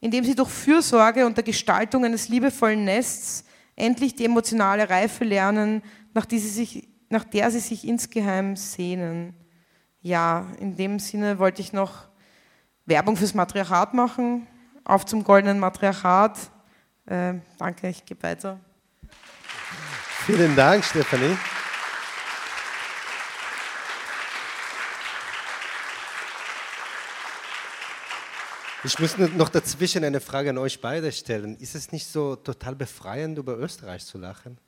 indem 0.00 0.24
sie 0.24 0.34
durch 0.34 0.50
Fürsorge 0.50 1.26
und 1.26 1.36
der 1.36 1.44
Gestaltung 1.44 2.04
eines 2.04 2.28
liebevollen 2.28 2.84
Nests 2.84 3.44
endlich 3.76 4.14
die 4.14 4.24
emotionale 4.24 4.88
Reife 4.88 5.24
lernen, 5.24 5.82
nach, 6.14 6.28
sich, 6.28 6.88
nach 7.08 7.24
der 7.24 7.50
sie 7.50 7.60
sich 7.60 7.86
insgeheim 7.86 8.56
sehnen. 8.56 9.34
Ja, 10.00 10.48
in 10.58 10.76
dem 10.76 10.98
Sinne 10.98 11.38
wollte 11.38 11.62
ich 11.62 11.72
noch 11.72 12.11
Werbung 12.86 13.16
fürs 13.16 13.34
Matriarchat 13.34 13.94
machen. 13.94 14.46
Auf 14.84 15.06
zum 15.06 15.22
goldenen 15.22 15.58
Matriarchat. 15.58 16.38
Äh, 17.06 17.34
danke, 17.58 17.88
ich 17.88 18.04
gebe 18.04 18.22
weiter. 18.22 18.58
Vielen 20.26 20.54
Dank, 20.56 20.84
Stefanie. 20.84 21.36
Ich 28.84 28.98
muss 28.98 29.16
noch 29.16 29.48
dazwischen 29.48 30.02
eine 30.02 30.20
Frage 30.20 30.50
an 30.50 30.58
euch 30.58 30.80
beide 30.80 31.12
stellen. 31.12 31.56
Ist 31.58 31.76
es 31.76 31.92
nicht 31.92 32.06
so 32.08 32.34
total 32.34 32.74
befreiend, 32.74 33.38
über 33.38 33.56
Österreich 33.56 34.04
zu 34.04 34.18
lachen? 34.18 34.58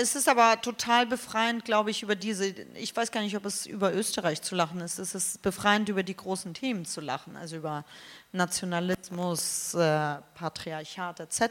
Es 0.00 0.14
ist 0.14 0.28
aber 0.28 0.60
total 0.60 1.06
befreiend, 1.06 1.64
glaube 1.64 1.90
ich, 1.90 2.04
über 2.04 2.14
diese, 2.14 2.54
ich 2.74 2.94
weiß 2.94 3.10
gar 3.10 3.20
nicht, 3.20 3.36
ob 3.36 3.44
es 3.44 3.66
über 3.66 3.92
Österreich 3.92 4.42
zu 4.42 4.54
lachen 4.54 4.80
ist, 4.80 5.00
es 5.00 5.16
ist 5.16 5.42
befreiend, 5.42 5.88
über 5.88 6.04
die 6.04 6.16
großen 6.16 6.54
Themen 6.54 6.86
zu 6.86 7.00
lachen, 7.00 7.36
also 7.36 7.56
über 7.56 7.84
Nationalismus, 8.30 9.74
äh, 9.74 10.18
Patriarchat 10.36 11.18
etc. 11.18 11.42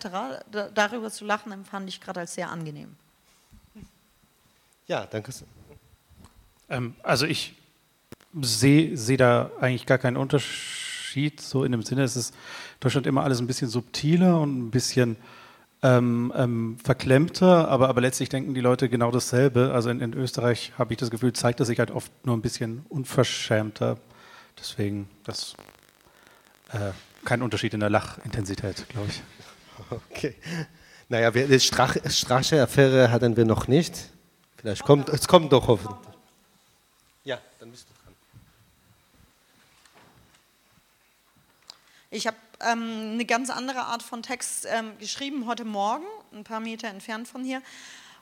darüber 0.73 1.11
zu 1.11 1.25
lachen, 1.25 1.51
empfand 1.51 1.89
ich 1.89 1.99
gerade 1.99 2.21
als 2.21 2.35
sehr 2.35 2.49
angenehm. 2.49 2.95
Ja, 4.87 5.05
danke. 5.05 5.33
Ähm, 6.69 6.95
also 7.03 7.25
ich 7.25 7.53
sehe 8.41 8.95
seh 8.95 9.17
da 9.17 9.51
eigentlich 9.59 9.85
gar 9.85 9.97
keinen 9.97 10.15
Unterschied, 10.15 11.41
so 11.41 11.65
in 11.65 11.73
dem 11.73 11.83
Sinne, 11.83 12.03
es 12.03 12.15
ist 12.15 12.33
Deutschland 12.79 13.07
immer 13.07 13.23
alles 13.25 13.41
ein 13.41 13.47
bisschen 13.47 13.67
subtiler 13.67 14.39
und 14.39 14.57
ein 14.57 14.71
bisschen 14.71 15.17
ähm, 15.81 16.33
ähm, 16.35 16.77
verklemmter, 16.83 17.69
aber, 17.69 17.87
aber 17.89 18.01
letztlich 18.01 18.29
denken 18.29 18.53
die 18.53 18.61
Leute 18.61 18.89
genau 18.89 19.11
dasselbe. 19.11 19.71
Also 19.73 19.89
in, 19.89 20.01
in 20.01 20.13
Österreich 20.13 20.73
habe 20.77 20.93
ich 20.93 20.99
das 20.99 21.09
Gefühl, 21.09 21.33
zeigt 21.33 21.59
er 21.59 21.65
sich 21.65 21.79
halt 21.79 21.91
oft 21.91 22.11
nur 22.25 22.35
ein 22.35 22.41
bisschen 22.41 22.85
unverschämter. 22.89 23.97
Deswegen, 24.57 25.09
das 25.23 25.55
äh, 26.71 26.91
kein 27.23 27.41
Unterschied 27.41 27.73
in 27.73 27.79
der 27.79 27.89
Lachintensität, 27.89 28.87
glaube 28.89 29.07
ich. 29.09 29.21
Okay. 29.89 30.35
Naja, 31.07 31.33
wir, 31.33 31.47
die 31.47 31.59
Strache-Affäre 31.59 33.11
hatten 33.11 33.37
wir 33.37 33.45
noch 33.45 33.69
nicht. 33.69 34.09
Vielleicht 34.57 34.83
kommt 34.83 35.07
es 35.07 35.25
kommt 35.25 35.53
doch 35.53 35.69
hoffentlich. 35.69 36.15
Ja, 37.23 37.39
dann 37.59 37.71
bist 37.71 37.87
du 37.89 37.93
dran. 38.03 38.13
Ich 42.11 42.27
habe 42.27 42.35
ähm, 42.61 43.11
eine 43.13 43.25
ganz 43.25 43.49
andere 43.49 43.81
Art 43.81 44.03
von 44.03 44.23
Text 44.23 44.67
ähm, 44.69 44.97
geschrieben 44.97 45.45
heute 45.47 45.65
Morgen, 45.65 46.05
ein 46.33 46.43
paar 46.43 46.59
Meter 46.59 46.87
entfernt 46.87 47.27
von 47.27 47.43
hier. 47.43 47.61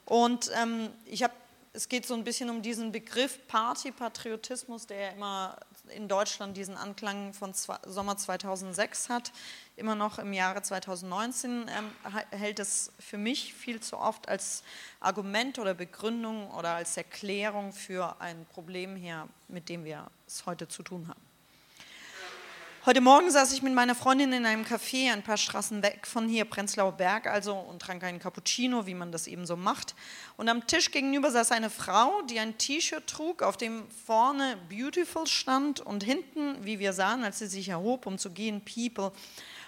Und 0.06 0.52
ähm, 0.62 0.90
ich 1.06 1.24
habe, 1.24 1.34
es 1.74 1.90
geht 1.90 2.06
so 2.06 2.14
ein 2.14 2.24
bisschen 2.24 2.50
um 2.50 2.62
diesen 2.62 2.92
Begriff 2.92 3.40
Partypatriotismus, 3.48 4.88
der 4.88 5.00
ja 5.00 5.10
immer 5.10 5.58
in 5.90 6.08
Deutschland 6.08 6.56
diesen 6.58 6.76
Anklang 6.76 7.34
von 7.34 7.54
zwei, 7.54 7.78
Sommer 7.86 8.18
2006 8.18 9.10
hat. 9.10 9.32
Immer 9.76 9.96
noch 9.96 10.20
im 10.20 10.34
Jahre 10.34 10.62
2019 10.62 11.70
ähm, 11.70 11.92
hält 12.32 12.60
es 12.60 12.92
für 13.00 13.18
mich 13.18 13.54
viel 13.54 13.80
zu 13.80 13.98
oft 13.98 14.28
als 14.28 14.64
Argument 15.00 15.60
oder 15.60 15.74
Begründung 15.74 16.52
oder 16.52 16.72
als 16.72 16.98
Erklärung 16.98 17.74
für 17.74 18.20
ein 18.22 18.46
Problem 18.54 18.96
her, 18.96 19.28
mit 19.48 19.70
dem 19.70 19.84
wir 19.84 20.10
es 20.26 20.46
heute 20.46 20.68
zu 20.68 20.84
tun 20.84 21.08
haben. 21.08 21.27
Heute 22.88 23.02
Morgen 23.02 23.30
saß 23.30 23.52
ich 23.52 23.62
mit 23.62 23.74
meiner 23.74 23.96
Freundin 23.96 24.32
in 24.32 24.46
einem 24.46 24.64
Café 24.64 25.12
ein 25.12 25.22
paar 25.22 25.36
Straßen 25.36 25.84
weg 25.84 26.08
von 26.08 26.30
hier, 26.30 26.46
Prenzlauer 26.46 26.94
Berg, 26.94 27.28
also 27.28 27.54
und 27.54 27.82
trank 27.82 28.02
einen 28.06 28.20
Cappuccino, 28.20 28.86
wie 28.86 28.94
man 28.94 29.12
das 29.12 29.28
eben 29.28 29.46
so 29.46 29.58
macht. 29.58 29.94
Und 30.38 30.48
am 30.48 30.66
Tisch 30.68 30.92
gegenüber 30.92 31.30
saß 31.30 31.52
eine 31.52 31.70
Frau, 31.70 32.22
die 32.30 32.40
ein 32.40 32.58
T-Shirt 32.58 33.06
trug, 33.06 33.44
auf 33.44 33.58
dem 33.58 33.84
vorne 34.06 34.56
Beautiful 34.70 35.28
stand 35.28 35.82
und 35.82 36.02
hinten, 36.02 36.64
wie 36.64 36.80
wir 36.80 36.94
sahen, 36.94 37.26
als 37.26 37.40
sie 37.40 37.48
sich 37.48 37.68
erhob, 37.68 38.06
um 38.06 38.18
zu 38.18 38.32
gehen, 38.32 38.62
People. 38.62 39.12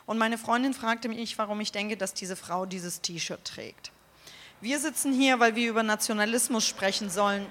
Und 0.05 0.17
meine 0.17 0.37
Freundin 0.37 0.73
fragte 0.73 1.09
mich, 1.09 1.37
warum 1.37 1.59
ich 1.59 1.73
denke, 1.73 1.97
dass 1.97 2.13
diese 2.13 2.37
Frau 2.37 2.65
dieses 2.65 3.01
T-Shirt 3.01 3.43
trägt. 3.43 3.91
Wir 4.61 4.79
sitzen 4.79 5.11
hier, 5.11 5.41
weil 5.41 5.57
wir 5.57 5.69
über 5.69 5.83
Nationalismus 5.83 6.65
sprechen 6.65 7.09
sollen 7.09 7.45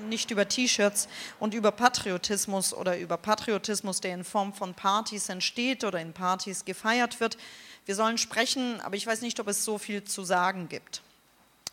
und 0.00 0.08
nicht 0.08 0.30
über 0.30 0.48
T-Shirts 0.48 1.08
und 1.38 1.54
über 1.54 1.70
Patriotismus 1.72 2.74
oder 2.74 2.98
über 2.98 3.16
Patriotismus, 3.16 4.00
der 4.00 4.14
in 4.14 4.24
Form 4.24 4.52
von 4.52 4.74
Partys 4.74 5.28
entsteht 5.28 5.84
oder 5.84 6.00
in 6.00 6.12
Partys 6.12 6.64
gefeiert 6.64 7.20
wird. 7.20 7.36
Wir 7.86 7.94
sollen 7.94 8.18
sprechen, 8.18 8.80
aber 8.80 8.96
ich 8.96 9.06
weiß 9.06 9.20
nicht, 9.22 9.40
ob 9.40 9.48
es 9.48 9.64
so 9.64 9.78
viel 9.78 10.04
zu 10.04 10.24
sagen 10.24 10.68
gibt. 10.68 11.02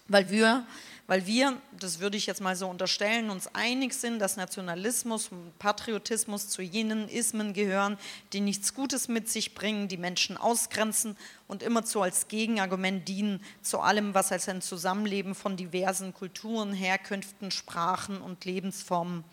Weil 0.08 0.30
wir 0.30 0.66
weil 1.08 1.26
wir, 1.26 1.58
das 1.80 2.00
würde 2.00 2.18
ich 2.18 2.26
jetzt 2.26 2.42
mal 2.42 2.56
so 2.58 2.68
unterstellen, 2.68 3.30
uns 3.30 3.48
einig 3.56 3.94
sind, 3.94 4.20
dass 4.20 4.36
Nationalismus 4.36 5.30
und 5.30 5.58
Patriotismus 5.58 6.50
zu 6.50 6.62
jenen 6.62 7.08
Ismen 7.08 7.54
gehören, 7.54 7.98
die 8.34 8.42
nichts 8.42 8.74
Gutes 8.74 9.08
mit 9.08 9.30
sich 9.30 9.56
bringen, 9.56 9.88
die 9.88 9.98
Menschen 9.98 10.36
ausgrenzen 10.36 11.16
und 11.48 11.64
immerzu 11.64 12.02
als 12.02 12.28
Gegenargument 12.28 13.08
dienen 13.08 13.42
zu 13.62 13.80
allem, 13.80 14.14
was 14.14 14.34
als 14.34 14.50
ein 14.50 14.62
Zusammenleben 14.62 15.34
von 15.34 15.56
diversen 15.56 16.14
Kulturen, 16.14 16.74
Herkünften, 16.74 17.52
Sprachen 17.52 18.22
und 18.22 18.44
Lebensformen 18.44 19.24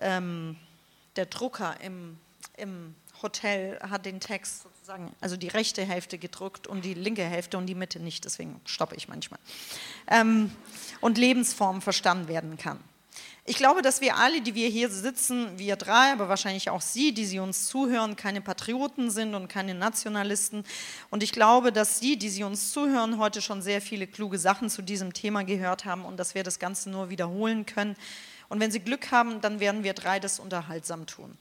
ähm, 0.00 0.56
der 1.16 1.26
Drucker 1.26 1.80
im, 1.80 2.18
im 2.56 2.94
Hotel 3.22 3.80
hat 3.80 4.06
den 4.06 4.20
Text 4.20 4.66
sozusagen, 4.88 5.14
also 5.20 5.36
die 5.36 5.48
rechte 5.48 5.84
Hälfte 5.84 6.16
gedruckt 6.16 6.66
und 6.66 6.82
die 6.82 6.94
linke 6.94 7.22
Hälfte 7.22 7.58
und 7.58 7.66
die 7.66 7.74
Mitte 7.74 8.00
nicht, 8.00 8.24
deswegen 8.24 8.58
stoppe 8.64 8.96
ich 8.96 9.06
manchmal. 9.06 9.38
Ähm, 10.06 10.50
und 11.02 11.18
Lebensform 11.18 11.82
verstanden 11.82 12.26
werden 12.26 12.56
kann. 12.56 12.80
Ich 13.44 13.56
glaube, 13.56 13.82
dass 13.82 14.00
wir 14.00 14.16
alle, 14.16 14.40
die 14.40 14.54
wir 14.54 14.70
hier 14.70 14.88
sitzen, 14.88 15.58
wir 15.58 15.76
drei, 15.76 16.12
aber 16.12 16.30
wahrscheinlich 16.30 16.70
auch 16.70 16.80
Sie, 16.80 17.12
die 17.12 17.26
Sie 17.26 17.38
uns 17.38 17.66
zuhören, 17.66 18.16
keine 18.16 18.40
Patrioten 18.40 19.10
sind 19.10 19.34
und 19.34 19.48
keine 19.48 19.74
Nationalisten. 19.74 20.64
Und 21.10 21.22
ich 21.22 21.32
glaube, 21.32 21.70
dass 21.70 22.00
Sie, 22.00 22.16
die 22.16 22.30
Sie 22.30 22.44
uns 22.44 22.72
zuhören, 22.72 23.18
heute 23.18 23.42
schon 23.42 23.60
sehr 23.60 23.82
viele 23.82 24.06
kluge 24.06 24.38
Sachen 24.38 24.70
zu 24.70 24.80
diesem 24.80 25.12
Thema 25.12 25.44
gehört 25.44 25.84
haben 25.84 26.06
und 26.06 26.16
dass 26.16 26.34
wir 26.34 26.44
das 26.44 26.58
Ganze 26.58 26.88
nur 26.88 27.10
wiederholen 27.10 27.66
können. 27.66 27.94
Und 28.48 28.58
wenn 28.60 28.70
Sie 28.70 28.80
Glück 28.80 29.10
haben, 29.10 29.42
dann 29.42 29.60
werden 29.60 29.84
wir 29.84 29.92
drei 29.92 30.18
das 30.18 30.38
unterhaltsam 30.40 31.04
tun. 31.04 31.36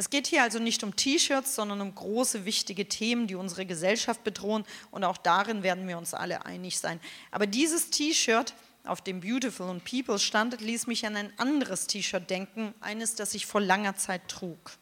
Es 0.00 0.10
geht 0.10 0.28
hier 0.28 0.44
also 0.44 0.60
nicht 0.60 0.84
um 0.84 0.94
T-Shirts, 0.94 1.56
sondern 1.56 1.80
um 1.80 1.92
große, 1.92 2.44
wichtige 2.44 2.88
Themen, 2.88 3.26
die 3.26 3.34
unsere 3.34 3.66
Gesellschaft 3.66 4.22
bedrohen. 4.22 4.64
Und 4.92 5.02
auch 5.02 5.16
darin 5.16 5.64
werden 5.64 5.88
wir 5.88 5.98
uns 5.98 6.14
alle 6.14 6.46
einig 6.46 6.78
sein. 6.78 7.00
Aber 7.32 7.48
dieses 7.48 7.90
T-Shirt, 7.90 8.54
auf 8.84 9.00
dem 9.00 9.20
Beautiful 9.20 9.68
und 9.68 9.84
People 9.84 10.20
stand, 10.20 10.60
ließ 10.60 10.86
mich 10.86 11.04
an 11.04 11.16
ein 11.16 11.32
anderes 11.36 11.88
T-Shirt 11.88 12.30
denken, 12.30 12.74
eines, 12.80 13.16
das 13.16 13.34
ich 13.34 13.46
vor 13.46 13.60
langer 13.60 13.96
Zeit 13.96 14.28
trug. 14.28 14.78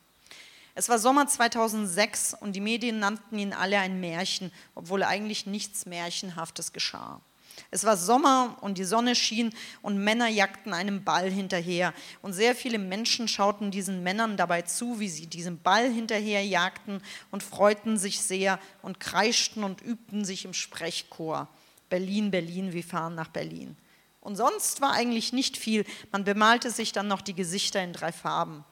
Es 0.75 0.91
war 0.91 0.99
Sommer 0.99 1.27
2006 1.27 2.35
und 2.39 2.55
die 2.55 2.61
Medien 2.61 2.99
nannten 2.99 3.39
ihn 3.39 3.55
alle 3.55 3.79
ein 3.79 3.99
Märchen, 3.99 4.53
obwohl 4.75 5.03
eigentlich 5.03 5.47
nichts 5.47 5.87
Märchenhaftes 5.87 6.75
geschah. 6.75 7.23
Es 7.71 7.85
war 7.85 7.97
Sommer 7.97 8.57
und 8.61 8.79
die 8.79 8.85
Sonne 8.85 9.15
schien 9.15 9.53
und 9.83 9.99
Männer 9.99 10.29
jagten 10.29 10.73
einem 10.73 11.05
Ball 11.05 11.31
hinterher. 11.31 11.95
Und 12.23 12.33
sehr 12.33 12.55
viele 12.55 12.79
Menschen 12.79 13.29
schauten 13.29 13.71
diesen 13.71 14.03
Männern 14.03 14.37
dabei 14.37 14.63
zu, 14.63 15.01
wie 15.01 15.09
sie 15.09 15.27
diesem 15.27 15.59
Ball 15.59 15.91
hinterher 15.91 16.45
jagten 16.45 17.01
und 17.31 17.43
freuten 17.43 17.99
sich 17.99 18.21
sehr 18.21 18.59
und 18.83 19.01
kreischten 19.01 19.65
und 19.65 19.81
übten 19.81 20.25
sich 20.25 20.45
im 20.45 20.55
Sprechchor. 20.55 21.49
Berlin, 21.89 22.31
Berlin, 22.31 22.73
wir 22.73 22.85
fahren 22.85 23.15
nach 23.15 23.29
Berlin. 23.29 23.77
Und 24.21 24.37
sonst 24.37 24.81
war 24.81 24.93
eigentlich 24.93 25.33
nicht 25.33 25.57
viel. 25.57 25.85
Man 26.11 26.25
bemalte 26.25 26.71
sich 26.71 26.93
dann 26.93 27.07
noch 27.07 27.23
die 27.23 27.35
Gesichter 27.35 27.83
in 27.83 27.93
drei 27.93 28.11
Farben. 28.11 28.65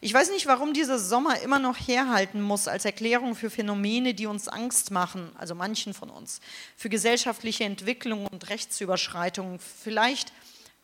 Ich 0.00 0.12
weiß 0.12 0.30
nicht, 0.30 0.46
warum 0.46 0.72
dieser 0.72 0.98
Sommer 0.98 1.40
immer 1.40 1.58
noch 1.58 1.76
herhalten 1.76 2.42
muss 2.42 2.68
als 2.68 2.84
Erklärung 2.84 3.34
für 3.34 3.50
Phänomene, 3.50 4.14
die 4.14 4.26
uns 4.26 4.48
Angst 4.48 4.90
machen, 4.90 5.30
also 5.36 5.54
manchen 5.54 5.94
von 5.94 6.10
uns, 6.10 6.40
für 6.76 6.88
gesellschaftliche 6.88 7.64
Entwicklung 7.64 8.26
und 8.26 8.48
Rechtsüberschreitungen, 8.48 9.58
vielleicht 9.58 10.32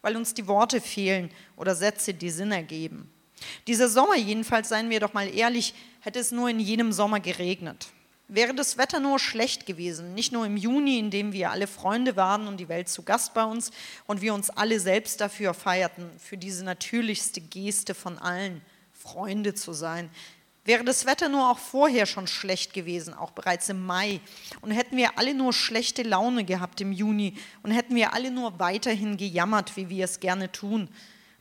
weil 0.03 0.17
uns 0.17 0.35
die 0.35 0.47
Worte 0.47 0.81
fehlen 0.81 1.31
oder 1.57 1.75
Sätze, 1.75 2.15
die 2.15 2.31
Sinn 2.31 2.53
ergeben. 2.53 3.11
Dieser 3.67 3.89
Sommer 3.89 4.17
jedenfalls, 4.17 4.69
seien 4.69 4.91
wir 4.91 5.01
doch 5.01 5.13
mal 5.13 5.33
ehrlich, 5.33 5.75
hätte 6.01 6.19
es 6.19 6.33
nur 6.33 6.49
in 6.49 6.61
jenem 6.61 6.93
Sommer 6.93 7.21
geregnet. 7.21 7.89
Wäre 8.31 8.55
das 8.55 8.77
Wetter 8.77 9.01
nur 9.01 9.19
schlecht 9.19 9.65
gewesen, 9.65 10.15
nicht 10.15 10.33
nur 10.33 10.45
im 10.45 10.57
Juni, 10.57 10.99
in 10.99 11.11
dem 11.11 11.33
wir 11.33 11.51
alle 11.51 11.67
Freunde 11.67 12.15
waren 12.15 12.47
und 12.47 12.59
die 12.59 12.69
Welt 12.69 12.89
zu 12.89 13.03
Gast 13.03 13.33
bei 13.33 13.45
uns 13.45 13.71
und 14.07 14.21
wir 14.21 14.35
uns 14.35 14.51
alle 14.51 14.81
selbst 14.81 15.21
dafür 15.21 15.55
feierten, 15.55 16.11
für 16.19 16.37
diese 16.37 16.63
natürlichste 16.63 17.41
Geste 17.41 17.95
von 17.95 18.19
allen, 18.19 18.61
Freunde 18.99 19.55
zu 19.55 19.73
sein. 19.73 20.11
Wäre 20.65 20.85
das 20.85 21.07
Wetter 21.07 21.31
nur 21.31 21.51
auch 21.51 21.59
vorher 21.59 22.05
schon 22.05 22.27
schlecht 22.27 22.75
gewesen, 22.75 23.15
auch 23.15 23.31
bereits 23.31 23.71
im 23.71 23.87
Mai, 23.87 24.21
und 24.61 24.71
hätten 24.71 24.99
wir 24.99 25.19
alle 25.19 25.33
nur 25.33 25.55
schlechte 25.55 26.03
Laune 26.03 26.45
gehabt 26.45 26.81
im 26.83 26.93
Juni 26.93 27.35
und 27.63 27.71
hätten 27.71 27.95
wir 27.95 28.13
alle 28.13 28.31
nur 28.31 28.59
weiterhin 28.59 29.17
gejammert, 29.17 29.77
wie 29.77 29.89
wir 29.89 30.05
es 30.05 30.21
gerne 30.21 30.53
tun. 30.53 30.89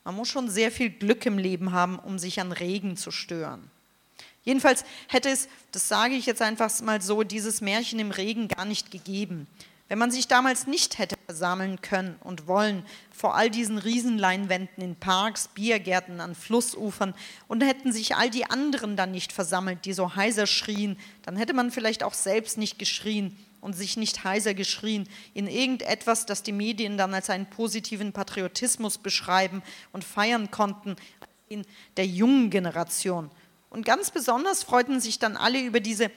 Man 0.06 0.16
muss 0.16 0.30
schon 0.30 0.50
sehr 0.50 0.72
viel 0.72 0.90
Glück 0.90 1.26
im 1.26 1.38
Leben 1.38 1.74
haben, 1.74 2.00
um 2.00 2.20
sich 2.20 2.40
an 2.40 2.54
Regen 2.54 2.96
zu 2.96 3.12
stören. 3.12 3.70
Jedenfalls 4.44 4.86
hätte 5.10 5.28
es, 5.28 5.50
das 5.74 5.90
sage 5.90 6.14
ich 6.14 6.26
jetzt 6.26 6.42
einfach 6.42 6.80
mal 6.80 7.02
so, 7.02 7.24
dieses 7.24 7.60
Märchen 7.60 8.00
im 8.00 8.12
Regen 8.12 8.48
gar 8.48 8.64
nicht 8.64 8.92
gegeben. 8.92 9.46
Wenn 9.90 10.00
man 10.00 10.12
sich 10.12 10.28
damals 10.28 10.68
nicht 10.68 10.98
hätte 10.98 11.16
versammeln 11.26 11.82
können 11.82 12.18
und 12.22 12.48
wollen 12.48 12.84
vor 13.10 13.36
all 13.36 13.50
diesen 13.50 13.78
Riesenleinwänden 13.78 14.84
in 14.84 14.96
Parks, 14.96 15.48
Biergärten, 15.48 16.20
an 16.20 16.36
Flussufern 16.36 17.14
und 17.48 17.64
hätten 17.64 17.94
sich 17.94 18.16
all 18.16 18.30
die 18.30 18.50
anderen 18.50 18.98
dann 18.98 19.12
nicht 19.12 19.32
versammelt, 19.32 19.86
die 19.86 19.94
so 19.94 20.16
heiser 20.16 20.46
schrien, 20.46 20.98
dann 21.24 21.38
hätte 21.38 21.54
man 21.54 21.72
vielleicht 21.72 22.04
auch 22.04 22.14
selbst 22.14 22.58
nicht 22.58 22.78
geschrien 22.80 23.38
und 23.62 23.74
sich 23.74 23.96
nicht 23.96 24.24
heiser 24.24 24.54
geschrien 24.54 25.08
in 25.34 25.48
irgendetwas, 25.48 26.26
das 26.26 26.44
die 26.44 26.52
Medien 26.52 26.98
dann 26.98 27.14
als 27.14 27.30
einen 27.30 27.50
positiven 27.50 28.12
Patriotismus 28.12 28.98
beschreiben 28.98 29.64
und 29.94 30.04
feiern 30.04 30.52
konnten, 30.52 30.98
in 31.50 31.66
der 31.96 32.06
jungen 32.06 32.50
Generation. 32.50 33.32
Und 33.70 33.86
ganz 33.86 34.12
besonders 34.12 34.64
freuten 34.64 35.00
sich 35.00 35.20
dann 35.20 35.38
alle 35.38 35.62
über 35.62 35.80
diese 35.80 36.12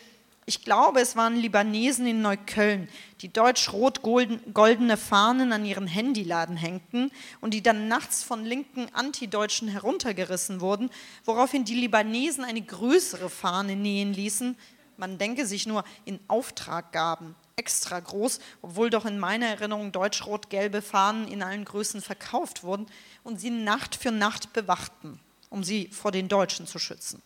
ich 0.46 0.64
glaube, 0.64 1.00
es 1.00 1.16
waren 1.16 1.36
Libanesen 1.36 2.06
in 2.06 2.22
Neukölln, 2.22 2.88
die 3.20 3.32
deutsch-rot-goldene 3.32 4.96
Fahnen 4.96 5.52
an 5.52 5.64
ihren 5.64 5.86
Handyladen 5.86 6.56
hängten 6.56 7.12
und 7.40 7.54
die 7.54 7.62
dann 7.62 7.88
nachts 7.88 8.24
von 8.24 8.44
linken 8.44 8.86
Antideutschen 8.92 9.68
heruntergerissen 9.68 10.60
wurden, 10.60 10.90
woraufhin 11.24 11.64
die 11.64 11.74
Libanesen 11.76 12.42
eine 12.42 12.62
größere 12.62 13.30
Fahne 13.30 13.76
nähen 13.76 14.12
ließen. 14.12 14.56
Man 14.96 15.18
denke 15.18 15.46
sich 15.46 15.66
nur, 15.66 15.84
in 16.04 16.18
Auftrag 16.26 16.92
gaben, 16.92 17.36
extra 17.56 18.00
groß, 18.00 18.40
obwohl 18.62 18.90
doch 18.90 19.04
in 19.04 19.18
meiner 19.18 19.46
Erinnerung 19.46 19.92
deutsch-rot-gelbe 19.92 20.82
Fahnen 20.82 21.28
in 21.28 21.42
allen 21.42 21.64
Größen 21.64 22.00
verkauft 22.00 22.64
wurden 22.64 22.86
und 23.22 23.38
sie 23.38 23.50
Nacht 23.50 23.94
für 23.94 24.10
Nacht 24.10 24.52
bewachten, 24.52 25.20
um 25.48 25.62
sie 25.62 25.88
vor 25.88 26.10
den 26.10 26.28
Deutschen 26.28 26.66
zu 26.66 26.78
schützen. 26.78 27.22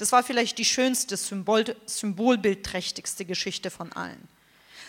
Das 0.00 0.12
war 0.12 0.22
vielleicht 0.22 0.56
die 0.56 0.64
schönste, 0.64 1.14
Symbol, 1.18 1.76
symbolbildträchtigste 1.84 3.26
Geschichte 3.26 3.70
von 3.70 3.92
allen. 3.92 4.26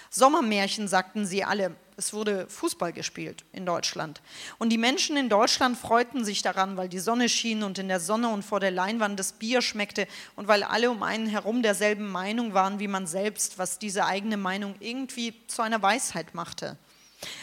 Sommermärchen 0.10 0.88
sagten 0.88 1.26
sie 1.26 1.44
alle. 1.44 1.76
Es 1.98 2.14
wurde 2.14 2.48
Fußball 2.48 2.94
gespielt 2.94 3.44
in 3.52 3.66
Deutschland. 3.66 4.22
Und 4.58 4.70
die 4.70 4.78
Menschen 4.78 5.18
in 5.18 5.28
Deutschland 5.28 5.78
freuten 5.78 6.24
sich 6.24 6.44
daran, 6.44 6.78
weil 6.78 6.88
die 6.88 7.00
Sonne 7.00 7.28
schien 7.28 7.64
und 7.64 7.78
in 7.78 7.90
der 7.90 8.00
Sonne 8.00 8.30
und 8.30 8.46
vor 8.46 8.62
der 8.62 8.72
Leinwand 8.72 9.20
das 9.20 9.34
Bier 9.34 9.62
schmeckte 9.62 10.08
und 10.38 10.48
weil 10.48 10.64
alle 10.64 10.90
um 10.90 11.04
einen 11.04 11.28
herum 11.28 11.62
derselben 11.62 12.10
Meinung 12.10 12.54
waren 12.54 12.80
wie 12.80 12.88
man 12.88 13.06
selbst, 13.06 13.60
was 13.60 13.80
diese 13.80 14.06
eigene 14.06 14.38
Meinung 14.38 14.76
irgendwie 14.80 15.34
zu 15.48 15.62
einer 15.62 15.82
Weisheit 15.82 16.34
machte. 16.36 16.78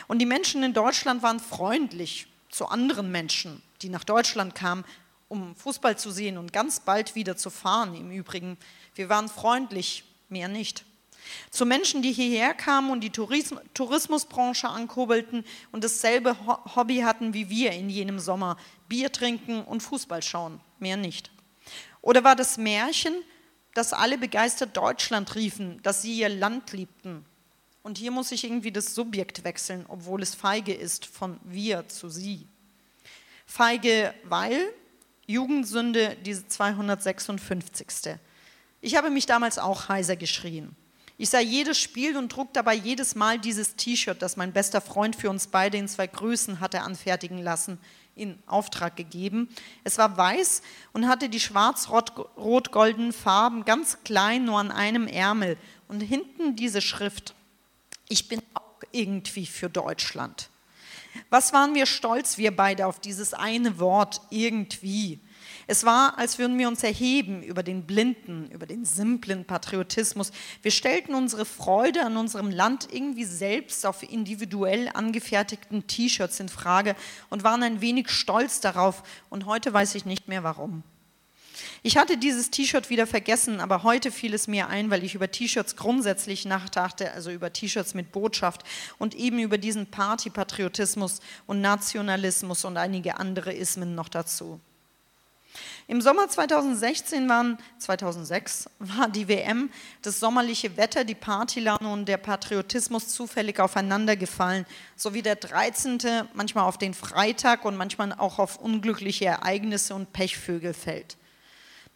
Und 0.07 0.21
die 0.21 0.27
Menschen 0.27 0.63
in 0.63 0.73
Deutschland 0.73 1.23
waren 1.23 1.39
freundlich 1.39 2.29
zu 2.49 2.67
anderen 2.67 3.13
Menschen, 3.13 3.63
die 3.83 3.91
nach 3.91 4.05
Deutschland 4.05 4.55
kamen, 4.55 4.87
um 5.29 5.55
Fußball 5.55 5.99
zu 5.99 6.11
sehen 6.11 6.39
und 6.39 6.53
ganz 6.53 6.81
bald 6.81 7.15
wieder 7.15 7.37
zu 7.37 7.51
fahren. 7.51 7.95
Im 7.95 8.11
Übrigen, 8.11 8.57
wir 8.95 9.09
waren 9.09 9.29
freundlich, 9.29 10.05
mehr 10.29 10.49
nicht. 10.49 10.85
Zu 11.51 11.67
Menschen, 11.67 12.01
die 12.01 12.13
hierher 12.13 12.55
kamen 12.55 12.91
und 12.91 13.01
die 13.01 13.11
Tourismusbranche 13.11 14.69
ankurbelten 14.69 15.45
und 15.73 15.85
dasselbe 15.85 16.37
Hobby 16.75 16.99
hatten 17.01 17.35
wie 17.35 17.51
wir 17.51 17.73
in 17.73 17.91
jenem 17.91 18.19
Sommer, 18.19 18.57
Bier 18.89 19.13
trinken 19.13 19.63
und 19.63 19.83
Fußball 19.83 20.23
schauen, 20.23 20.61
mehr 20.79 20.97
nicht. 20.97 21.31
Oder 22.01 22.25
war 22.25 22.37
das 22.37 22.57
Märchen, 22.57 23.15
dass 23.75 23.93
alle 23.93 24.17
begeistert 24.17 24.77
Deutschland 24.77 25.35
riefen, 25.35 25.83
dass 25.83 26.03
sie 26.03 26.19
ihr 26.19 26.31
Land 26.31 26.73
liebten? 26.73 27.27
Und 27.83 27.99
hier 27.99 28.11
muss 28.11 28.33
ich 28.33 28.45
irgendwie 28.45 28.73
das 28.73 28.95
Subjekt 28.95 29.45
wechseln, 29.45 29.85
obwohl 29.89 30.23
es 30.23 30.35
feige 30.35 30.75
ist, 30.75 31.07
von 31.07 31.39
wir 31.45 31.89
zu 31.89 32.09
sie. 32.09 32.47
Feige, 33.47 34.15
weil 34.25 34.73
Jugendsünde, 35.29 36.17
diese 36.25 36.49
256. 36.49 38.17
Ich 38.81 38.97
habe 38.97 39.11
mich 39.11 39.27
damals 39.27 39.59
auch 39.59 39.91
heiser 39.91 40.17
geschrien. 40.17 40.75
Ich 41.19 41.29
sah 41.29 41.41
jedes 41.41 41.79
Spiel 41.79 42.17
und 42.17 42.33
trug 42.33 42.55
dabei 42.55 42.75
jedes 42.75 43.15
Mal 43.15 43.39
dieses 43.39 43.77
T-Shirt, 43.77 44.23
das 44.23 44.39
mein 44.39 44.53
bester 44.53 44.81
Freund 44.81 45.17
für 45.17 45.29
uns 45.29 45.49
beide 45.49 45.77
in 45.77 45.87
zwei 45.87 46.07
Größen 46.07 46.61
hatte 46.61 46.81
anfertigen 46.81 47.43
lassen, 47.43 47.79
in 48.15 48.39
Auftrag 48.47 48.97
gegeben. 48.97 49.51
Es 49.85 49.99
war 49.99 50.17
weiß 50.17 50.63
und 50.95 51.07
hatte 51.07 51.29
die 51.29 51.41
schwarz-rot-goldenen 51.41 53.13
Farben 53.13 53.67
ganz 53.67 53.99
klein 54.05 54.47
nur 54.47 54.59
an 54.59 54.71
einem 54.71 55.07
Ärmel 55.07 55.59
und 55.89 56.01
hinten 56.01 56.57
diese 56.57 56.81
Schrift. 56.81 57.35
Ich 58.09 58.29
bin 58.29 58.41
auch 58.55 58.63
irgendwie 58.93 59.45
für 59.45 59.69
Deutschland. 59.69 60.49
Was 61.31 61.53
waren 61.53 61.75
wir 61.75 61.87
stolz, 61.87 62.39
wir 62.39 62.55
beide, 62.55 62.87
auf 62.87 63.01
dieses 63.01 63.35
eine 63.35 63.79
Wort 63.79 64.21
irgendwie. 64.31 65.21
Es 65.71 65.85
war, 65.85 66.17
als 66.17 66.39
würden 66.39 66.59
wir 66.59 66.67
uns 66.67 66.83
erheben 66.83 67.43
über 67.43 67.63
den 67.63 67.85
blinden, 67.85 68.51
über 68.51 68.65
den 68.65 68.87
simplen 68.87 69.45
Patriotismus. 69.45 70.33
Wir 70.63 70.71
stellten 70.71 71.15
unsere 71.15 71.45
Freude 71.45 72.07
an 72.07 72.17
unserem 72.17 72.51
Land 72.51 72.89
irgendwie 72.91 73.27
selbst 73.27 73.85
auf 73.85 74.03
individuell 74.03 74.89
angefertigten 74.95 75.87
T-Shirts 75.87 76.41
in 76.41 76.49
Frage 76.49 76.97
und 77.29 77.45
waren 77.45 77.63
ein 77.63 77.83
wenig 77.83 78.09
stolz 78.09 78.61
darauf. 78.61 79.03
Und 79.29 79.45
heute 79.45 79.73
weiß 79.73 79.95
ich 79.95 80.07
nicht 80.07 80.27
mehr 80.27 80.43
warum. 80.43 80.83
Ich 81.83 81.97
hatte 81.97 82.17
dieses 82.17 82.51
T-Shirt 82.51 82.91
wieder 82.91 83.07
vergessen, 83.07 83.61
aber 83.61 83.83
heute 83.83 84.11
fiel 84.11 84.35
es 84.35 84.49
mir 84.49 84.69
ein, 84.69 84.91
weil 84.91 85.05
ich 85.05 85.15
über 85.15 85.31
T-Shirts 85.31 85.77
grundsätzlich 85.77 86.45
nachdachte, 86.45 87.13
also 87.13 87.31
über 87.31 87.53
T-Shirts 87.53 87.95
mit 87.95 88.13
Botschaft 88.13 88.63
und 88.99 89.15
eben 89.15 89.39
über 89.39 89.59
diesen 89.59 89.87
Partypatriotismus 89.87 91.21
und 91.47 91.61
Nationalismus 91.61 92.65
und 92.65 92.77
einige 92.77 93.19
andere 93.19 93.53
Ismen 93.53 93.95
noch 93.95 94.09
dazu. 94.09 94.61
Im 95.87 96.03
Sommer 96.03 96.29
2016 96.29 97.29
waren, 97.29 97.59
2006 97.79 98.69
war 98.79 99.09
die 99.09 99.27
WM, 99.27 99.71
das 100.03 100.21
sommerliche 100.21 100.77
Wetter, 100.77 101.05
die 101.05 101.15
Partylaune 101.15 101.91
und 101.91 102.05
der 102.07 102.19
Patriotismus 102.19 103.09
zufällig 103.09 103.59
aufeinander 103.59 104.15
gefallen, 104.15 104.67
sowie 104.97 105.23
der 105.23 105.37
13. 105.37 105.99
manchmal 106.35 106.65
auf 106.65 106.77
den 106.77 106.93
Freitag 106.93 107.65
und 107.65 107.77
manchmal 107.77 108.13
auch 108.13 108.39
auf 108.39 108.59
unglückliche 108.59 109.25
Ereignisse 109.25 109.95
und 109.95 110.13
Pechvögel 110.13 110.75
fällt. 110.75 111.17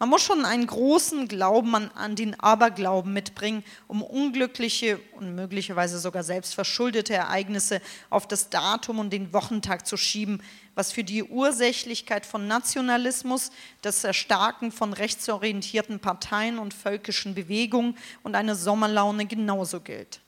Man 0.03 0.09
muss 0.09 0.23
schon 0.23 0.43
einen 0.43 0.67
großen 0.67 1.29
Glauben 1.29 1.73
an, 1.75 1.89
an, 1.95 2.17
den 2.17 2.37
Aberglauben 2.37 3.13
mitbringen, 3.13 3.63
um 3.87 4.01
unglückliche 4.01 4.99
und 5.13 5.33
möglicherweise 5.33 5.97
sogar 5.97 6.23
selbstverschuldete 6.23 7.13
Ereignisse 7.13 7.81
auf 8.09 8.27
das 8.27 8.49
Datum 8.49 8.99
und 8.99 9.11
den 9.11 9.31
Wochentag 9.31 9.87
zu 9.87 9.95
schieben, 9.95 10.43
was 10.75 10.91
für 10.91 11.05
die 11.05 11.23
Ursächlichkeit 11.23 12.25
von 12.25 12.49
Nationalismus, 12.49 13.51
das 13.81 14.03
Erstarken 14.03 14.73
von 14.73 14.91
rechtsorientierten 14.91 15.99
Parteien 16.01 16.59
und 16.59 16.73
völkischen 16.73 17.33
Bewegungen 17.33 17.97
und 18.23 18.35
eine 18.35 18.55
Sommerlaune 18.55 19.25
genauso 19.25 19.79
gilt. 19.79 20.19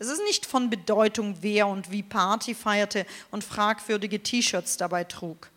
Es 0.00 0.08
ist 0.08 0.24
nicht 0.26 0.44
von 0.44 0.70
Bedeutung, 0.70 1.36
wer 1.40 1.68
und 1.68 1.92
wie 1.92 2.02
Party 2.02 2.52
feierte 2.52 3.06
und 3.30 3.44
fragwürdige 3.44 4.24
T-Shirts 4.24 4.76
dabei 4.76 5.04
trug. 5.04 5.50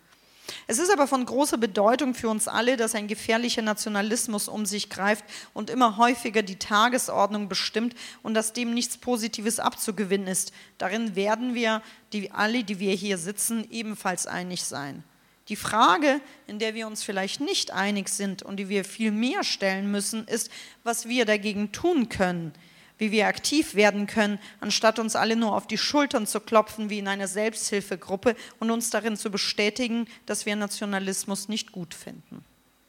Es 0.66 0.78
ist 0.78 0.90
aber 0.90 1.06
von 1.06 1.24
großer 1.24 1.58
Bedeutung 1.58 2.14
für 2.14 2.28
uns 2.28 2.48
alle, 2.48 2.76
dass 2.76 2.94
ein 2.94 3.08
gefährlicher 3.08 3.62
Nationalismus 3.62 4.48
um 4.48 4.66
sich 4.66 4.90
greift 4.90 5.24
und 5.54 5.70
immer 5.70 5.96
häufiger 5.96 6.42
die 6.42 6.58
Tagesordnung 6.58 7.48
bestimmt 7.48 7.94
und 8.22 8.34
dass 8.34 8.52
dem 8.52 8.74
nichts 8.74 8.96
Positives 8.96 9.60
abzugewinnen 9.60 10.26
ist. 10.26 10.52
Darin 10.78 11.14
werden 11.16 11.54
wir, 11.54 11.82
die, 12.12 12.30
alle, 12.30 12.64
die 12.64 12.78
wir 12.78 12.94
hier 12.94 13.18
sitzen, 13.18 13.66
ebenfalls 13.70 14.26
einig 14.26 14.64
sein. 14.64 15.04
Die 15.48 15.56
Frage, 15.56 16.20
in 16.46 16.58
der 16.58 16.74
wir 16.74 16.86
uns 16.86 17.02
vielleicht 17.02 17.40
nicht 17.40 17.70
einig 17.70 18.10
sind 18.10 18.42
und 18.42 18.56
die 18.56 18.68
wir 18.68 18.84
viel 18.84 19.10
mehr 19.10 19.44
stellen 19.44 19.90
müssen, 19.90 20.26
ist, 20.26 20.50
was 20.84 21.08
wir 21.08 21.24
dagegen 21.24 21.72
tun 21.72 22.08
können 22.08 22.52
wie 22.98 23.12
wir 23.12 23.26
aktiv 23.26 23.74
werden 23.74 24.06
können, 24.06 24.38
anstatt 24.60 24.98
uns 24.98 25.16
alle 25.16 25.36
nur 25.36 25.54
auf 25.54 25.66
die 25.66 25.78
Schultern 25.78 26.26
zu 26.26 26.40
klopfen 26.40 26.90
wie 26.90 26.98
in 26.98 27.08
einer 27.08 27.28
Selbsthilfegruppe 27.28 28.36
und 28.58 28.70
uns 28.70 28.90
darin 28.90 29.16
zu 29.16 29.30
bestätigen, 29.30 30.06
dass 30.26 30.46
wir 30.46 30.56
Nationalismus 30.56 31.48
nicht 31.48 31.72
gut 31.72 31.94
finden. 31.94 32.44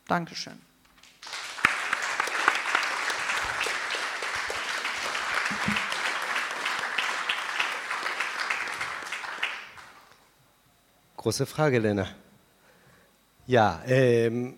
Dankeschön. 0.07 0.59
Große 11.17 11.45
Frage, 11.45 11.79
Lena. 11.79 12.07
Ja, 13.45 13.81
ähm, 13.85 14.57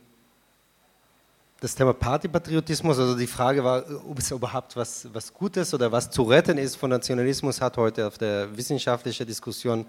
das 1.62 1.76
Thema 1.76 1.94
Partypatriotismus, 1.94 2.98
also 2.98 3.16
die 3.16 3.28
Frage 3.28 3.64
war, 3.64 3.86
ob 4.10 4.18
es 4.18 4.32
überhaupt 4.32 4.76
was, 4.76 5.08
was 5.14 5.32
Gutes 5.32 5.72
oder 5.76 5.92
was 5.92 6.10
zu 6.10 6.24
retten 6.24 6.58
ist 6.58 6.76
von 6.76 6.90
Nationalismus, 6.90 7.62
hat 7.62 7.78
heute 7.78 8.08
auf 8.08 8.18
der 8.18 8.58
wissenschaftlichen 8.58 9.28
Diskussion 9.28 9.86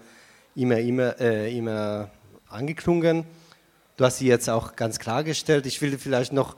immer, 0.55 0.77
immer, 0.77 1.19
äh, 1.19 1.57
immer 1.57 2.11
angeklungen. 2.47 3.25
Du 3.97 4.05
hast 4.05 4.19
sie 4.19 4.27
jetzt 4.27 4.51
auch 4.51 4.75
ganz 4.75 4.99
klargestellt. 4.99 5.65
Ich 5.65 5.81
will 5.81 5.97
vielleicht 5.97 6.31
noch, 6.31 6.57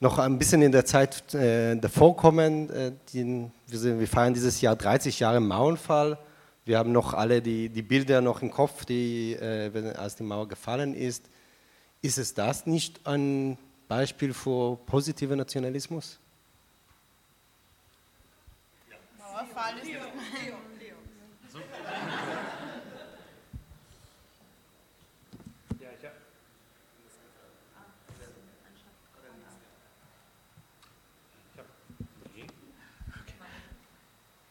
noch 0.00 0.18
ein 0.18 0.38
bisschen 0.38 0.60
in 0.60 0.72
der 0.72 0.84
Zeit 0.84 1.32
äh, 1.32 1.76
davor 1.76 2.16
kommen. 2.16 2.68
Äh, 2.70 2.92
die, 3.12 3.48
wir, 3.68 3.78
sind, 3.78 4.00
wir, 4.00 4.08
feiern 4.08 4.34
dieses 4.34 4.60
Jahr 4.60 4.74
30 4.74 5.20
Jahre 5.20 5.38
Mauernfall. 5.38 6.18
Wir 6.64 6.78
haben 6.78 6.90
noch 6.90 7.14
alle 7.14 7.40
die, 7.40 7.68
die 7.68 7.82
Bilder 7.82 8.20
noch 8.20 8.42
im 8.42 8.50
Kopf, 8.50 8.86
die, 8.86 9.34
äh, 9.34 9.94
als 9.96 10.16
die 10.16 10.24
Mauer 10.24 10.48
gefallen 10.48 10.94
ist. 10.94 11.30
Ist 12.02 12.18
es 12.18 12.34
das 12.34 12.66
nicht 12.66 13.06
ein 13.06 13.56
Beispiel 13.88 14.34
für 14.34 14.76
positiven 14.86 15.38
Nationalismus? 15.38 16.18
Mauerfall 19.18 19.78
ist 19.78 19.90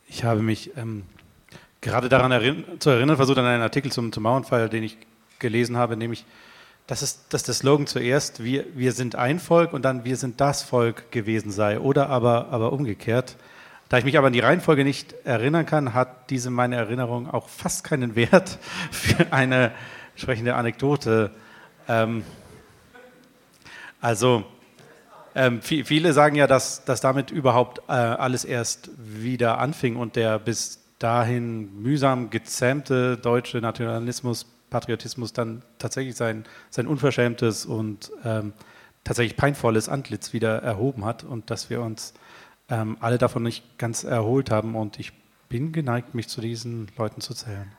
Ich 0.08 0.24
habe 0.24 0.42
mich 0.42 0.76
ähm, 0.78 1.04
gerade 1.82 2.08
daran 2.08 2.32
erinn 2.32 2.64
zu 2.80 2.90
erinnern 2.90 3.18
versucht, 3.18 3.38
an 3.38 3.46
einen 3.46 3.62
Artikel 3.62 3.92
zum, 3.92 4.14
zum 4.14 4.24
Mauernfall, 4.24 4.70
den 4.70 4.84
ich 4.84 4.98
gelesen 5.40 5.76
habe, 5.76 5.98
nämlich 5.98 6.26
dass, 6.88 7.02
es, 7.02 7.28
dass 7.30 7.44
der 7.44 7.54
Slogan 7.54 7.88
zuerst 7.88 8.44
wir, 8.44 8.66
wir 8.76 8.92
sind 8.92 9.16
ein 9.16 9.40
Volk 9.40 9.74
und 9.74 9.84
dann 9.84 10.06
wir 10.06 10.18
sind 10.18 10.40
das 10.40 10.64
Volk 10.64 11.12
gewesen 11.12 11.52
sei 11.52 11.80
oder 11.80 12.10
aber, 12.10 12.50
aber 12.50 12.74
umgekehrt. 12.74 13.38
Da 13.90 13.98
ich 13.98 14.06
mich 14.06 14.18
aber 14.18 14.28
an 14.28 14.34
die 14.34 14.40
Reihenfolge 14.40 14.84
nicht 14.84 15.14
erinnern 15.26 15.66
kann, 15.66 15.94
hat 15.94 16.30
diese 16.30 16.50
meine 16.50 16.76
Erinnerung 16.76 17.30
auch 17.30 17.50
fast 17.50 17.84
keinen 17.84 18.16
Wert 18.16 18.58
für 18.92 19.32
eine 19.32 19.72
entsprechende 20.14 20.56
Anekdote. 20.56 21.32
Ähm, 21.88 22.24
also 24.02 24.44
ähm, 25.34 25.62
viele 25.62 26.14
sagen 26.14 26.36
ja, 26.36 26.48
dass, 26.48 26.86
dass 26.86 27.02
damit 27.02 27.30
überhaupt 27.30 27.80
äh, 27.90 27.92
alles 27.92 28.46
erst 28.46 28.90
wieder 28.98 29.58
anfing 29.58 29.98
und 29.98 30.16
der 30.16 30.40
bis 30.40 30.80
dahin 31.00 31.82
mühsam 31.82 32.30
gezähmte 32.30 33.18
deutsche 33.18 33.58
Nationalismus 33.58 34.46
Patriotismus 34.76 35.32
dann 35.32 35.62
tatsächlich 35.80 36.18
sein, 36.18 36.44
sein 36.70 36.86
unverschämtes 36.86 37.66
und 37.66 38.12
ähm, 38.26 38.52
tatsächlich 39.06 39.38
peinvolles 39.38 39.88
Antlitz 39.88 40.34
wieder 40.34 40.62
erhoben 40.62 41.06
hat 41.06 41.24
und 41.24 41.50
dass 41.50 41.70
wir 41.70 41.80
uns 41.82 42.14
ähm, 42.68 42.98
alle 43.00 43.18
davon 43.18 43.44
nicht 43.44 43.78
ganz 43.78 44.04
erholt 44.04 44.52
haben. 44.52 44.76
Und 44.76 45.00
ich 45.00 45.14
bin 45.48 45.72
geneigt, 45.72 46.14
mich 46.14 46.28
zu 46.28 46.42
diesen 46.42 46.92
Leuten 46.98 47.22
zu 47.22 47.34
zählen. 47.34 47.72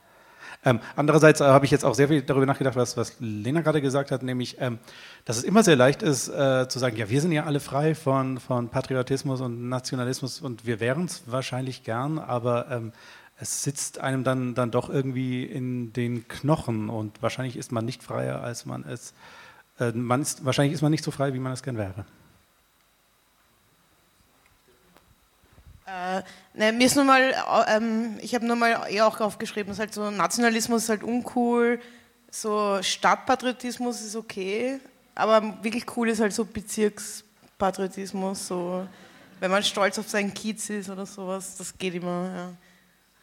Ähm, 0.64 0.80
andererseits 0.94 1.42
äh, 1.42 1.44
habe 1.44 1.66
ich 1.66 1.70
jetzt 1.70 1.84
auch 1.84 1.94
sehr 1.94 2.08
viel 2.08 2.22
darüber 2.22 2.46
nachgedacht, 2.46 2.76
was, 2.76 2.96
was 2.96 3.16
Lena 3.20 3.60
gerade 3.60 3.82
gesagt 3.82 4.10
hat, 4.10 4.22
nämlich, 4.22 4.56
ähm, 4.58 4.78
dass 5.26 5.36
es 5.36 5.44
immer 5.44 5.62
sehr 5.62 5.76
leicht 5.76 6.02
ist, 6.02 6.28
äh, 6.28 6.66
zu 6.66 6.78
sagen, 6.78 6.96
ja, 6.96 7.10
wir 7.10 7.20
sind 7.20 7.32
ja 7.32 7.44
alle 7.44 7.60
frei 7.60 7.94
von, 7.94 8.40
von 8.40 8.70
Patriotismus 8.70 9.42
und 9.42 9.68
Nationalismus 9.68 10.40
und 10.40 10.64
wir 10.64 10.80
wären 10.80 11.04
es 11.04 11.24
wahrscheinlich 11.26 11.82
gern, 11.82 12.18
aber 12.18 12.70
ähm, 12.70 12.92
es 13.38 13.62
sitzt 13.62 14.00
einem 14.00 14.24
dann, 14.24 14.54
dann 14.54 14.70
doch 14.70 14.88
irgendwie 14.88 15.44
in 15.44 15.92
den 15.92 16.26
Knochen 16.28 16.88
und 16.88 17.22
wahrscheinlich 17.22 17.56
ist 17.56 17.70
man 17.70 17.84
nicht 17.84 18.02
freier, 18.02 18.42
als 18.42 18.64
man 18.64 18.84
es, 18.84 19.12
äh, 19.78 19.92
man 19.92 20.22
ist, 20.22 20.44
wahrscheinlich 20.44 20.74
ist 20.74 20.82
man 20.82 20.90
nicht 20.90 21.04
so 21.04 21.10
frei, 21.10 21.34
wie 21.34 21.38
man 21.38 21.52
es 21.52 21.62
gern 21.62 21.76
wäre. 21.76 22.06
Äh, 25.86 26.22
ne, 26.54 26.72
mir 26.72 26.86
ist 26.86 26.96
nur 26.96 27.04
mal, 27.04 27.34
ähm, 27.68 28.18
ich 28.20 28.34
habe 28.34 28.46
nur 28.46 28.56
mal 28.56 28.86
eher 28.88 29.06
auch 29.06 29.20
aufgeschrieben, 29.20 29.70
dass 29.70 29.78
halt 29.78 29.94
so 29.94 30.10
Nationalismus 30.10 30.84
ist 30.84 30.88
halt 30.88 31.04
uncool, 31.04 31.78
so 32.30 32.78
Stadtpatriotismus 32.82 34.00
ist 34.00 34.16
okay, 34.16 34.80
aber 35.14 35.62
wirklich 35.62 35.84
cool 35.96 36.08
ist 36.08 36.20
halt 36.20 36.32
so 36.32 36.44
Bezirkspatriotismus, 36.44 38.48
so 38.48 38.88
wenn 39.38 39.50
man 39.50 39.62
stolz 39.62 39.98
auf 39.98 40.08
seinen 40.08 40.32
Kiez 40.32 40.70
ist 40.70 40.88
oder 40.88 41.04
sowas, 41.04 41.56
das 41.56 41.76
geht 41.76 41.94
immer, 41.94 42.30
ja. 42.34 42.52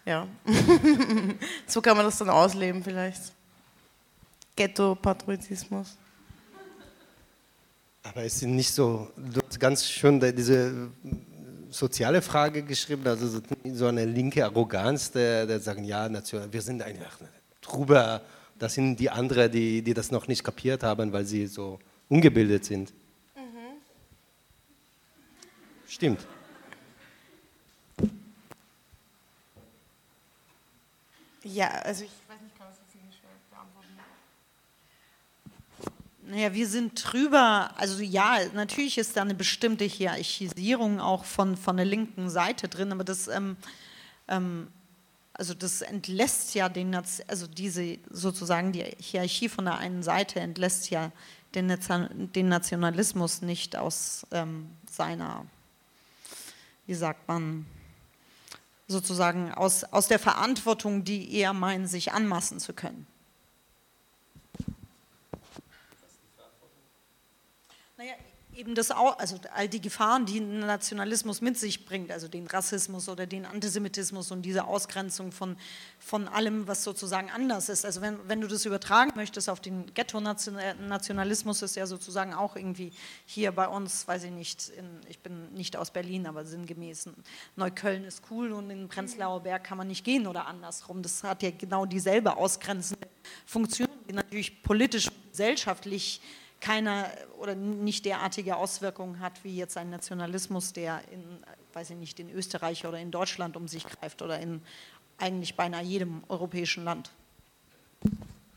Ja. 0.06 0.28
so 1.68 1.82
kann 1.82 1.96
man 1.96 2.06
das 2.06 2.18
dann 2.18 2.30
ausleben 2.30 2.84
vielleicht. 2.84 3.32
Ghetto-Patriotismus. 4.56 5.98
Aber 8.04 8.24
es 8.24 8.40
sind 8.40 8.56
nicht 8.56 8.72
so, 8.72 9.10
du 9.16 9.42
hast 9.48 9.60
ganz 9.60 9.88
schön 9.88 10.20
diese 10.20 10.92
soziale 11.70 12.22
Frage 12.22 12.62
geschrieben, 12.62 13.08
also 13.08 13.42
so 13.66 13.88
eine 13.88 14.06
linke 14.06 14.44
Arroganz, 14.44 15.12
der, 15.12 15.46
der 15.46 15.60
sagen, 15.60 15.84
ja, 15.86 16.10
wir 16.52 16.62
sind 16.62 16.82
einfach 16.82 17.18
drüber, 17.62 18.22
das 18.60 18.74
sind 18.74 18.98
die 18.98 19.10
anderen, 19.10 19.52
die, 19.52 19.82
die 19.82 19.94
das 19.94 20.12
noch 20.12 20.28
nicht 20.28 20.44
kapiert 20.44 20.84
haben, 20.84 21.12
weil 21.14 21.26
sie 21.26 21.48
so 21.48 21.80
ungebildet 22.10 22.66
sind. 22.66 22.94
Mhm. 23.36 23.80
Stimmt. 25.88 26.28
Ja, 31.44 31.68
also 31.70 32.06
ich 32.06 32.12
weiß 32.28 32.40
nicht, 32.42 32.58
kann 32.58 32.68
das 32.70 32.78
jetzt 32.80 32.96
nicht 33.06 33.20
beantworten. 33.50 33.90
Naja, 36.26 36.54
wir 36.54 36.68
sind 36.68 36.94
drüber, 37.04 37.72
also 37.76 38.02
ja, 38.02 38.40
natürlich 38.54 38.98
ist 38.98 39.18
da 39.18 39.22
eine 39.22 39.36
bestimmte 39.36 39.84
Hierarchisierung 39.84 41.02
auch 41.02 41.26
von, 41.26 41.58
von 41.58 41.76
der 41.76 41.86
linken 41.86 42.30
Seite 42.30 42.70
drin, 42.70 42.94
aber 42.94 43.04
das, 43.04 43.28
ähm, 43.28 43.58
ähm, 44.30 44.70
also 45.34 45.54
das 45.54 45.82
entlässt 45.82 46.56
ja 46.56 46.70
den, 46.70 46.96
also 46.96 47.48
diese 47.48 47.98
sozusagen 48.10 48.72
die 48.72 48.84
Hierarchie 49.00 49.50
von 49.50 49.66
der 49.66 49.78
einen 49.80 50.02
Seite 50.02 50.40
entlässt 50.40 50.90
ja 50.92 51.12
den, 51.56 51.76
den 52.34 52.48
Nationalismus 52.48 53.42
nicht 53.42 53.76
aus 53.76 54.26
ähm, 54.32 54.70
seiner, 54.90 55.46
wie 56.86 56.94
sagt 56.94 57.28
man, 57.28 57.66
sozusagen 58.88 59.54
aus, 59.54 59.84
aus 59.86 60.08
der 60.08 60.20
Verantwortung, 60.20 61.04
die 61.04 61.34
eher 61.36 61.54
meinen, 61.54 61.88
sich 61.88 62.12
anmaßen 62.12 62.60
zu 62.60 62.74
können. 62.74 63.08
Naja, 67.98 68.14
eben 68.56 68.76
das 68.76 68.92
auch, 68.92 69.18
also 69.20 69.40
all 69.54 69.68
die 69.68 69.82
Gefahren, 69.82 70.26
die 70.26 70.40
ein 70.40 70.60
Nationalismus 70.60 71.42
mit 71.42 71.58
sich 71.58 71.86
bringt, 71.86 72.12
also 72.12 72.28
den 72.28 72.48
Rassismus 72.48 73.10
oder 73.10 73.26
den 73.26 73.46
Antisemitismus 73.46 74.32
und 74.32 74.44
diese 74.44 74.66
Ausgrenzung 74.66 75.32
von, 75.32 75.58
von 76.00 76.28
allem, 76.28 76.68
was 76.68 76.84
sozusagen 76.84 77.30
anders 77.30 77.70
ist. 77.70 77.86
Also 77.86 78.02
wenn, 78.02 78.18
wenn 78.28 78.42
du 78.42 78.48
das 78.48 78.66
übertragen 78.66 79.12
möchtest 79.16 79.50
auf 79.50 79.60
den 79.60 79.94
Ghetto-Nationalismus, 79.94 81.62
ist 81.62 81.76
ja 81.76 81.86
sozusagen 81.86 82.34
auch 82.34 82.56
irgendwie 82.56 82.92
hier 83.26 83.52
bei 83.52 83.68
uns, 83.68 84.08
weiß 84.08 84.26
ich 84.26 84.32
nicht, 84.32 84.70
in, 84.70 84.86
ich 85.10 85.20
bin 85.20 85.54
nicht 85.54 85.76
aus 85.78 85.92
Berlin, 85.92 86.28
aber 86.28 86.46
sinngemäß, 86.46 87.10
Neukölln 87.56 88.04
ist 88.04 88.24
cool 88.30 88.52
und 88.52 88.70
in 88.70 88.88
Prenzlauer 88.88 89.42
Berg 89.42 89.64
kann 89.64 89.78
man 89.78 89.88
nicht 89.88 90.04
gehen 90.04 90.28
oder 90.28 90.48
andersrum. 90.48 91.02
Das 91.02 91.24
hat 91.24 91.44
ja 91.44 91.52
genau 91.52 91.86
dieselbe 91.86 92.38
ausgrenzende 92.38 93.08
Funktion, 93.46 93.90
die 94.08 94.14
natürlich 94.14 94.62
politisch, 94.64 95.10
gesellschaftlich 95.32 96.22
keine 96.64 97.08
oder 97.40 97.56
nicht 97.56 98.06
derartige 98.06 98.56
Auswirkungen 98.56 99.20
hat 99.20 99.44
wie 99.44 99.58
jetzt 99.58 99.76
ein 99.76 99.90
Nationalismus, 99.90 100.72
der 100.72 101.02
in, 101.12 101.22
weiß 101.74 101.90
ich 101.90 101.98
nicht, 101.98 102.20
in 102.22 102.30
Österreich 102.32 102.86
oder 102.86 103.00
in 103.00 103.12
Deutschland 103.12 103.58
um 103.58 103.68
sich 103.68 103.84
greift 103.84 104.22
oder 104.22 104.40
in 104.40 104.62
eigentlich 105.18 105.56
beinahe 105.56 105.84
jedem 105.84 106.24
europäischen 106.30 106.86
Land. 106.86 107.12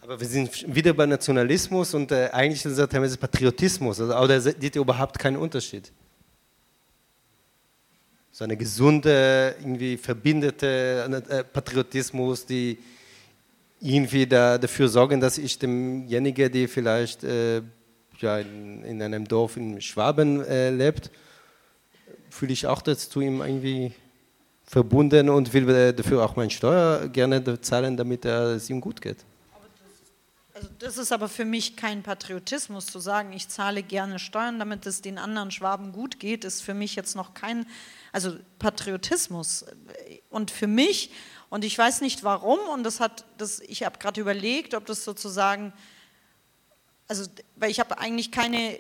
Aber 0.01 0.21
wir 0.21 0.27
sind 0.29 0.73
wieder 0.73 0.93
bei 0.93 1.05
Nationalismus 1.05 1.95
und 1.95 2.13
äh, 2.13 2.31
eigentlich 2.33 2.65
ist 2.65 2.79
das 2.79 2.89
teilweise 2.89 3.19
Patriotismus. 3.19 4.01
Also, 4.01 4.17
oder 4.17 4.41
seht 4.41 4.63
ihr 4.63 4.81
überhaupt 4.81 5.19
keinen 5.19 5.37
Unterschied? 5.37 5.91
So 8.31 8.45
eine 8.45 8.57
gesunde, 8.57 9.57
irgendwie 9.59 9.97
verbindete 9.97 11.25
äh, 11.29 11.43
Patriotismus, 11.43 12.47
die 12.47 12.79
irgendwie 13.81 14.27
da, 14.27 14.59
dafür 14.59 14.89
sorgen, 14.89 15.21
dass 15.21 15.39
ich 15.39 15.59
demjenigen, 15.59 16.53
der 16.53 16.69
vielleicht 16.69 17.25
äh, 17.25 17.63
ja, 18.21 18.39
in, 18.39 18.83
in, 18.85 19.03
einem 19.03 19.27
Dorf 19.27 19.57
in 19.57 19.81
Schwaben 19.81 20.45
äh, 20.45 20.71
lebt, 20.71 21.11
fühle 22.31 22.53
ich 22.53 22.67
auch 22.67 22.83
dazu 22.83 23.21
ihm 23.21 23.41
irgendwie 23.41 23.93
verbunden 24.65 25.29
und 25.29 25.53
will 25.53 25.69
äh, 25.69 25.93
dafür 25.95 26.25
auch 26.25 26.37
meine 26.37 26.51
Steuer 26.51 27.09
gerne 27.09 27.61
zahlen, 27.61 27.97
damit 27.97 28.25
es 28.25 28.69
ihm 28.69 28.81
gut 28.81 29.01
geht. 29.01 29.19
Also 30.57 30.71
das 30.79 30.97
ist 30.97 31.13
aber 31.13 31.29
für 31.29 31.45
mich 31.45 31.77
kein 31.77 32.03
Patriotismus 32.03 32.87
zu 32.87 32.99
sagen, 32.99 33.35
ich 33.35 33.47
zahle 33.49 33.83
gerne 33.83 34.19
Steuern, 34.19 34.59
damit 34.59 34.87
es 34.87 35.03
den 35.03 35.19
anderen 35.19 35.51
Schwaben 35.51 35.93
gut 35.93 36.19
geht, 36.19 36.47
ist 36.47 36.63
für 36.63 36.73
mich 36.73 36.97
jetzt 36.97 37.15
noch 37.15 37.35
kein, 37.35 37.67
also 38.11 38.37
Patriotismus. 38.59 39.67
Und 40.31 40.51
für 40.51 40.67
mich, 40.67 41.11
und 41.51 41.63
ich 41.63 41.77
weiß 41.77 42.01
nicht 42.01 42.25
warum, 42.25 42.59
und 42.73 42.85
das 42.85 43.01
hat, 43.01 43.27
das, 43.37 43.61
ich 43.61 43.85
habe 43.85 43.99
gerade 43.99 44.19
überlegt, 44.19 44.73
ob 44.73 44.87
das 44.87 45.05
sozusagen, 45.05 45.75
also 47.09 47.31
weil 47.57 47.71
ich 47.71 47.81
habe 47.81 47.99
eigentlich 47.99 48.31
keine 48.31 48.79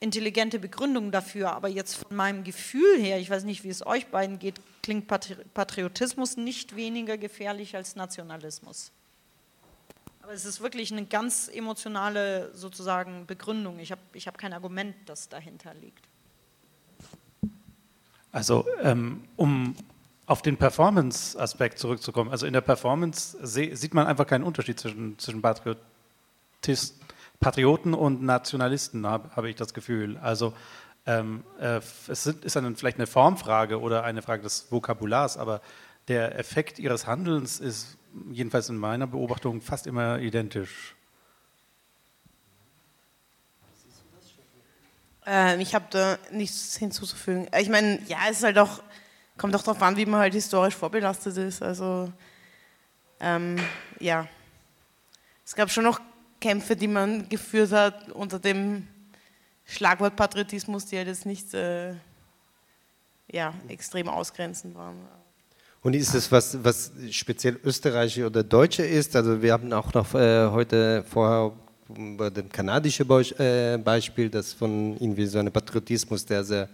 intelligente 0.00 0.58
Begründung 0.58 1.10
dafür, 1.10 1.52
aber 1.52 1.68
jetzt 1.68 1.96
von 1.96 2.16
meinem 2.16 2.44
Gefühl 2.44 3.00
her, 3.00 3.18
ich 3.18 3.30
weiß 3.30 3.44
nicht, 3.44 3.64
wie 3.64 3.68
es 3.68 3.84
euch 3.84 4.06
beiden 4.06 4.38
geht, 4.38 4.60
klingt 4.82 5.08
Patriotismus 5.08 6.36
nicht 6.36 6.76
weniger 6.76 7.18
gefährlich 7.18 7.74
als 7.74 7.96
Nationalismus. 7.96 8.92
Aber 10.22 10.32
es 10.32 10.44
ist 10.44 10.60
wirklich 10.60 10.92
eine 10.92 11.06
ganz 11.06 11.48
emotionale 11.48 12.54
sozusagen 12.54 13.26
Begründung. 13.26 13.78
Ich 13.78 13.90
habe 13.90 14.00
ich 14.12 14.26
hab 14.26 14.38
kein 14.38 14.52
Argument, 14.52 14.94
das 15.06 15.28
dahinter 15.28 15.74
liegt. 15.74 16.04
Also 18.30 18.66
um, 18.84 19.24
um 19.36 19.74
auf 20.26 20.42
den 20.42 20.58
Performance-Aspekt 20.58 21.78
zurückzukommen, 21.78 22.30
also 22.30 22.46
in 22.46 22.52
der 22.52 22.60
Performance 22.60 23.38
sieht 23.42 23.94
man 23.94 24.06
einfach 24.06 24.26
keinen 24.26 24.44
Unterschied 24.44 24.78
zwischen, 24.78 25.18
zwischen 25.18 25.40
Patrioten 27.40 27.94
und 27.94 28.22
Nationalisten, 28.22 29.06
habe 29.06 29.30
hab 29.34 29.44
ich 29.44 29.56
das 29.56 29.72
Gefühl. 29.74 30.18
Also 30.18 30.54
ähm, 31.06 31.44
äh, 31.60 31.80
es 32.08 32.26
ist 32.26 32.56
dann 32.56 32.76
vielleicht 32.76 32.98
eine 32.98 33.06
Formfrage 33.06 33.80
oder 33.80 34.04
eine 34.04 34.22
Frage 34.22 34.42
des 34.42 34.70
Vokabulars, 34.70 35.36
aber 35.36 35.60
der 36.08 36.38
Effekt 36.38 36.78
ihres 36.78 37.06
Handelns 37.06 37.60
ist 37.60 37.96
jedenfalls 38.30 38.68
in 38.68 38.76
meiner 38.76 39.06
Beobachtung 39.06 39.60
fast 39.60 39.86
immer 39.86 40.18
identisch. 40.18 40.94
Ähm, 45.26 45.60
ich 45.60 45.74
habe 45.74 45.84
da 45.90 46.18
nichts 46.32 46.76
hinzuzufügen. 46.76 47.48
Ich 47.58 47.68
meine, 47.68 48.02
ja, 48.06 48.18
es 48.30 48.38
ist 48.38 48.44
halt 48.44 48.58
auch, 48.58 48.82
kommt 49.36 49.54
auch 49.54 49.62
darauf 49.62 49.82
an, 49.82 49.96
wie 49.96 50.06
man 50.06 50.20
halt 50.20 50.32
historisch 50.32 50.74
vorbelastet 50.74 51.36
ist. 51.36 51.62
Also, 51.62 52.10
ähm, 53.20 53.56
ja. 54.00 54.26
Es 55.44 55.54
gab 55.54 55.70
schon 55.70 55.84
noch 55.84 56.00
Kämpfe, 56.40 56.76
die 56.76 56.88
man 56.88 57.28
geführt 57.28 57.72
hat 57.72 58.10
unter 58.12 58.38
dem 58.38 58.86
Schlagwort 59.64 60.16
Patriotismus, 60.16 60.86
die 60.86 60.96
halt 60.96 61.08
jetzt 61.08 61.26
nicht 61.26 61.52
äh, 61.54 61.94
ja, 63.30 63.52
extrem 63.68 64.08
ausgrenzend 64.08 64.74
waren. 64.74 64.96
Und 65.82 65.94
ist 65.94 66.14
es 66.14 66.30
was, 66.32 66.62
was 66.64 66.90
speziell 67.10 67.58
österreichische 67.64 68.26
oder 68.26 68.42
deutsche 68.42 68.82
ist? 68.82 69.14
Also 69.14 69.40
wir 69.40 69.52
haben 69.52 69.72
auch 69.72 69.92
noch 69.94 70.14
äh, 70.14 70.48
heute 70.48 71.04
vorher 71.08 71.52
über 71.96 72.30
das 72.30 72.44
kanadische 72.50 73.04
äh, 73.04 73.78
Beispiel, 73.78 74.28
das 74.28 74.52
von 74.52 74.96
irgendwie 74.98 75.26
so 75.26 75.38
einem 75.38 75.52
Patriotismus, 75.52 76.24
der 76.24 76.44
sehr 76.44 76.68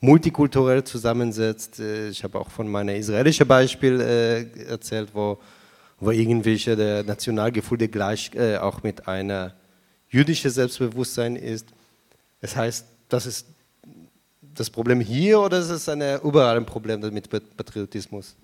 multikulturell 0.00 0.84
zusammensetzt. 0.84 1.80
Äh, 1.80 2.08
ich 2.08 2.24
habe 2.24 2.38
auch 2.38 2.50
von 2.50 2.68
meinem 2.68 2.96
israelischen 2.96 3.46
Beispiel 3.46 4.00
äh, 4.00 4.64
erzählt, 4.64 5.10
wo, 5.12 5.38
wo 5.98 6.10
irgendwelche 6.10 6.76
der 6.76 7.04
Nationalgefühle 7.04 7.88
gleich 7.88 8.30
äh, 8.34 8.58
auch 8.58 8.82
mit 8.82 9.08
einer 9.08 9.54
jüdischen 10.08 10.50
Selbstbewusstsein 10.50 11.36
ist. 11.36 11.68
Das 12.40 12.54
heißt, 12.54 12.86
das 13.08 13.26
ist 13.26 13.46
das 14.54 14.70
Problem 14.70 15.00
hier 15.00 15.40
oder 15.40 15.58
ist 15.58 15.70
es 15.70 15.88
eine, 15.88 16.20
überall 16.22 16.56
ein 16.56 16.66
Problem 16.66 17.00
mit 17.00 17.28
Patriotismus? 17.56 18.36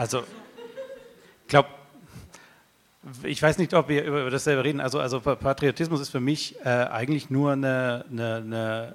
Also, 0.00 0.20
ich 1.42 1.48
glaube, 1.48 1.68
ich 3.22 3.42
weiß 3.42 3.58
nicht, 3.58 3.72
ob 3.74 3.88
wir 3.88 4.04
über 4.04 4.30
dasselbe 4.30 4.64
reden. 4.64 4.80
Also, 4.80 5.00
also 5.00 5.20
Patriotismus 5.20 6.00
ist 6.00 6.10
für 6.10 6.20
mich 6.20 6.56
äh, 6.64 6.68
eigentlich 6.68 7.30
nur 7.30 7.52
eine, 7.52 8.04
eine, 8.10 8.36
eine, 8.36 8.94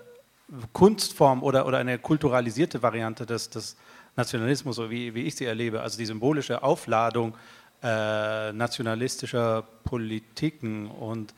Kunstform 0.73 1.41
oder, 1.41 1.65
oder 1.65 1.79
eine 1.79 1.97
kulturalisierte 1.97 2.83
Variante 2.83 3.25
des, 3.25 3.49
des 3.49 3.77
Nationalismus, 4.15 4.75
so 4.75 4.91
wie, 4.91 5.15
wie 5.15 5.23
ich 5.23 5.35
sie 5.35 5.45
erlebe. 5.45 5.81
Also 5.81 5.97
die 5.97 6.05
symbolische 6.05 6.61
Aufladung 6.61 7.35
äh, 7.81 8.53
nationalistischer 8.53 9.63
Politiken 9.83 10.87
und 10.89 11.33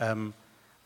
ähm, 0.00 0.32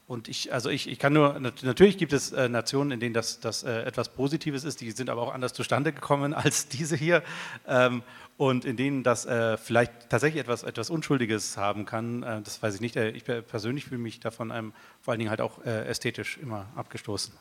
und 0.08 0.28
ich, 0.28 0.52
also 0.52 0.68
ich, 0.68 0.90
ich 0.90 0.98
kann 0.98 1.14
nur, 1.14 1.40
natürlich 1.40 1.96
gibt 1.96 2.12
es 2.12 2.32
äh, 2.32 2.46
Nationen, 2.46 2.90
in 2.90 3.00
denen 3.00 3.14
das, 3.14 3.40
das 3.40 3.62
äh, 3.62 3.82
etwas 3.84 4.10
Positives 4.10 4.62
ist, 4.62 4.82
die 4.82 4.90
sind 4.90 5.08
aber 5.08 5.22
auch 5.22 5.32
anders 5.32 5.54
zustande 5.54 5.90
gekommen 5.90 6.34
als 6.34 6.68
diese 6.68 6.96
hier. 6.96 7.22
Ähm, 7.66 8.02
und 8.42 8.64
in 8.64 8.76
denen 8.76 9.04
das 9.04 9.24
äh, 9.24 9.56
vielleicht 9.56 10.10
tatsächlich 10.10 10.40
etwas, 10.40 10.64
etwas 10.64 10.90
Unschuldiges 10.90 11.56
haben 11.56 11.86
kann, 11.86 12.24
äh, 12.24 12.42
das 12.42 12.60
weiß 12.60 12.74
ich 12.74 12.80
nicht. 12.80 12.96
Äh, 12.96 13.10
ich 13.10 13.22
persönlich 13.24 13.84
fühle 13.84 14.00
mich 14.00 14.18
davon 14.18 14.50
einem 14.50 14.72
vor 15.00 15.12
allen 15.12 15.20
Dingen 15.20 15.30
halt 15.30 15.40
auch 15.40 15.64
äh, 15.64 15.86
ästhetisch 15.86 16.38
immer 16.38 16.66
abgestoßen. 16.74 17.32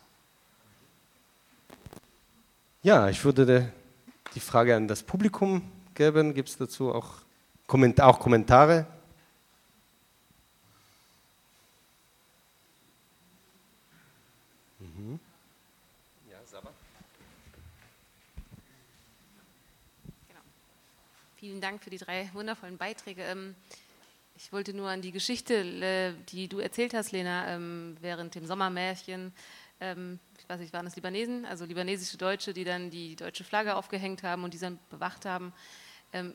Ja, 2.84 3.10
ich 3.10 3.26
würde 3.26 3.72
die 4.36 4.40
Frage 4.40 4.76
an 4.76 4.88
das 4.88 5.02
Publikum 5.02 5.64
geben. 5.96 6.36
Gibt 6.36 6.50
es 6.50 6.58
dazu 6.58 6.94
auch, 6.94 7.14
Komment 7.66 8.00
auch 8.00 8.20
Kommentare? 8.20 8.86
Vielen 21.62 21.74
Dank 21.74 21.84
für 21.84 21.92
die 21.92 22.00
drei 22.00 22.28
wundervollen 22.34 22.80
Beiträge. 22.80 23.22
Ähm, 23.22 23.54
ich 24.36 24.52
wollte 24.52 24.74
nur 24.74 24.90
an 24.90 25.04
die 25.04 25.12
Geschichte, 25.12 25.54
äh, 25.54 26.14
die 26.30 26.48
du 26.48 26.58
erzählt 26.58 26.96
hast, 26.96 27.12
Lena, 27.12 27.54
ähm, 27.54 27.96
während 28.02 28.34
dem 28.34 28.48
Sommermärchen. 28.48 29.32
Ähm, 29.80 30.18
ich 30.40 30.50
weiß 30.50 30.60
nicht, 30.60 30.74
waren 30.74 30.86
das 30.86 30.96
Libanesen, 30.96 31.46
also 31.46 31.66
libanesische 31.66 32.18
Deutsche, 32.18 32.54
die 32.54 32.64
dann 32.64 32.90
die 32.90 33.16
deutsche 33.16 33.44
Flagge 33.44 33.76
aufgehängt 33.76 34.24
haben 34.24 34.44
und 34.44 34.56
die 34.56 34.58
dann 34.58 34.80
bewacht 34.90 35.26
haben. 35.26 35.54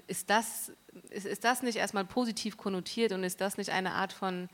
Ist 0.07 0.31
das, 0.31 0.71
ist, 1.11 1.27
ist 1.27 1.43
das 1.43 1.65
nicht 1.65 1.77
erstmal 1.77 2.05
positiv 2.05 2.57
konnotiert 2.57 3.11
und 3.11 3.25
ist 3.25 3.41
das 3.41 3.59
nicht 3.59 3.71
eine 3.71 3.95
Art 3.95 4.13
von 4.13 4.49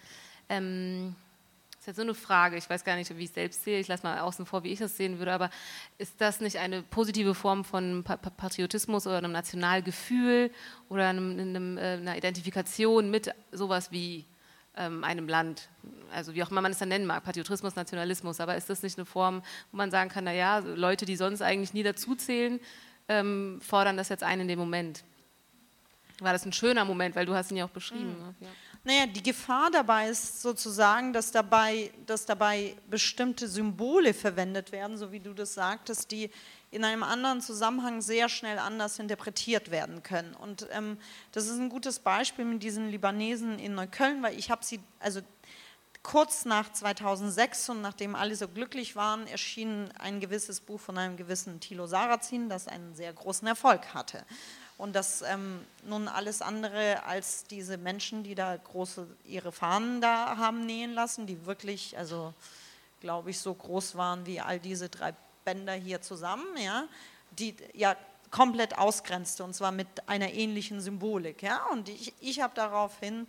ist 1.83 1.87
jetzt 1.89 1.97
so 1.97 2.03
eine 2.03 2.15
Frage, 2.15 2.57
ich 2.57 2.71
weiß 2.71 2.85
gar 2.85 2.95
nicht, 2.95 3.11
wie 3.19 3.25
ich 3.25 3.31
es 3.31 3.35
selbst 3.35 3.65
sehe, 3.65 3.81
ich 3.81 3.89
lasse 3.89 4.05
mal 4.05 4.21
außen 4.21 4.47
vor, 4.47 4.63
wie 4.63 4.71
ich 4.71 4.79
das 4.79 4.97
sehen 4.97 5.19
würde, 5.19 5.33
aber 5.33 5.51
ist 5.99 6.15
das 6.21 6.41
nicht 6.41 6.59
eine 6.59 6.81
positive 6.81 7.35
Form 7.35 7.65
von 7.65 8.05
Patriotismus 8.05 9.09
oder 9.09 9.19
einem 9.19 9.33
Nationalgefühl 9.33 10.53
oder 10.89 11.09
einem, 11.09 11.33
einem, 11.33 11.79
äh, 11.79 11.95
einer 11.95 12.17
Identifikation 12.17 13.11
mit 13.11 13.35
sowas 13.51 13.91
wie 13.91 14.25
ähm, 14.77 15.03
einem 15.03 15.27
Land, 15.27 15.71
also 16.13 16.35
wie 16.35 16.45
auch 16.45 16.53
immer 16.53 16.61
man 16.61 16.71
es 16.71 16.79
dann 16.79 16.89
nennen 16.89 17.05
mag, 17.05 17.25
Patriotismus, 17.25 17.75
Nationalismus, 17.75 18.39
aber 18.39 18.55
ist 18.55 18.71
das 18.71 18.85
nicht 18.85 18.97
eine 18.97 19.05
Form, 19.05 19.43
wo 19.73 19.77
man 19.77 19.91
sagen 19.91 20.09
kann, 20.09 20.23
naja, 20.23 20.59
Leute, 20.59 21.05
die 21.05 21.17
sonst 21.17 21.43
eigentlich 21.43 21.75
nie 21.75 21.83
dazuzählen, 21.83 22.61
ähm, 23.09 23.61
fordern 23.61 23.97
das 23.97 24.09
jetzt 24.09 24.23
ein 24.23 24.39
in 24.39 24.47
dem 24.47 24.61
Moment? 24.61 25.03
War 26.21 26.33
das 26.33 26.47
ein 26.47 26.53
schöner 26.53 26.85
Moment, 26.85 27.17
weil 27.17 27.27
du 27.27 27.35
hast 27.35 27.51
ihn 27.51 27.57
ja 27.57 27.65
auch 27.65 27.71
beschrieben. 27.71 28.15
Mhm. 28.39 28.47
Ja. 28.47 28.49
Naja, 28.85 29.07
die 29.07 29.23
Gefahr 29.23 29.71
dabei 29.71 30.09
ist 30.09 30.43
sozusagen, 30.43 31.13
dass 31.13 31.31
dabei, 31.31 31.93
dass 32.07 32.27
dabei 32.27 32.75
bestimmte 32.91 33.47
Symbole 33.47 34.13
verwendet 34.13 34.73
werden, 34.73 34.97
so 34.97 35.13
wie 35.13 35.21
du 35.21 35.33
das 35.35 35.55
sagtest, 35.55 36.11
die 36.11 36.31
in 36.73 36.85
einem 36.85 37.05
anderen 37.05 37.41
Zusammenhang 37.41 38.01
sehr 38.01 38.29
schnell 38.29 38.59
anders 38.59 38.99
interpretiert 38.99 39.71
werden 39.71 40.03
können. 40.03 40.35
Und 40.35 40.67
ähm, 40.73 40.99
das 41.31 41.45
ist 41.45 41.59
ein 41.59 41.69
gutes 41.69 42.01
Beispiel 42.01 42.45
mit 42.45 42.65
diesen 42.65 42.89
Libanesen 42.89 43.61
in 43.61 43.77
Neukölln, 43.77 44.21
weil 44.21 44.37
ich 44.37 44.51
habe 44.51 44.65
sie, 44.65 44.81
also 44.99 45.21
kurz 46.03 46.45
nach 46.45 46.73
2006 46.73 47.69
und 47.69 47.83
nachdem 47.83 48.17
alle 48.17 48.35
so 48.35 48.49
glücklich 48.49 48.97
waren, 48.97 49.29
erschien 49.29 49.93
ein 50.01 50.19
gewisses 50.19 50.61
Buch 50.61 50.81
von 50.81 50.99
einem 50.99 51.17
gewissen 51.17 51.61
Thilo 51.61 51.87
Sarrazin, 51.87 52.49
das 52.49 52.67
einen 52.67 52.97
sehr 52.97 53.13
großen 53.13 53.47
Erfolg 53.47 53.95
hatte 53.95 54.25
und 54.83 54.97
das 54.97 55.23
ähm, 55.23 55.61
nun 55.85 56.09
alles 56.09 56.43
andere 56.43 57.05
als 57.05 57.45
diese 57.45 57.79
Menschen, 57.79 58.25
die 58.25 58.35
da 58.35 58.57
große 58.57 59.07
ihre 59.25 59.53
Fahnen 59.53 60.01
da 60.01 60.37
haben 60.39 60.67
nähen 60.67 60.93
lassen, 60.93 61.25
die 61.25 61.47
wirklich, 61.47 61.97
also 61.97 62.35
glaube 62.99 63.31
ich, 63.31 63.39
so 63.39 63.55
groß 63.55 63.95
waren 63.95 64.27
wie 64.27 64.41
all 64.41 64.59
diese 64.59 64.89
drei 64.89 65.15
Bänder 65.45 65.75
hier 65.75 66.03
zusammen, 66.03 66.57
ja, 66.57 66.89
die 67.31 67.55
ja 67.75 67.95
komplett 68.33 68.77
ausgrenzte 68.77 69.45
und 69.45 69.55
zwar 69.55 69.71
mit 69.71 69.87
einer 70.09 70.33
ähnlichen 70.33 70.81
Symbolik. 70.81 71.45
Ja? 71.45 71.65
Und 71.71 71.89
ich, 71.89 72.13
ich 72.19 72.41
habe 72.41 72.55
daraufhin 72.57 73.29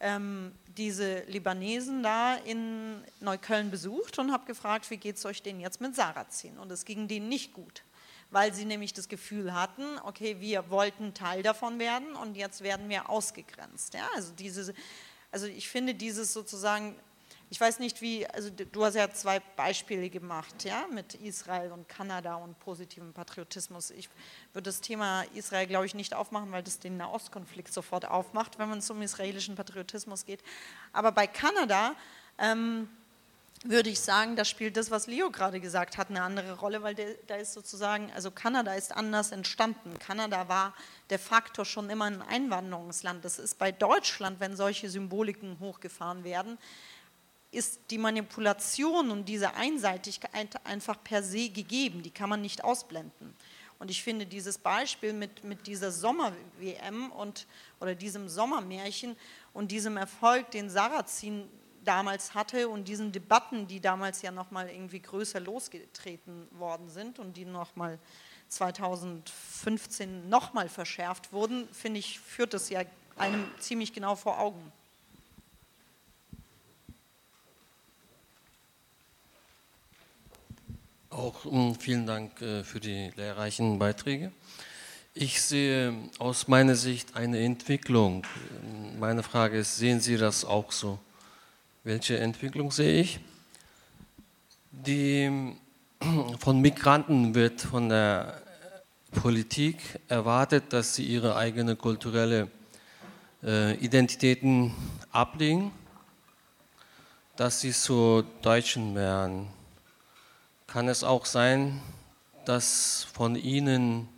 ähm, 0.00 0.52
diese 0.76 1.20
Libanesen 1.20 2.02
da 2.02 2.34
in 2.34 3.02
Neukölln 3.20 3.70
besucht 3.70 4.18
und 4.18 4.32
habe 4.32 4.44
gefragt, 4.44 4.90
wie 4.90 4.98
geht 4.98 5.16
es 5.16 5.24
euch 5.24 5.42
denn 5.42 5.60
jetzt 5.60 5.80
mit 5.80 5.96
Sarazin? 5.96 6.58
Und 6.58 6.70
es 6.70 6.84
ging 6.84 7.08
denen 7.08 7.30
nicht 7.30 7.54
gut, 7.54 7.84
weil 8.30 8.54
sie 8.54 8.64
nämlich 8.64 8.92
das 8.92 9.08
Gefühl 9.08 9.54
hatten, 9.54 9.84
okay, 10.04 10.36
wir 10.40 10.70
wollten 10.70 11.14
Teil 11.14 11.42
davon 11.42 11.78
werden 11.78 12.14
und 12.14 12.36
jetzt 12.36 12.62
werden 12.62 12.88
wir 12.88 13.10
ausgegrenzt. 13.10 13.94
Ja? 13.94 14.08
Also, 14.14 14.32
diese, 14.32 14.74
also 15.32 15.46
ich 15.46 15.68
finde 15.68 15.94
dieses 15.94 16.32
sozusagen 16.32 16.94
ich 17.52 17.60
weiß 17.60 17.80
nicht, 17.80 18.00
wie, 18.00 18.28
also 18.28 18.48
du 18.48 18.84
hast 18.84 18.94
ja 18.94 19.10
zwei 19.10 19.40
Beispiele 19.40 20.08
gemacht, 20.08 20.62
ja, 20.62 20.86
mit 20.92 21.14
Israel 21.14 21.72
und 21.72 21.88
Kanada 21.88 22.36
und 22.36 22.56
positivem 22.60 23.12
Patriotismus. 23.12 23.90
Ich 23.90 24.08
würde 24.52 24.68
das 24.70 24.80
Thema 24.80 25.22
Israel, 25.34 25.66
glaube 25.66 25.84
ich, 25.84 25.94
nicht 25.94 26.14
aufmachen, 26.14 26.52
weil 26.52 26.62
das 26.62 26.78
den 26.78 26.96
Nahostkonflikt 26.96 27.72
sofort 27.72 28.06
aufmacht, 28.06 28.60
wenn 28.60 28.70
es 28.70 28.88
um 28.88 29.02
israelischen 29.02 29.56
Patriotismus 29.56 30.24
geht. 30.24 30.44
Aber 30.92 31.10
bei 31.10 31.26
Kanada 31.26 31.96
ähm, 32.38 32.88
würde 33.64 33.90
ich 33.90 34.00
sagen, 34.00 34.36
da 34.36 34.44
spielt 34.44 34.76
das, 34.76 34.90
was 34.90 35.06
Leo 35.06 35.30
gerade 35.30 35.60
gesagt 35.60 35.98
hat, 35.98 36.08
eine 36.08 36.22
andere 36.22 36.58
Rolle, 36.58 36.82
weil 36.82 36.94
da 37.26 37.34
ist 37.36 37.52
sozusagen, 37.52 38.10
also 38.12 38.30
Kanada 38.30 38.72
ist 38.74 38.94
anders 38.96 39.32
entstanden. 39.32 39.98
Kanada 39.98 40.48
war 40.48 40.74
de 41.10 41.18
facto 41.18 41.64
schon 41.64 41.90
immer 41.90 42.06
ein 42.06 42.22
Einwanderungsland. 42.22 43.22
Das 43.24 43.38
ist 43.38 43.58
bei 43.58 43.70
Deutschland, 43.70 44.40
wenn 44.40 44.56
solche 44.56 44.88
Symboliken 44.88 45.60
hochgefahren 45.60 46.24
werden, 46.24 46.56
ist 47.50 47.80
die 47.90 47.98
Manipulation 47.98 49.10
und 49.10 49.26
diese 49.26 49.54
Einseitigkeit 49.54 50.64
einfach 50.64 51.02
per 51.02 51.22
se 51.22 51.50
gegeben. 51.50 52.02
Die 52.02 52.12
kann 52.12 52.30
man 52.30 52.40
nicht 52.40 52.64
ausblenden. 52.64 53.34
Und 53.78 53.90
ich 53.90 54.02
finde 54.02 54.24
dieses 54.24 54.58
Beispiel 54.58 55.12
mit, 55.12 55.42
mit 55.44 55.66
dieser 55.66 55.90
Sommer-WM 55.90 57.12
oder 57.80 57.94
diesem 57.94 58.28
Sommermärchen 58.28 59.16
und 59.52 59.70
diesem 59.70 59.96
Erfolg, 59.96 60.50
den 60.50 60.70
Sarrazin 60.70 61.48
damals 61.84 62.34
hatte 62.34 62.68
und 62.68 62.88
diesen 62.88 63.12
Debatten, 63.12 63.66
die 63.66 63.80
damals 63.80 64.22
ja 64.22 64.30
nochmal 64.30 64.68
irgendwie 64.68 65.00
größer 65.00 65.40
losgetreten 65.40 66.46
worden 66.52 66.88
sind 66.88 67.18
und 67.18 67.36
die 67.36 67.44
nochmal 67.44 67.98
2015 68.48 70.28
nochmal 70.28 70.68
verschärft 70.68 71.32
wurden, 71.32 71.68
finde 71.72 72.00
ich, 72.00 72.18
führt 72.20 72.54
das 72.54 72.68
ja 72.70 72.82
einem 73.16 73.44
ziemlich 73.58 73.92
genau 73.92 74.16
vor 74.16 74.38
Augen. 74.38 74.72
Auch 81.10 81.44
um, 81.44 81.74
vielen 81.74 82.06
Dank 82.06 82.40
äh, 82.40 82.62
für 82.62 82.78
die 82.78 83.10
lehrreichen 83.16 83.78
Beiträge. 83.78 84.32
Ich 85.12 85.42
sehe 85.42 85.92
aus 86.18 86.46
meiner 86.46 86.76
Sicht 86.76 87.16
eine 87.16 87.40
Entwicklung. 87.40 88.24
Meine 88.98 89.24
Frage 89.24 89.58
ist, 89.58 89.76
sehen 89.76 90.00
Sie 90.00 90.16
das 90.16 90.44
auch 90.44 90.70
so? 90.70 91.00
Welche 91.84 92.18
Entwicklung 92.18 92.70
sehe 92.70 93.00
ich? 93.00 93.20
Die 94.70 95.54
von 96.38 96.60
Migranten 96.60 97.34
wird 97.34 97.60
von 97.60 97.88
der 97.88 98.42
Politik 99.10 100.00
erwartet, 100.08 100.72
dass 100.72 100.94
sie 100.94 101.04
ihre 101.04 101.36
eigene 101.36 101.76
kulturelle 101.76 102.48
äh, 103.42 103.74
Identitäten 103.76 104.72
ablegen, 105.10 105.72
dass 107.36 107.60
sie 107.60 107.72
zu 107.72 108.24
Deutschen 108.42 108.94
werden 108.94 109.48
kann 110.70 110.88
es 110.88 111.02
auch 111.02 111.26
sein, 111.26 111.80
dass 112.44 113.08
von 113.12 113.34
Ihnen 113.34 114.08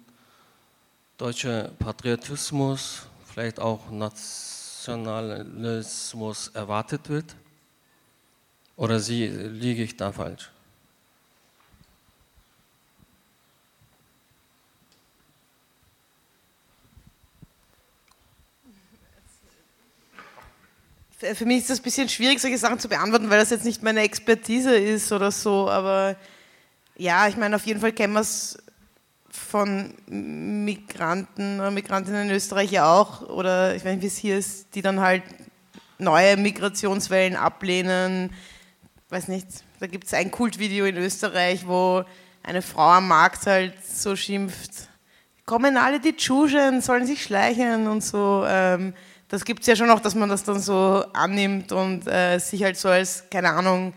deutscher 1.17 1.69
Patriotismus, 1.79 3.07
vielleicht 3.25 3.59
auch 3.59 3.91
Nationalismus 3.91 6.49
erwartet 6.49 7.09
wird? 7.09 7.35
Oder 8.77 9.01
Sie, 9.01 9.27
liege 9.27 9.83
ich 9.83 9.97
da 9.97 10.13
falsch? 10.13 10.51
Für 21.19 21.47
mich 21.47 21.59
ist 21.59 21.71
es 21.71 21.79
ein 21.79 21.85
bisschen 21.85 22.09
schwierig, 22.09 22.41
solche 22.41 22.59
Sachen 22.59 22.81
zu 22.81 22.89
beantworten, 22.89 23.31
weil 23.31 23.39
das 23.39 23.51
jetzt 23.51 23.65
nicht 23.65 23.83
meine 23.85 24.01
Expertise 24.01 24.75
ist 24.75 25.13
oder 25.13 25.31
so, 25.31 25.71
aber 25.71 26.17
ja, 26.97 27.29
ich 27.29 27.37
meine, 27.37 27.55
auf 27.55 27.65
jeden 27.65 27.81
Fall 27.81 27.93
kennen 27.93 28.15
wir 28.15 28.21
es 28.21 28.59
von 29.31 29.95
Migranten 30.07 31.61
oder 31.61 31.71
Migrantinnen 31.71 32.29
in 32.29 32.35
Österreich 32.35 32.73
ja 32.73 32.93
auch, 32.93 33.23
oder 33.23 33.77
ich 33.77 33.85
weiß 33.85 33.95
nicht, 33.95 34.03
wie 34.03 34.07
es 34.09 34.17
hier 34.17 34.37
ist, 34.37 34.75
die 34.75 34.83
dann 34.83 34.99
halt 34.99 35.23
neue 35.99 36.37
Migrationswellen 36.37 37.37
ablehnen. 37.37 38.31
Weiß 39.13 39.29
nicht, 39.29 39.47
da 39.79 39.87
gibt 39.87 40.07
es 40.07 40.15
ein 40.15 40.31
Kultvideo 40.31 40.87
in 40.87 40.97
Österreich, 40.97 41.67
wo 41.67 42.03
eine 42.43 42.63
Frau 42.63 42.93
am 42.93 43.09
Markt 43.09 43.45
halt 43.45 43.75
so 43.85 44.17
schimpft, 44.17 44.89
kommen 45.45 45.77
alle 45.77 46.01
die 46.01 46.17
Tschuschen, 46.17 46.81
sollen 46.81 47.05
sich 47.05 47.23
schleichen 47.23 47.89
und 47.89 48.03
so. 48.03 48.43
Ähm, 48.49 48.95
das 49.29 49.45
gibt 49.45 49.61
es 49.61 49.67
ja 49.67 49.77
schon 49.77 49.91
auch, 49.91 50.01
dass 50.01 50.15
man 50.15 50.31
das 50.31 50.45
dann 50.45 50.61
so 50.61 51.05
annimmt 51.13 51.73
und 51.73 52.09
äh, 52.09 52.39
sich 52.39 52.65
halt 52.65 52.79
so 52.79 52.89
als, 52.89 53.25
keine 53.31 53.51
Ahnung, 53.51 53.93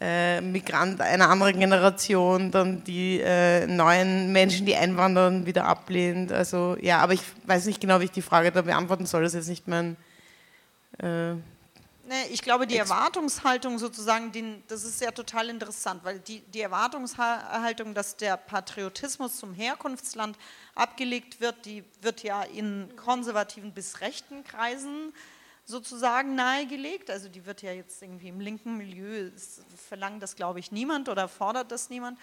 äh, 0.00 0.40
Migrant 0.40 1.02
einer 1.02 1.28
anderen 1.28 1.60
Generation 1.60 2.50
dann 2.50 2.82
die 2.82 3.20
äh, 3.20 3.66
neuen 3.66 4.32
Menschen, 4.32 4.64
die 4.64 4.74
einwandern, 4.74 5.44
wieder 5.44 5.66
ablehnt. 5.66 6.32
Also 6.32 6.78
ja, 6.80 7.00
aber 7.00 7.12
ich 7.12 7.22
weiß 7.44 7.66
nicht 7.66 7.82
genau, 7.82 8.00
wie 8.00 8.04
ich 8.04 8.10
die 8.10 8.22
Frage 8.22 8.52
da 8.52 8.62
beantworten 8.62 9.04
soll. 9.04 9.22
Das 9.22 9.34
ist 9.34 9.40
jetzt 9.40 9.48
nicht 9.50 9.68
mein. 9.68 9.98
Äh, 10.96 11.34
Nee, 12.08 12.26
ich 12.30 12.40
glaube, 12.40 12.68
die 12.68 12.76
Erwartungshaltung 12.76 13.80
sozusagen, 13.80 14.30
den, 14.30 14.62
das 14.68 14.84
ist 14.84 15.00
ja 15.00 15.10
total 15.10 15.48
interessant, 15.48 16.04
weil 16.04 16.20
die, 16.20 16.38
die 16.38 16.60
Erwartungshaltung, 16.60 17.94
dass 17.94 18.16
der 18.16 18.36
Patriotismus 18.36 19.38
zum 19.38 19.52
Herkunftsland 19.52 20.38
abgelegt 20.76 21.40
wird, 21.40 21.66
die 21.66 21.82
wird 22.02 22.22
ja 22.22 22.44
in 22.44 22.94
konservativen 22.94 23.74
bis 23.74 24.00
rechten 24.02 24.44
Kreisen 24.44 25.12
sozusagen 25.64 26.36
nahegelegt. 26.36 27.10
Also 27.10 27.28
die 27.28 27.44
wird 27.44 27.62
ja 27.62 27.72
jetzt 27.72 28.00
irgendwie 28.00 28.28
im 28.28 28.38
linken 28.38 28.76
Milieu, 28.76 29.32
verlangt 29.88 30.22
das 30.22 30.36
glaube 30.36 30.60
ich 30.60 30.70
niemand 30.70 31.08
oder 31.08 31.26
fordert 31.26 31.72
das 31.72 31.90
niemand. 31.90 32.20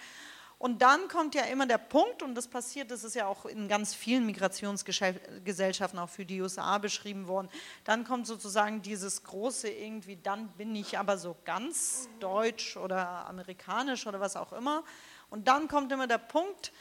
Und 0.64 0.80
dann 0.80 1.08
kommt 1.08 1.34
ja 1.34 1.42
immer 1.42 1.66
der 1.66 1.76
Punkt, 1.76 2.22
und 2.22 2.34
das 2.34 2.48
passiert, 2.48 2.90
das 2.90 3.04
ist 3.04 3.14
ja 3.14 3.26
auch 3.26 3.44
in 3.44 3.68
ganz 3.68 3.94
vielen 3.94 4.24
Migrationsgesellschaften, 4.24 5.98
auch 5.98 6.08
für 6.08 6.24
die 6.24 6.40
USA 6.40 6.78
beschrieben 6.78 7.28
worden, 7.28 7.50
dann 7.84 8.04
kommt 8.04 8.26
sozusagen 8.26 8.80
dieses 8.80 9.24
große 9.24 9.68
irgendwie, 9.68 10.16
dann 10.16 10.48
bin 10.56 10.74
ich 10.74 10.98
aber 10.98 11.18
so 11.18 11.36
ganz 11.44 12.08
deutsch 12.18 12.78
oder 12.78 13.26
amerikanisch 13.26 14.06
oder 14.06 14.20
was 14.20 14.36
auch 14.36 14.54
immer. 14.54 14.84
Und 15.28 15.48
dann 15.48 15.68
kommt 15.68 15.92
immer 15.92 16.06
der 16.06 16.16
Punkt, 16.16 16.72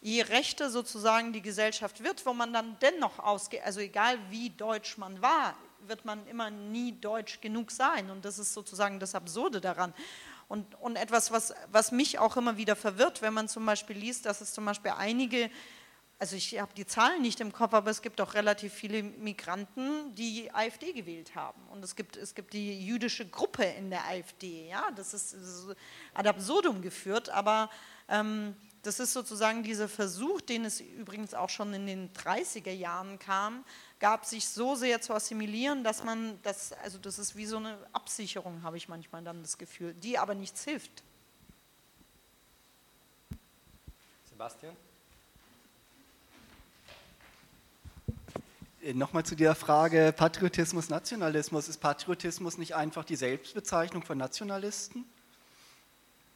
je 0.00 0.22
rechter 0.22 0.68
sozusagen 0.68 1.32
die 1.32 1.40
Gesellschaft 1.40 2.02
wird, 2.02 2.26
wo 2.26 2.34
man 2.34 2.52
dann 2.52 2.76
dennoch 2.82 3.20
ausgeht, 3.20 3.60
also 3.64 3.78
egal 3.78 4.18
wie 4.30 4.50
deutsch 4.50 4.98
man 4.98 5.22
war, 5.22 5.54
wird 5.86 6.04
man 6.04 6.26
immer 6.26 6.50
nie 6.50 6.92
deutsch 7.00 7.40
genug 7.40 7.70
sein. 7.70 8.10
Und 8.10 8.24
das 8.24 8.40
ist 8.40 8.52
sozusagen 8.52 8.98
das 8.98 9.14
Absurde 9.14 9.60
daran. 9.60 9.94
Und, 10.48 10.74
und 10.80 10.96
etwas, 10.96 11.30
was, 11.30 11.54
was 11.70 11.92
mich 11.92 12.18
auch 12.18 12.36
immer 12.36 12.56
wieder 12.56 12.74
verwirrt, 12.74 13.20
wenn 13.20 13.34
man 13.34 13.48
zum 13.48 13.66
Beispiel 13.66 13.96
liest, 13.96 14.24
dass 14.24 14.40
es 14.40 14.54
zum 14.54 14.64
Beispiel 14.64 14.92
einige, 14.96 15.50
also 16.18 16.36
ich 16.36 16.58
habe 16.58 16.72
die 16.74 16.86
Zahlen 16.86 17.20
nicht 17.20 17.40
im 17.40 17.52
Kopf, 17.52 17.74
aber 17.74 17.90
es 17.90 18.00
gibt 18.00 18.18
auch 18.20 18.32
relativ 18.32 18.72
viele 18.72 19.02
Migranten, 19.02 20.14
die 20.14 20.52
AfD 20.54 20.92
gewählt 20.94 21.34
haben. 21.34 21.60
Und 21.68 21.84
es 21.84 21.94
gibt, 21.94 22.16
es 22.16 22.34
gibt 22.34 22.54
die 22.54 22.84
jüdische 22.84 23.28
Gruppe 23.28 23.64
in 23.64 23.90
der 23.90 24.06
AfD. 24.06 24.68
Ja, 24.68 24.90
das 24.96 25.12
ist, 25.12 25.34
ist 25.34 25.66
ad 26.14 26.28
absurdum 26.28 26.80
geführt, 26.80 27.28
aber 27.28 27.68
ähm, 28.08 28.56
das 28.82 29.00
ist 29.00 29.12
sozusagen 29.12 29.62
dieser 29.62 29.88
Versuch, 29.88 30.40
den 30.40 30.64
es 30.64 30.80
übrigens 30.80 31.34
auch 31.34 31.50
schon 31.50 31.74
in 31.74 31.86
den 31.86 32.12
30er 32.14 32.72
Jahren 32.72 33.18
kam, 33.18 33.64
gab, 33.98 34.24
sich 34.24 34.48
so 34.48 34.74
sehr 34.74 35.00
zu 35.00 35.12
assimilieren, 35.12 35.82
dass 35.84 36.04
man 36.04 36.40
das, 36.42 36.72
also 36.72 36.98
das 36.98 37.18
ist 37.18 37.36
wie 37.36 37.46
so 37.46 37.56
eine 37.56 37.78
Absicherung, 37.92 38.62
habe 38.62 38.76
ich 38.76 38.88
manchmal 38.88 39.22
dann 39.22 39.42
das 39.42 39.58
Gefühl, 39.58 39.94
die 39.94 40.18
aber 40.18 40.34
nichts 40.34 40.64
hilft. 40.64 41.02
Sebastian? 44.28 44.76
Äh, 48.82 48.94
nochmal 48.94 49.24
zu 49.24 49.34
der 49.34 49.54
Frage 49.54 50.14
Patriotismus, 50.16 50.88
Nationalismus. 50.88 51.68
Ist 51.68 51.78
Patriotismus 51.78 52.56
nicht 52.58 52.76
einfach 52.76 53.04
die 53.04 53.16
Selbstbezeichnung 53.16 54.04
von 54.04 54.16
Nationalisten? 54.16 55.04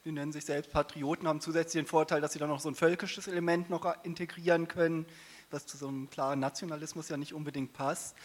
Die 0.03 0.11
nennen 0.11 0.33
sich 0.33 0.43
selbst 0.43 0.71
Patrioten, 0.71 1.29
haben 1.29 1.39
zusätzlich 1.39 1.81
den 1.81 1.87
Vorteil, 1.87 2.19
dass 2.19 2.33
sie 2.33 2.39
dann 2.39 2.49
noch 2.49 2.59
so 2.59 2.67
ein 2.67 2.75
völkisches 2.75 3.27
Element 3.27 3.69
noch 3.69 4.03
integrieren 4.03 4.67
können 4.67 5.05
was 5.53 5.65
zu 5.65 5.77
so 5.77 5.87
einem 5.87 6.09
klaren 6.09 6.39
Nationalismus 6.39 7.09
ja 7.09 7.17
nicht 7.17 7.33
unbedingt 7.33 7.73
passt. 7.73 8.15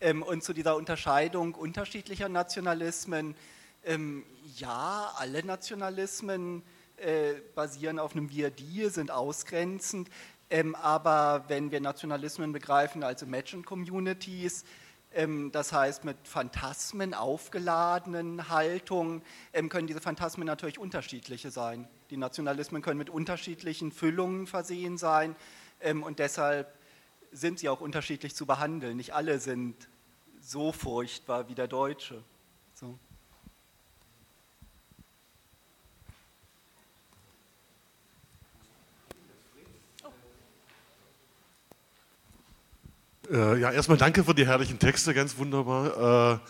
Ähm, 0.00 0.22
und 0.22 0.42
zu 0.42 0.52
dieser 0.52 0.76
Unterscheidung 0.76 1.54
unterschiedlicher 1.54 2.28
Nationalismen 2.28 3.36
Ähm, 3.84 4.24
ja, 4.56 5.12
alle 5.16 5.44
Nationalismen 5.44 6.62
äh, 6.96 7.34
basieren 7.54 7.98
auf 7.98 8.12
einem 8.12 8.28
Wir-Die, 8.28 8.88
sind 8.90 9.10
ausgrenzend. 9.10 10.10
Ähm, 10.50 10.74
aber 10.74 11.44
wenn 11.48 11.70
wir 11.70 11.80
Nationalismen 11.80 12.52
begreifen 12.52 13.02
als 13.02 13.22
Imagined 13.22 13.66
Communities, 13.66 14.64
ähm, 15.14 15.50
das 15.52 15.72
heißt 15.72 16.04
mit 16.04 16.16
Phantasmen 16.24 17.14
aufgeladenen 17.14 18.48
Haltungen, 18.48 19.22
ähm, 19.52 19.68
können 19.68 19.86
diese 19.86 20.00
Phantasmen 20.00 20.46
natürlich 20.46 20.78
unterschiedliche 20.78 21.50
sein. 21.50 21.88
Die 22.10 22.16
Nationalismen 22.16 22.82
können 22.82 22.98
mit 22.98 23.10
unterschiedlichen 23.10 23.92
Füllungen 23.92 24.46
versehen 24.46 24.98
sein 24.98 25.36
ähm, 25.80 26.02
und 26.02 26.18
deshalb 26.18 26.77
sind 27.32 27.58
sie 27.58 27.68
auch 27.68 27.80
unterschiedlich 27.80 28.34
zu 28.34 28.46
behandeln. 28.46 28.96
Nicht 28.96 29.14
alle 29.14 29.38
sind 29.38 29.88
so 30.40 30.72
furchtbar 30.72 31.48
wie 31.48 31.54
der 31.54 31.68
Deutsche. 31.68 32.22
So. 32.74 32.98
Äh, 43.30 43.60
ja, 43.60 43.70
erstmal 43.70 43.98
danke 43.98 44.24
für 44.24 44.34
die 44.34 44.46
herrlichen 44.46 44.78
Texte, 44.78 45.12
ganz 45.12 45.36
wunderbar. 45.36 46.40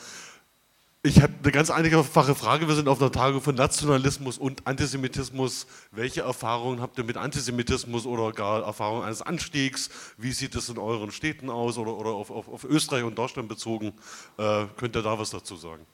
Ich 1.05 1.22
habe 1.22 1.32
eine 1.40 1.53
ganz 1.53 1.70
einfache 1.70 2.34
Frage. 2.34 2.66
Wir 2.66 2.74
sind 2.74 2.88
auf 2.88 3.01
einer 3.01 3.12
Tagung 3.12 3.40
von 3.40 3.55
Nationalismus 3.55 4.36
und 4.36 4.66
Antisemitismus. 4.66 5.68
Welche 5.92 6.22
Erfahrungen 6.22 6.80
habt 6.80 6.99
ihr 6.99 7.05
mit 7.05 7.16
Antisemitismus 7.16 8.05
oder 8.05 8.32
gar 8.32 8.64
Erfahrungen 8.64 9.05
eines 9.05 9.22
Anstiegs? 9.22 9.90
Wie 10.16 10.32
sieht 10.32 10.57
es 10.57 10.68
in 10.68 10.76
euren 10.76 11.12
Städten 11.12 11.51
aus 11.51 11.78
oder, 11.78 11.96
oder 11.96 12.11
auf, 12.11 12.32
auf, 12.32 12.49
auf 12.49 12.64
Österreich 12.64 13.05
und 13.05 13.16
Deutschland 13.16 13.49
bezogen? 13.49 13.92
Äh, 14.38 14.64
könnt 14.76 14.96
ihr 14.96 15.03
da 15.03 15.16
was 15.16 15.30
dazu 15.30 15.55
sagen? 15.55 15.86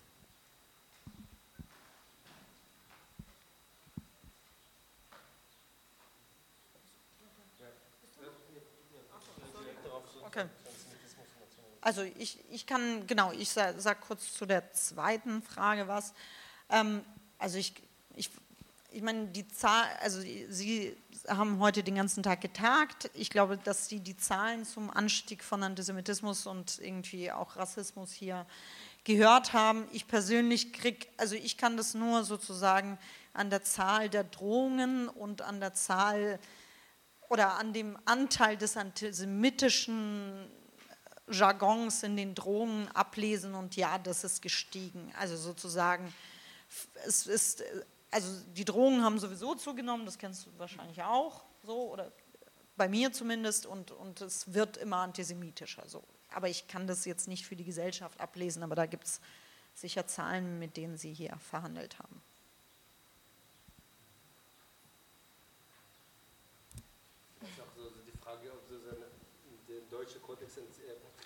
Also 11.85 12.01
ich, 12.01 12.39
ich 12.51 12.64
kann, 12.64 13.07
genau, 13.07 13.30
ich 13.32 13.51
sage 13.51 13.78
sag 13.78 14.01
kurz 14.01 14.32
zu 14.32 14.47
der 14.47 14.72
zweiten 14.72 15.43
Frage 15.43 15.87
was. 15.87 16.14
Ähm, 16.70 17.05
also 17.39 17.59
ich, 17.59 17.74
ich, 18.16 18.30
ich 18.91 19.03
meine, 19.03 19.26
die 19.26 19.47
Zahl, 19.49 19.85
also 20.01 20.18
Sie 20.22 20.97
haben 21.28 21.59
heute 21.59 21.82
den 21.82 21.97
ganzen 21.97 22.22
Tag 22.22 22.41
getagt. 22.41 23.11
Ich 23.12 23.28
glaube, 23.28 23.59
dass 23.59 23.87
Sie 23.87 24.01
die 24.01 24.16
Zahlen 24.16 24.64
zum 24.64 24.89
Anstieg 24.89 25.45
von 25.45 25.62
Antisemitismus 25.62 26.47
und 26.47 26.78
irgendwie 26.78 27.30
auch 27.30 27.57
Rassismus 27.57 28.12
hier 28.12 28.47
gehört 29.05 29.53
haben. 29.53 29.87
Ich 29.93 30.07
persönlich 30.07 30.72
krieg, 30.72 31.09
also 31.18 31.35
ich 31.35 31.59
kann 31.59 31.76
das 31.76 31.93
nur 31.93 32.24
sozusagen 32.24 32.99
an 33.35 33.51
der 33.51 33.62
Zahl 33.62 34.09
der 34.09 34.24
Drohungen 34.24 35.11
und 35.11 35.43
an 35.43 35.61
der 35.61 35.74
Zahl 35.74 36.39
oder 37.28 37.59
an 37.59 37.74
dem 37.74 37.99
Anteil 38.07 38.57
des 38.57 38.78
antisemitischen 38.78 40.51
Jargons 41.31 42.03
in 42.03 42.16
den 42.16 42.35
Drohungen 42.35 42.89
ablesen 42.89 43.55
und 43.55 43.77
ja, 43.77 43.99
das 43.99 44.25
ist 44.25 44.43
gestiegen. 44.43 45.12
Also 45.18 45.37
sozusagen, 45.37 46.12
es 47.07 47.27
ist, 47.27 47.62
also 48.11 48.29
die 48.55 48.64
Drohungen 48.64 49.03
haben 49.03 49.18
sowieso 49.18 49.55
zugenommen, 49.55 50.05
das 50.05 50.18
kennst 50.18 50.47
du 50.47 50.51
wahrscheinlich 50.59 51.03
auch, 51.03 51.45
so 51.62 51.91
oder 51.91 52.12
bei 52.77 52.89
mir 52.89 53.12
zumindest 53.12 53.66
und, 53.66 53.91
und 53.93 54.20
es 54.20 54.53
wird 54.53 54.77
immer 54.77 54.99
antisemitischer. 54.99 55.85
So. 55.87 56.03
Aber 56.31 56.49
ich 56.49 56.66
kann 56.66 56.87
das 56.87 57.05
jetzt 57.05 57.29
nicht 57.29 57.47
für 57.47 57.57
die 57.57 57.64
Gesellschaft 57.64 58.20
ablesen, 58.20 58.62
aber 58.62 58.75
da 58.75 58.87
gibt 58.87 59.05
es 59.05 59.20
sicher 59.75 60.07
Zahlen, 60.07 60.59
mit 60.59 60.77
denen 60.77 60.97
Sie 60.97 61.12
hier 61.12 61.37
verhandelt 61.51 61.99
haben. 61.99 62.22
die 68.07 68.18
Frage, 68.18 68.53
ob 68.53 68.68
der 69.68 69.81
deutsche 69.91 70.18
Kontext 70.20 70.59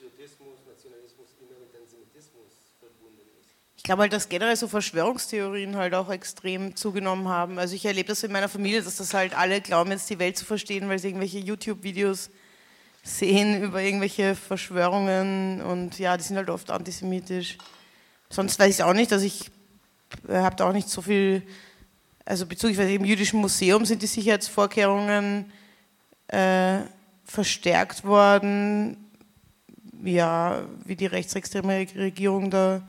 Patriotismus, 0.08 0.58
Nationalismus 0.66 1.28
immer 1.40 1.58
mit 1.60 1.74
Antisemitismus 1.74 2.52
verbunden 2.80 3.20
ist. 3.40 3.50
Ich 3.76 3.82
glaube 3.82 4.02
halt, 4.02 4.12
dass 4.12 4.28
generell 4.28 4.56
so 4.56 4.68
Verschwörungstheorien 4.68 5.76
halt 5.76 5.94
auch 5.94 6.10
extrem 6.10 6.76
zugenommen 6.76 7.28
haben. 7.28 7.58
Also 7.58 7.74
ich 7.74 7.84
erlebe 7.84 8.08
das 8.08 8.22
in 8.22 8.32
meiner 8.32 8.48
Familie, 8.48 8.82
dass 8.82 8.96
das 8.96 9.12
halt 9.12 9.36
alle 9.36 9.60
glauben, 9.60 9.90
jetzt 9.90 10.08
die 10.08 10.18
Welt 10.18 10.38
zu 10.38 10.44
verstehen, 10.44 10.88
weil 10.88 10.98
sie 10.98 11.08
irgendwelche 11.08 11.38
YouTube-Videos 11.38 12.30
sehen 13.02 13.62
über 13.62 13.82
irgendwelche 13.82 14.34
Verschwörungen 14.34 15.60
und 15.60 15.98
ja, 15.98 16.16
die 16.16 16.22
sind 16.22 16.36
halt 16.36 16.50
oft 16.50 16.70
antisemitisch. 16.70 17.58
Sonst 18.30 18.58
weiß 18.58 18.76
ich 18.76 18.82
auch 18.82 18.94
nicht, 18.94 19.12
dass 19.12 19.22
ich 19.22 19.50
äh, 20.26 20.36
habe 20.36 20.56
da 20.56 20.68
auch 20.68 20.72
nicht 20.72 20.88
so 20.88 21.02
viel, 21.02 21.42
also 22.24 22.46
bezüglich 22.46 22.78
im 22.78 23.04
jüdischen 23.04 23.40
Museum 23.40 23.84
sind 23.84 24.00
die 24.00 24.06
Sicherheitsvorkehrungen 24.06 25.52
äh, 26.28 26.78
verstärkt 27.24 28.04
worden 28.04 29.07
ja, 30.02 30.62
wie 30.84 30.96
die 30.96 31.06
rechtsextreme 31.06 31.86
Regierung 31.94 32.50
da 32.50 32.82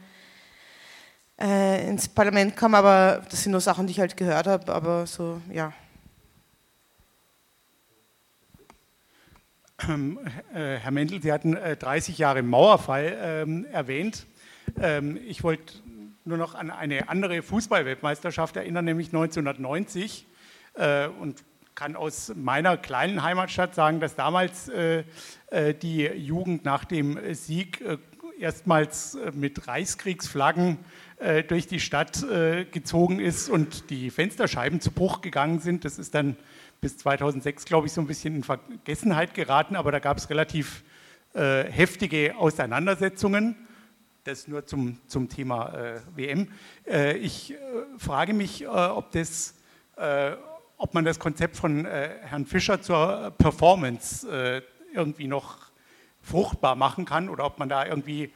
äh, 1.39 1.87
ins 1.87 2.07
Parlament 2.07 2.55
kam, 2.55 2.75
aber 2.75 3.25
das 3.29 3.43
sind 3.43 3.51
nur 3.51 3.61
Sachen, 3.61 3.87
die 3.87 3.91
ich 3.91 3.99
halt 3.99 4.17
gehört 4.17 4.47
habe, 4.47 4.73
aber 4.73 5.07
so, 5.07 5.41
ja. 5.51 5.73
Ähm, 9.87 10.19
äh, 10.53 10.75
Herr 10.75 10.91
Mendel, 10.91 11.21
Sie 11.21 11.31
hatten 11.31 11.55
äh, 11.55 11.77
30 11.77 12.17
Jahre 12.17 12.43
Mauerfall 12.43 13.17
ähm, 13.21 13.65
erwähnt. 13.71 14.25
Ähm, 14.81 15.17
ich 15.25 15.43
wollte 15.43 15.73
nur 16.25 16.37
noch 16.37 16.53
an 16.53 16.69
eine 16.69 17.07
andere 17.07 17.41
Fußballweltmeisterschaft 17.41 18.57
erinnern, 18.57 18.85
nämlich 18.85 19.07
1990. 19.07 20.25
Äh, 20.73 21.07
und 21.07 21.43
kann 21.75 21.95
aus 21.95 22.33
meiner 22.35 22.77
kleinen 22.77 23.23
Heimatstadt 23.23 23.75
sagen, 23.75 23.99
dass 23.99 24.15
damals 24.15 24.69
äh, 24.69 25.03
äh, 25.49 25.73
die 25.73 26.03
Jugend 26.03 26.65
nach 26.65 26.85
dem 26.85 27.17
Sieg 27.33 27.81
äh, 27.81 27.97
erstmals 28.39 29.15
äh, 29.15 29.31
mit 29.33 29.67
Reichskriegsflaggen 29.67 30.77
äh, 31.17 31.43
durch 31.43 31.67
die 31.67 31.79
Stadt 31.79 32.23
äh, 32.23 32.65
gezogen 32.65 33.19
ist 33.19 33.49
und 33.49 33.89
die 33.89 34.09
Fensterscheiben 34.09 34.81
zu 34.81 34.91
Bruch 34.91 35.21
gegangen 35.21 35.59
sind. 35.59 35.85
Das 35.85 35.99
ist 35.99 36.15
dann 36.15 36.37
bis 36.81 36.97
2006, 36.97 37.65
glaube 37.65 37.87
ich, 37.87 37.93
so 37.93 38.01
ein 38.01 38.07
bisschen 38.07 38.37
in 38.37 38.43
Vergessenheit 38.43 39.33
geraten, 39.33 39.75
aber 39.75 39.91
da 39.91 39.99
gab 39.99 40.17
es 40.17 40.29
relativ 40.29 40.83
heftige 41.31 42.35
Auseinandersetzungen. 42.37 43.55
Das 44.23 44.47
nur 44.47 44.65
zum, 44.65 44.97
zum 45.05 45.29
Thema 45.29 46.01
WM. 46.15 46.47
ich 47.21 47.53
frage 47.99 48.33
mich, 48.33 48.67
ob 48.67 49.11
das 49.11 49.53
ob 50.79 50.93
man 50.93 51.05
das 51.05 51.19
Konzept 51.19 51.57
von 51.57 51.85
äh, 51.85 52.09
Herrn 52.21 52.45
Fischer 52.45 52.81
zur 52.81 53.31
Performance 53.37 54.27
äh, 54.27 54.61
irgendwie 54.95 55.27
noch 55.27 55.57
fruchtbar 56.21 56.75
machen 56.75 57.05
kann 57.05 57.29
oder 57.29 57.45
ob 57.45 57.59
man 57.59 57.67
da 57.69 57.85
irgendwie 57.85 58.31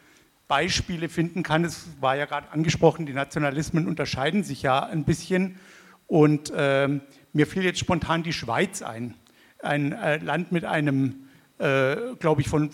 Beispiele 0.49 1.07
finden 1.07 1.41
kann. 1.41 1.63
Es 1.63 1.87
war 2.01 2.17
ja 2.17 2.25
gerade 2.25 2.51
angesprochen, 2.51 3.05
die 3.05 3.13
Nationalismen 3.13 3.87
unterscheiden 3.87 4.43
sich 4.43 4.61
ja 4.61 4.85
ein 4.85 5.05
bisschen. 5.05 5.57
Und 6.05 6.51
äh, 6.51 6.89
mir 7.31 7.47
fiel 7.47 7.63
jetzt 7.63 7.79
spontan 7.79 8.23
die 8.23 8.33
Schweiz 8.33 8.81
ein. 8.81 9.15
Ein 9.59 9.93
äh, 9.93 10.17
Land 10.17 10.51
mit 10.51 10.65
einem, 10.65 11.29
äh, 11.59 11.95
glaube 12.19 12.41
ich, 12.41 12.49
von 12.49 12.69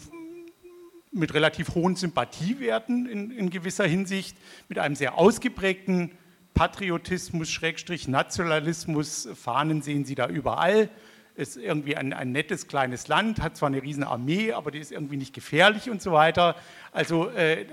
mit 1.11 1.33
relativ 1.35 1.75
hohen 1.75 1.95
Sympathiewerten 1.95 3.07
in, 3.07 3.31
in 3.31 3.49
gewisser 3.51 3.85
Hinsicht, 3.85 4.35
mit 4.67 4.79
einem 4.79 4.95
sehr 4.95 5.15
ausgeprägten 5.17 6.11
Patriotismus, 6.53 7.49
Schrägstrich 7.49 8.07
Nationalismus, 8.07 9.29
Fahnen 9.35 9.81
sehen 9.81 10.05
Sie 10.05 10.15
da 10.15 10.27
überall. 10.27 10.89
Ist 11.35 11.55
irgendwie 11.55 11.95
ein, 11.95 12.11
ein 12.11 12.33
nettes 12.33 12.67
kleines 12.67 13.07
Land, 13.07 13.41
hat 13.41 13.55
zwar 13.55 13.67
eine 13.67 13.81
riesen 13.81 14.03
Armee, 14.03 14.51
aber 14.51 14.71
die 14.71 14.79
ist 14.79 14.91
irgendwie 14.91 15.15
nicht 15.15 15.33
gefährlich 15.33 15.89
und 15.89 16.01
so 16.01 16.11
weiter. 16.11 16.55
Also 16.91 17.29
äh, 17.29 17.65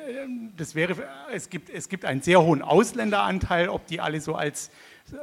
das 0.56 0.76
wäre, 0.76 0.94
es 1.32 1.50
gibt, 1.50 1.68
es 1.70 1.88
gibt 1.88 2.04
einen 2.04 2.22
sehr 2.22 2.40
hohen 2.42 2.62
Ausländeranteil, 2.62 3.68
ob 3.68 3.86
die 3.86 4.00
alle 4.00 4.20
so 4.20 4.36
als 4.36 4.70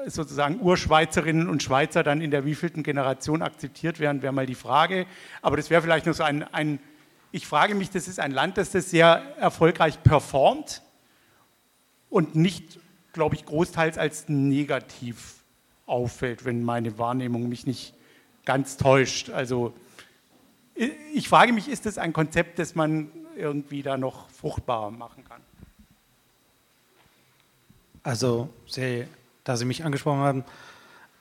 sozusagen 0.08 0.62
Urschweizerinnen 0.62 1.49
und 1.49 1.64
Schweizer 1.64 2.04
dann 2.04 2.22
in 2.22 2.32
der 2.32 2.45
wievielten 2.45 2.84
Generation 2.84 3.41
akzeptiert 3.41 3.99
werden, 3.99 4.22
wäre 4.22 4.34
mal 4.34 4.45
die 4.45 4.56
Frage. 4.56 5.06
Aber 5.41 5.58
das 5.58 5.70
wäre 5.70 5.82
vielleicht 5.82 6.06
nur 6.06 6.16
so 6.16 6.24
ein, 6.24 6.43
ein, 6.54 6.80
ich 7.32 7.47
frage 7.47 7.76
mich, 7.76 7.89
das 7.89 8.08
ist 8.08 8.20
ein 8.20 8.32
Land, 8.32 8.58
das 8.58 8.72
das 8.72 8.89
sehr 8.89 9.22
erfolgreich 9.38 10.01
performt 10.04 10.82
und 12.10 12.36
nicht 12.36 12.80
glaube 13.14 13.36
ich, 13.36 13.45
großteils 13.45 13.97
als 13.97 14.28
negativ 14.28 15.36
auffällt, 15.86 16.45
wenn 16.45 16.64
meine 16.64 16.97
Wahrnehmung 16.97 17.47
mich 17.47 17.66
nicht 17.66 17.93
ganz 18.45 18.78
täuscht. 18.78 19.30
Also 19.30 19.74
ich 21.14 21.30
frage 21.30 21.53
mich, 21.53 21.70
ist 21.70 21.86
das 21.86 21.97
ein 21.97 22.14
Konzept, 22.14 22.59
das 22.59 22.76
man 22.76 23.11
irgendwie 23.38 23.84
da 23.84 23.97
noch 23.97 24.30
fruchtbarer 24.30 24.91
machen 24.91 25.24
kann? 25.24 25.41
Also, 28.01 28.49
Sie, 28.68 29.05
da 29.43 29.55
Sie 29.55 29.66
mich 29.66 29.86
angesprochen 29.86 30.20
haben, 30.20 30.45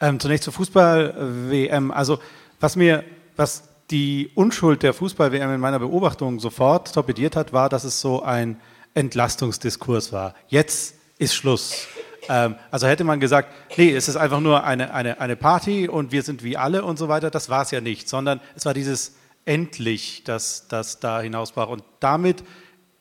ähm, 0.01 0.19
zunächst 0.19 0.45
zur 0.45 0.53
Fußball-WM. 0.53 1.93
Also, 1.93 2.19
was 2.59 2.75
mir, 2.75 3.05
was 3.37 3.69
die 3.91 4.31
Unschuld 4.35 4.83
der 4.83 4.95
Fußball-WM 4.95 5.55
in 5.55 5.61
meiner 5.61 5.79
Beobachtung 5.79 6.41
sofort 6.41 6.93
torpediert 6.93 7.37
hat, 7.37 7.53
war, 7.53 7.69
dass 7.69 7.85
es 7.85 8.01
so 8.01 8.23
ein 8.23 8.61
Entlastungsdiskurs 8.95 10.13
war. 10.13 10.35
Jetzt 10.49 10.97
ist 11.23 11.35
Schluss. 11.35 11.87
Ähm, 12.29 12.57
also 12.71 12.87
hätte 12.87 13.05
man 13.05 13.21
gesagt, 13.21 13.53
nee, 13.77 13.95
es 13.95 14.09
ist 14.09 14.17
einfach 14.17 14.41
nur 14.41 14.65
eine, 14.65 14.93
eine, 14.93 15.21
eine 15.21 15.37
Party 15.37 15.89
und 15.89 16.11
wir 16.13 16.23
sind 16.23 16.43
wie 16.43 16.57
alle 16.57 16.85
und 16.85 16.99
so 16.99 17.09
weiter, 17.09 17.31
das 17.31 17.49
war 17.49 17.63
es 17.63 17.71
ja 17.71 17.81
nicht, 17.81 18.09
sondern 18.09 18.41
es 18.57 18.67
war 18.67 18.75
dieses 18.75 19.15
endlich, 19.45 20.25
das, 20.25 20.67
das 20.69 20.99
da 21.01 21.21
hinausbrach. 21.21 21.69
Und 21.69 21.85
damit, 22.01 22.43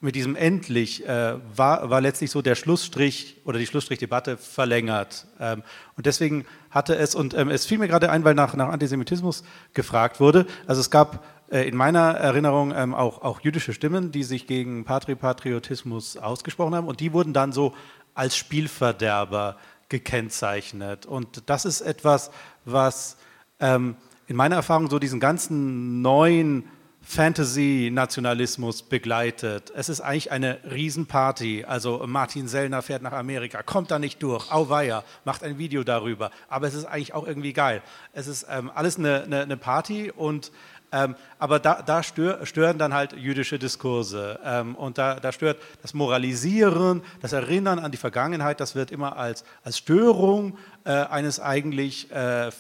mit 0.02 0.16
diesem 0.16 0.36
endlich, 0.36 1.08
äh, 1.08 1.36
war, 1.56 1.90
war 1.90 2.02
letztlich 2.02 2.32
so 2.32 2.42
der 2.42 2.56
Schlussstrich 2.56 3.38
oder 3.44 3.60
die 3.60 3.68
Schlussstrichdebatte 3.68 4.38
verlängert. 4.38 5.28
Ähm, 5.40 5.64
und 5.98 6.06
deswegen 6.06 6.46
hatte 6.70 6.96
es, 6.96 7.16
und 7.16 7.34
ähm, 7.34 7.50
es 7.50 7.66
fiel 7.66 7.78
mir 7.80 7.88
gerade 7.88 8.12
ein, 8.12 8.24
weil 8.24 8.36
nach, 8.36 8.56
nach 8.56 8.70
Antisemitismus 8.70 9.44
gefragt 9.74 10.20
wurde, 10.20 10.46
also 10.66 10.82
es 10.82 10.90
gab 10.90 11.24
äh, 11.52 11.68
in 11.68 11.76
meiner 11.76 12.12
Erinnerung 12.12 12.74
ähm, 12.76 12.96
auch, 12.96 13.22
auch 13.22 13.42
jüdische 13.42 13.74
Stimmen, 13.74 14.12
die 14.12 14.24
sich 14.24 14.48
gegen 14.48 14.86
Patripatriotismus 14.86 16.18
ausgesprochen 16.18 16.74
haben 16.74 16.88
und 16.88 17.00
die 17.00 17.14
wurden 17.14 17.34
dann 17.34 17.52
so 17.52 17.74
als 18.22 18.38
Spielverderber 18.38 19.58
gekennzeichnet. 19.90 21.08
Und 21.08 21.50
das 21.50 21.66
ist 21.66 21.82
etwas, 21.82 22.30
was 22.66 23.18
ähm, 23.60 23.96
in 24.28 24.36
meiner 24.36 24.58
Erfahrung 24.58 24.92
so 24.92 25.00
diesen 25.00 25.20
ganzen 25.20 26.04
neuen 26.04 26.66
Fantasy-Nationalismus 27.02 28.84
begleitet. 28.84 29.74
Es 29.76 29.90
ist 29.90 30.02
eigentlich 30.02 30.32
eine 30.32 30.60
Riesenparty. 30.72 31.66
Also 31.66 32.06
Martin 32.06 32.48
Sellner 32.48 32.84
fährt 32.84 33.02
nach 33.02 33.14
Amerika, 33.14 33.64
kommt 33.64 33.90
da 33.90 33.98
nicht 33.98 34.22
durch, 34.22 34.52
auweia, 34.52 35.04
macht 35.26 35.44
ein 35.44 35.58
Video 35.58 35.84
darüber. 35.84 36.30
Aber 36.48 36.68
es 36.68 36.76
ist 36.76 36.86
eigentlich 36.86 37.16
auch 37.16 37.26
irgendwie 37.26 37.54
geil. 37.54 37.82
Es 38.14 38.28
ist 38.28 38.46
ähm, 38.52 38.70
alles 38.76 39.00
eine, 39.00 39.24
eine, 39.24 39.42
eine, 39.42 39.58
Party 39.58 40.12
und 40.12 40.52
ähm, 40.92 41.16
aber 41.40 41.60
da, 41.60 41.82
da 41.82 42.04
stör, 42.04 42.46
stören 42.46 42.78
dann 42.78 42.94
halt 42.94 43.14
jüdische 43.14 43.58
Diskurse. 43.58 44.40
Ähm, 44.44 44.76
und 44.76 44.98
da, 44.98 45.20
da, 45.20 45.32
stört 45.32 45.62
das 45.82 45.94
Moralisieren, 45.94 47.02
das 47.22 47.34
Erinnern 47.34 47.80
an 47.80 47.92
die 47.92 47.98
Vergangenheit, 47.98 48.60
das 48.60 48.76
wird 48.76 48.92
immer 48.92 49.16
als, 49.16 49.46
als 49.64 49.78
Störung 49.78 50.58
äh, 50.84 50.92
eines 50.92 51.40
eigentlich 51.40 52.12
äh, 52.12 52.52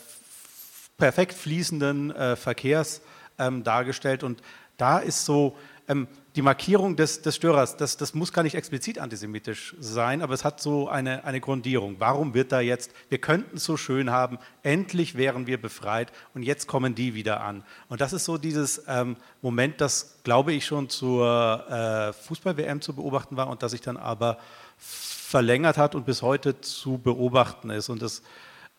perfekt 0.97 1.33
fließenden 1.33 2.15
äh, 2.15 2.35
Verkehrs 2.35 3.01
ähm, 3.37 3.63
dargestellt. 3.63 4.23
Und 4.23 4.41
da 4.77 4.99
ist 4.99 5.25
so 5.25 5.57
ähm, 5.87 6.07
die 6.35 6.41
Markierung 6.41 6.95
des, 6.95 7.21
des 7.21 7.35
Störers, 7.35 7.75
das, 7.75 7.97
das, 7.97 8.13
muss 8.13 8.31
gar 8.31 8.43
nicht 8.43 8.55
explizit 8.55 8.99
antisemitisch 8.99 9.75
sein, 9.79 10.21
aber 10.21 10.33
es 10.33 10.45
hat 10.45 10.61
so 10.61 10.87
eine, 10.87 11.25
eine 11.25 11.41
Grundierung. 11.41 11.97
Warum 11.99 12.33
wird 12.33 12.53
da 12.53 12.61
jetzt, 12.61 12.91
wir 13.09 13.17
könnten 13.17 13.57
es 13.57 13.65
so 13.65 13.75
schön 13.75 14.11
haben, 14.11 14.39
endlich 14.63 15.15
wären 15.15 15.45
wir 15.45 15.61
befreit 15.61 16.11
und 16.33 16.43
jetzt 16.43 16.67
kommen 16.67 16.95
die 16.95 17.15
wieder 17.15 17.41
an. 17.41 17.63
Und 17.89 17.99
das 17.99 18.13
ist 18.13 18.23
so 18.23 18.37
dieses 18.37 18.83
ähm, 18.87 19.17
Moment, 19.41 19.81
das, 19.81 20.19
glaube 20.23 20.53
ich, 20.53 20.65
schon 20.65 20.87
zur 20.89 21.65
äh, 21.69 22.13
Fußball-WM 22.13 22.79
zu 22.79 22.93
beobachten 22.93 23.35
war 23.35 23.47
und 23.47 23.61
das 23.61 23.71
sich 23.71 23.81
dann 23.81 23.97
aber 23.97 24.37
verlängert 24.77 25.77
hat 25.77 25.95
und 25.95 26.05
bis 26.05 26.21
heute 26.21 26.61
zu 26.61 26.97
beobachten 26.97 27.69
ist. 27.71 27.89
Und 27.89 28.01
das 28.01 28.21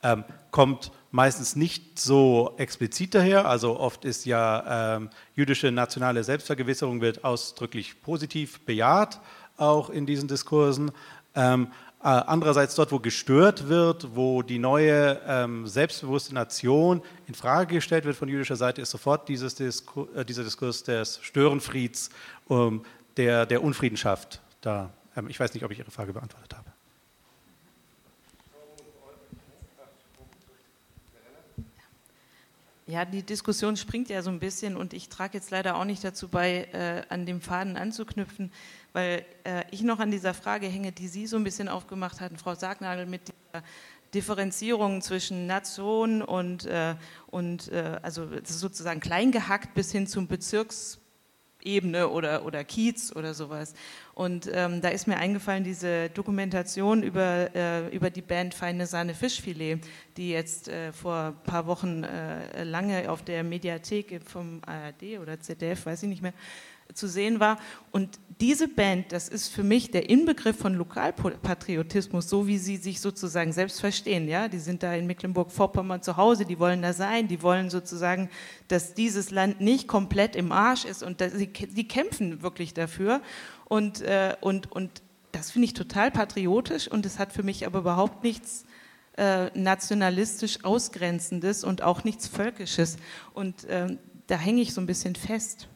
ähm, 0.02 0.24
kommt 0.50 0.90
meistens 1.10 1.56
nicht 1.56 1.98
so 1.98 2.54
explizit 2.56 3.14
daher. 3.14 3.46
Also 3.46 3.78
oft 3.78 4.04
ist 4.04 4.24
ja 4.24 4.96
ähm, 4.96 5.10
jüdische 5.34 5.70
nationale 5.70 6.24
Selbstvergewisserung 6.24 7.00
wird 7.00 7.24
ausdrücklich 7.24 8.02
positiv 8.02 8.60
bejaht, 8.60 9.20
auch 9.56 9.90
in 9.90 10.06
diesen 10.06 10.28
Diskursen. 10.28 10.90
Ähm, 11.34 11.68
äh, 12.02 12.08
andererseits 12.08 12.74
dort, 12.74 12.90
wo 12.90 12.98
gestört 12.98 13.68
wird, 13.68 14.16
wo 14.16 14.42
die 14.42 14.58
neue 14.58 15.20
ähm, 15.26 15.68
selbstbewusste 15.68 16.34
Nation 16.34 17.00
in 17.28 17.34
Frage 17.34 17.76
gestellt 17.76 18.04
wird 18.04 18.16
von 18.16 18.28
jüdischer 18.28 18.56
Seite, 18.56 18.80
ist 18.80 18.90
sofort 18.90 19.28
dieses 19.28 19.54
Diskur 19.54 20.08
äh, 20.16 20.24
dieser 20.24 20.42
Diskurs 20.42 20.82
des 20.82 21.20
Störenfrieds, 21.22 22.10
ähm, 22.50 22.82
der, 23.16 23.46
der 23.46 23.62
Unfriedenschaft 23.62 24.40
da. 24.62 24.90
Ähm, 25.16 25.28
ich 25.28 25.38
weiß 25.38 25.54
nicht, 25.54 25.64
ob 25.64 25.70
ich 25.70 25.78
Ihre 25.78 25.92
Frage 25.92 26.12
beantwortet 26.12 26.56
habe. 26.56 26.71
Ja, 32.86 33.04
die 33.04 33.22
Diskussion 33.22 33.76
springt 33.76 34.08
ja 34.08 34.22
so 34.22 34.30
ein 34.30 34.40
bisschen 34.40 34.76
und 34.76 34.92
ich 34.92 35.08
trage 35.08 35.34
jetzt 35.34 35.50
leider 35.50 35.76
auch 35.76 35.84
nicht 35.84 36.02
dazu 36.02 36.28
bei, 36.28 36.68
äh, 36.72 37.02
an 37.12 37.26
dem 37.26 37.40
Faden 37.40 37.76
anzuknüpfen, 37.76 38.50
weil 38.92 39.24
äh, 39.44 39.62
ich 39.70 39.82
noch 39.82 40.00
an 40.00 40.10
dieser 40.10 40.34
Frage 40.34 40.66
hänge, 40.66 40.90
die 40.90 41.06
Sie 41.06 41.28
so 41.28 41.36
ein 41.36 41.44
bisschen 41.44 41.68
aufgemacht 41.68 42.20
hatten, 42.20 42.38
Frau 42.38 42.56
Sargnagel, 42.56 43.06
mit 43.06 43.28
dieser 43.28 43.62
Differenzierung 44.14 45.00
zwischen 45.00 45.46
Nation 45.46 46.22
und, 46.22 46.66
äh, 46.66 46.96
und 47.28 47.70
äh, 47.70 48.00
also 48.02 48.28
sozusagen 48.42 48.98
kleingehackt 48.98 49.74
bis 49.74 49.92
hin 49.92 50.08
zum 50.08 50.26
Bezirks 50.26 50.98
Ebene 51.64 52.08
oder, 52.08 52.44
oder 52.44 52.64
Kiez 52.64 53.14
oder 53.14 53.34
sowas. 53.34 53.74
Und 54.14 54.50
ähm, 54.52 54.80
da 54.80 54.88
ist 54.88 55.06
mir 55.06 55.16
eingefallen, 55.16 55.64
diese 55.64 56.10
Dokumentation 56.10 57.02
über, 57.02 57.54
äh, 57.54 57.88
über 57.94 58.10
die 58.10 58.20
Band 58.20 58.54
Feine 58.54 58.86
Sahne 58.86 59.14
Fischfilet, 59.14 59.80
die 60.16 60.30
jetzt 60.30 60.68
äh, 60.68 60.92
vor 60.92 61.34
ein 61.36 61.42
paar 61.44 61.66
Wochen 61.66 62.04
äh, 62.04 62.64
lange 62.64 63.10
auf 63.10 63.22
der 63.22 63.42
Mediathek 63.42 64.20
vom 64.26 64.60
ARD 64.66 65.18
oder 65.20 65.40
ZDF, 65.40 65.86
weiß 65.86 66.02
ich 66.02 66.08
nicht 66.08 66.22
mehr, 66.22 66.34
zu 66.94 67.08
sehen 67.08 67.40
war. 67.40 67.58
Und 67.90 68.18
diese 68.40 68.66
Band, 68.66 69.12
das 69.12 69.28
ist 69.28 69.48
für 69.48 69.62
mich 69.62 69.90
der 69.90 70.10
Inbegriff 70.10 70.58
von 70.58 70.74
Lokalpatriotismus, 70.74 72.28
so 72.28 72.46
wie 72.46 72.58
sie 72.58 72.76
sich 72.76 73.00
sozusagen 73.00 73.52
selbst 73.52 73.80
verstehen. 73.80 74.28
Ja? 74.28 74.48
Die 74.48 74.58
sind 74.58 74.82
da 74.82 74.94
in 74.94 75.06
Mecklenburg-Vorpommern 75.06 76.02
zu 76.02 76.16
Hause, 76.16 76.44
die 76.44 76.58
wollen 76.58 76.82
da 76.82 76.92
sein, 76.92 77.28
die 77.28 77.42
wollen 77.42 77.70
sozusagen, 77.70 78.28
dass 78.68 78.94
dieses 78.94 79.30
Land 79.30 79.60
nicht 79.60 79.86
komplett 79.86 80.34
im 80.34 80.50
Arsch 80.50 80.84
ist 80.84 81.02
und 81.02 81.22
sie, 81.34 81.46
die 81.46 81.86
kämpfen 81.86 82.42
wirklich 82.42 82.74
dafür. 82.74 83.22
Und, 83.66 84.00
äh, 84.00 84.34
und, 84.40 84.72
und 84.72 85.02
das 85.30 85.52
finde 85.52 85.66
ich 85.66 85.74
total 85.74 86.10
patriotisch 86.10 86.88
und 86.88 87.06
es 87.06 87.18
hat 87.18 87.32
für 87.32 87.42
mich 87.42 87.64
aber 87.66 87.78
überhaupt 87.78 88.24
nichts 88.24 88.64
äh, 89.16 89.56
nationalistisch 89.58 90.64
Ausgrenzendes 90.64 91.64
und 91.64 91.82
auch 91.82 92.02
nichts 92.04 92.26
Völkisches. 92.28 92.96
Und 93.34 93.64
äh, 93.64 93.96
da 94.26 94.36
hänge 94.36 94.62
ich 94.62 94.74
so 94.74 94.80
ein 94.80 94.86
bisschen 94.86 95.14
fest. 95.14 95.68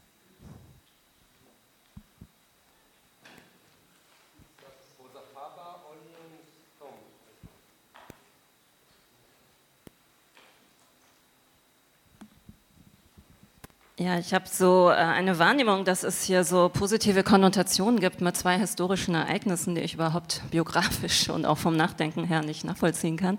Ja, 13.98 14.18
ich 14.18 14.34
habe 14.34 14.44
so 14.46 14.90
äh, 14.90 14.94
eine 14.94 15.38
Wahrnehmung, 15.38 15.86
dass 15.86 16.02
es 16.02 16.22
hier 16.22 16.44
so 16.44 16.68
positive 16.68 17.22
Konnotationen 17.22 17.98
gibt 17.98 18.20
mit 18.20 18.36
zwei 18.36 18.58
historischen 18.58 19.14
Ereignissen, 19.14 19.74
die 19.74 19.80
ich 19.80 19.94
überhaupt 19.94 20.42
biografisch 20.50 21.30
und 21.30 21.46
auch 21.46 21.56
vom 21.56 21.78
Nachdenken 21.78 22.24
her 22.24 22.42
nicht 22.42 22.62
nachvollziehen 22.64 23.16
kann. 23.16 23.38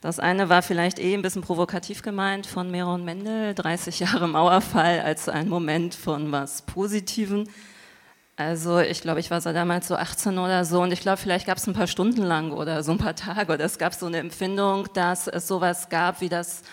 Das 0.00 0.18
eine 0.18 0.48
war 0.48 0.62
vielleicht 0.62 0.98
eh 0.98 1.14
ein 1.14 1.22
bisschen 1.22 1.42
provokativ 1.42 2.02
gemeint 2.02 2.48
von 2.48 2.72
Meron 2.72 3.04
Mendel, 3.04 3.54
30 3.54 4.00
Jahre 4.00 4.26
Mauerfall 4.26 4.98
als 4.98 5.28
ein 5.28 5.48
Moment 5.48 5.94
von 5.94 6.32
was 6.32 6.62
Positiven. 6.62 7.48
Also 8.34 8.80
ich 8.80 9.00
glaube, 9.00 9.20
ich 9.20 9.30
war 9.30 9.40
so 9.40 9.52
damals 9.52 9.86
so 9.86 9.94
18 9.94 10.38
oder 10.38 10.64
so 10.64 10.82
und 10.82 10.90
ich 10.90 11.02
glaube, 11.02 11.18
vielleicht 11.18 11.46
gab 11.46 11.58
es 11.58 11.68
ein 11.68 11.72
paar 11.72 11.86
Stunden 11.86 12.24
lang 12.24 12.50
oder 12.50 12.82
so 12.82 12.90
ein 12.90 12.98
paar 12.98 13.14
Tage 13.14 13.52
oder 13.52 13.64
es 13.64 13.78
gab 13.78 13.94
so 13.94 14.06
eine 14.06 14.18
Empfindung, 14.18 14.88
dass 14.92 15.28
es 15.28 15.46
sowas 15.46 15.88
gab 15.88 16.20
wie 16.20 16.28
das 16.28 16.64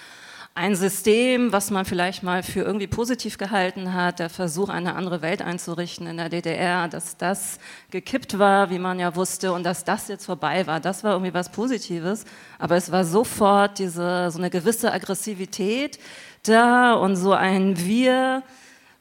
ein 0.54 0.76
System, 0.76 1.54
was 1.54 1.72
man 1.72 1.86
vielleicht 1.86 2.24
mal 2.24 2.44
für 2.44 2.60
irgendwie 2.62 2.88
positiv 2.88 3.38
gehalten 3.38 3.94
hat, 3.94 4.20
der 4.20 4.30
Versuch, 4.30 4.68
eine 4.68 4.96
andere 4.96 5.22
Welt 5.22 5.42
einzurichten 5.42 6.08
in 6.08 6.18
der 6.18 6.28
DDR, 6.28 6.90
dass 6.90 7.16
das 7.16 7.58
gekippt 7.90 8.38
war, 8.38 8.70
wie 8.70 8.80
man 8.80 9.00
ja 9.00 9.16
wusste, 9.16 9.54
und 9.54 9.64
dass 9.64 9.86
das 9.86 10.10
jetzt 10.10 10.26
vorbei 10.26 10.68
war, 10.68 10.82
das 10.82 11.06
war 11.06 11.14
irgendwie 11.14 11.34
was 11.34 11.52
Positives. 11.52 12.26
Aber 12.60 12.76
es 12.76 12.92
war 12.92 13.06
sofort 13.06 13.80
diese, 13.80 14.30
so 14.30 14.40
eine 14.40 14.50
gewisse 14.50 14.92
Aggressivität 14.92 16.00
da 16.44 16.94
und 16.94 17.16
so 17.16 17.32
ein 17.32 17.78
Wir, 17.78 18.44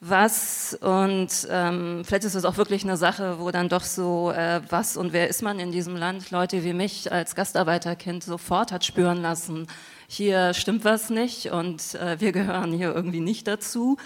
was 0.00 0.78
und 0.80 1.28
ähm, 1.50 2.02
vielleicht 2.06 2.24
ist 2.24 2.34
es 2.34 2.46
auch 2.46 2.56
wirklich 2.56 2.84
eine 2.84 2.96
Sache, 2.96 3.38
wo 3.38 3.50
dann 3.50 3.68
doch 3.68 3.82
so 3.82 4.30
äh, 4.30 4.62
was 4.70 4.96
und 4.96 5.12
wer 5.12 5.28
ist 5.28 5.42
man 5.42 5.58
in 5.58 5.72
diesem 5.72 5.94
Land, 5.94 6.30
Leute 6.30 6.64
wie 6.64 6.72
mich 6.72 7.12
als 7.12 7.34
Gastarbeiterkind 7.34 8.24
sofort 8.24 8.72
hat 8.72 8.86
spüren 8.86 9.20
lassen, 9.20 9.66
hier 10.12 10.54
stimmt 10.54 10.84
was 10.84 11.08
nicht 11.08 11.52
und 11.52 11.94
äh, 11.94 12.20
wir 12.20 12.32
gehören 12.32 12.72
hier 12.72 12.92
irgendwie 12.92 13.20
nicht 13.20 13.46
dazu. 13.46 13.96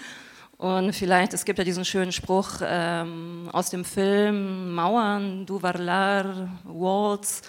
Und 0.55 0.93
vielleicht, 0.93 1.33
es 1.33 1.45
gibt 1.45 1.57
ja 1.57 1.65
diesen 1.65 1.83
schönen 1.83 2.11
Spruch 2.11 2.61
ähm, 2.61 3.49
aus 3.51 3.71
dem 3.71 3.83
Film 3.83 4.75
Mauern, 4.75 5.47
du 5.47 5.63
Varlar, 5.63 6.47
Walls. 6.63 7.41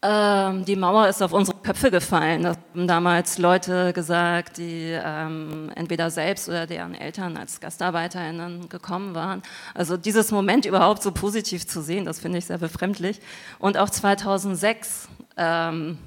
Ähm, 0.00 0.64
die 0.64 0.76
Mauer 0.76 1.08
ist 1.08 1.20
auf 1.20 1.32
unsere 1.32 1.58
Köpfe 1.58 1.90
gefallen. 1.90 2.44
Das 2.44 2.56
haben 2.72 2.86
damals 2.86 3.36
Leute 3.36 3.92
gesagt, 3.92 4.58
die 4.58 4.92
ähm, 4.92 5.72
entweder 5.74 6.08
selbst 6.08 6.48
oder 6.48 6.68
deren 6.68 6.94
Eltern 6.94 7.36
als 7.36 7.58
GastarbeiterInnen 7.58 8.68
gekommen 8.68 9.16
waren. 9.16 9.42
Also 9.74 9.96
dieses 9.96 10.30
Moment 10.30 10.66
überhaupt 10.66 11.02
so 11.02 11.10
positiv 11.10 11.66
zu 11.66 11.82
sehen, 11.82 12.04
das 12.04 12.20
finde 12.20 12.38
ich 12.38 12.46
sehr 12.46 12.58
befremdlich. 12.58 13.20
Und 13.58 13.76
auch 13.76 13.90
2006 13.90 15.08
ähm, 15.36 15.98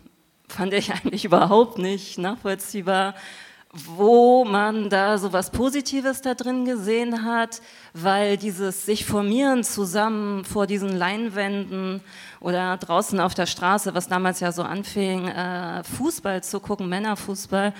fand 0.50 0.74
ich 0.74 0.92
eigentlich 0.92 1.26
überhaupt 1.26 1.78
nicht 1.78 2.18
nachvollziehbar. 2.18 3.16
wo 3.72 4.46
man 4.46 4.90
da 4.90 5.20
so 5.20 5.32
was 5.32 5.52
Positives 5.52 6.22
da 6.22 6.34
drin 6.34 6.66
gesehen 6.66 7.24
hat, 7.24 7.62
weil 7.94 8.36
dieses 8.36 8.88
sich 8.88 9.06
formieren 9.06 9.64
zusammen 9.64 10.44
vor 10.44 10.66
diesen 10.66 10.98
Leinwänden 10.98 12.02
oder 12.40 12.78
draußen 12.78 13.20
auf 13.20 13.36
der 13.36 13.46
Straße, 13.46 13.94
was 13.94 14.08
damals 14.08 14.40
ja 14.40 14.52
so 14.52 14.64
anfing, 14.64 15.28
äh, 15.28 15.84
Fußball 15.84 16.42
zu 16.42 16.60
gucken, 16.60 16.90
Männerfußball, 16.90 17.76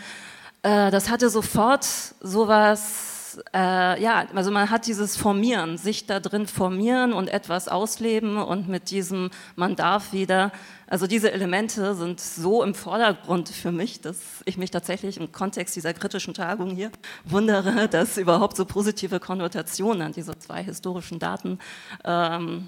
äh, 0.62 0.92
das 0.92 1.10
hatte 1.10 1.32
sofort 1.32 1.88
sowas 2.22 3.20
äh, 3.54 4.02
ja, 4.02 4.26
also 4.34 4.52
man 4.52 4.70
hat 4.70 4.88
dieses 4.88 5.16
Formieren, 5.16 5.78
sich 5.78 6.06
da 6.06 6.20
drin 6.20 6.48
formieren 6.48 7.14
und 7.14 7.28
etwas 7.28 7.68
ausleben 7.68 8.38
und 8.38 8.68
mit 8.68 8.92
diesem 8.92 9.30
man 9.56 9.76
darf 9.76 10.14
wieder, 10.14 10.52
also 10.90 11.06
diese 11.06 11.32
Elemente 11.32 11.94
sind 11.94 12.20
so 12.20 12.64
im 12.64 12.74
Vordergrund 12.74 13.50
für 13.50 13.72
mich, 13.72 14.02
dass 14.02 14.18
ich 14.46 14.58
mich 14.58 14.72
tatsächlich 14.72 15.18
im 15.18 15.32
Kontext 15.32 15.76
dieser 15.76 15.94
kritischen 15.94 16.34
Tagung 16.34 16.72
hier 16.72 16.92
wundere, 17.26 17.88
dass 17.92 18.18
überhaupt 18.18 18.58
so 18.58 18.66
positive 18.66 19.20
Konnotationen 19.20 20.02
an 20.02 20.14
diese 20.14 20.38
zwei 20.40 20.64
historischen 20.64 21.20
Daten 21.20 21.60
ähm, 22.04 22.68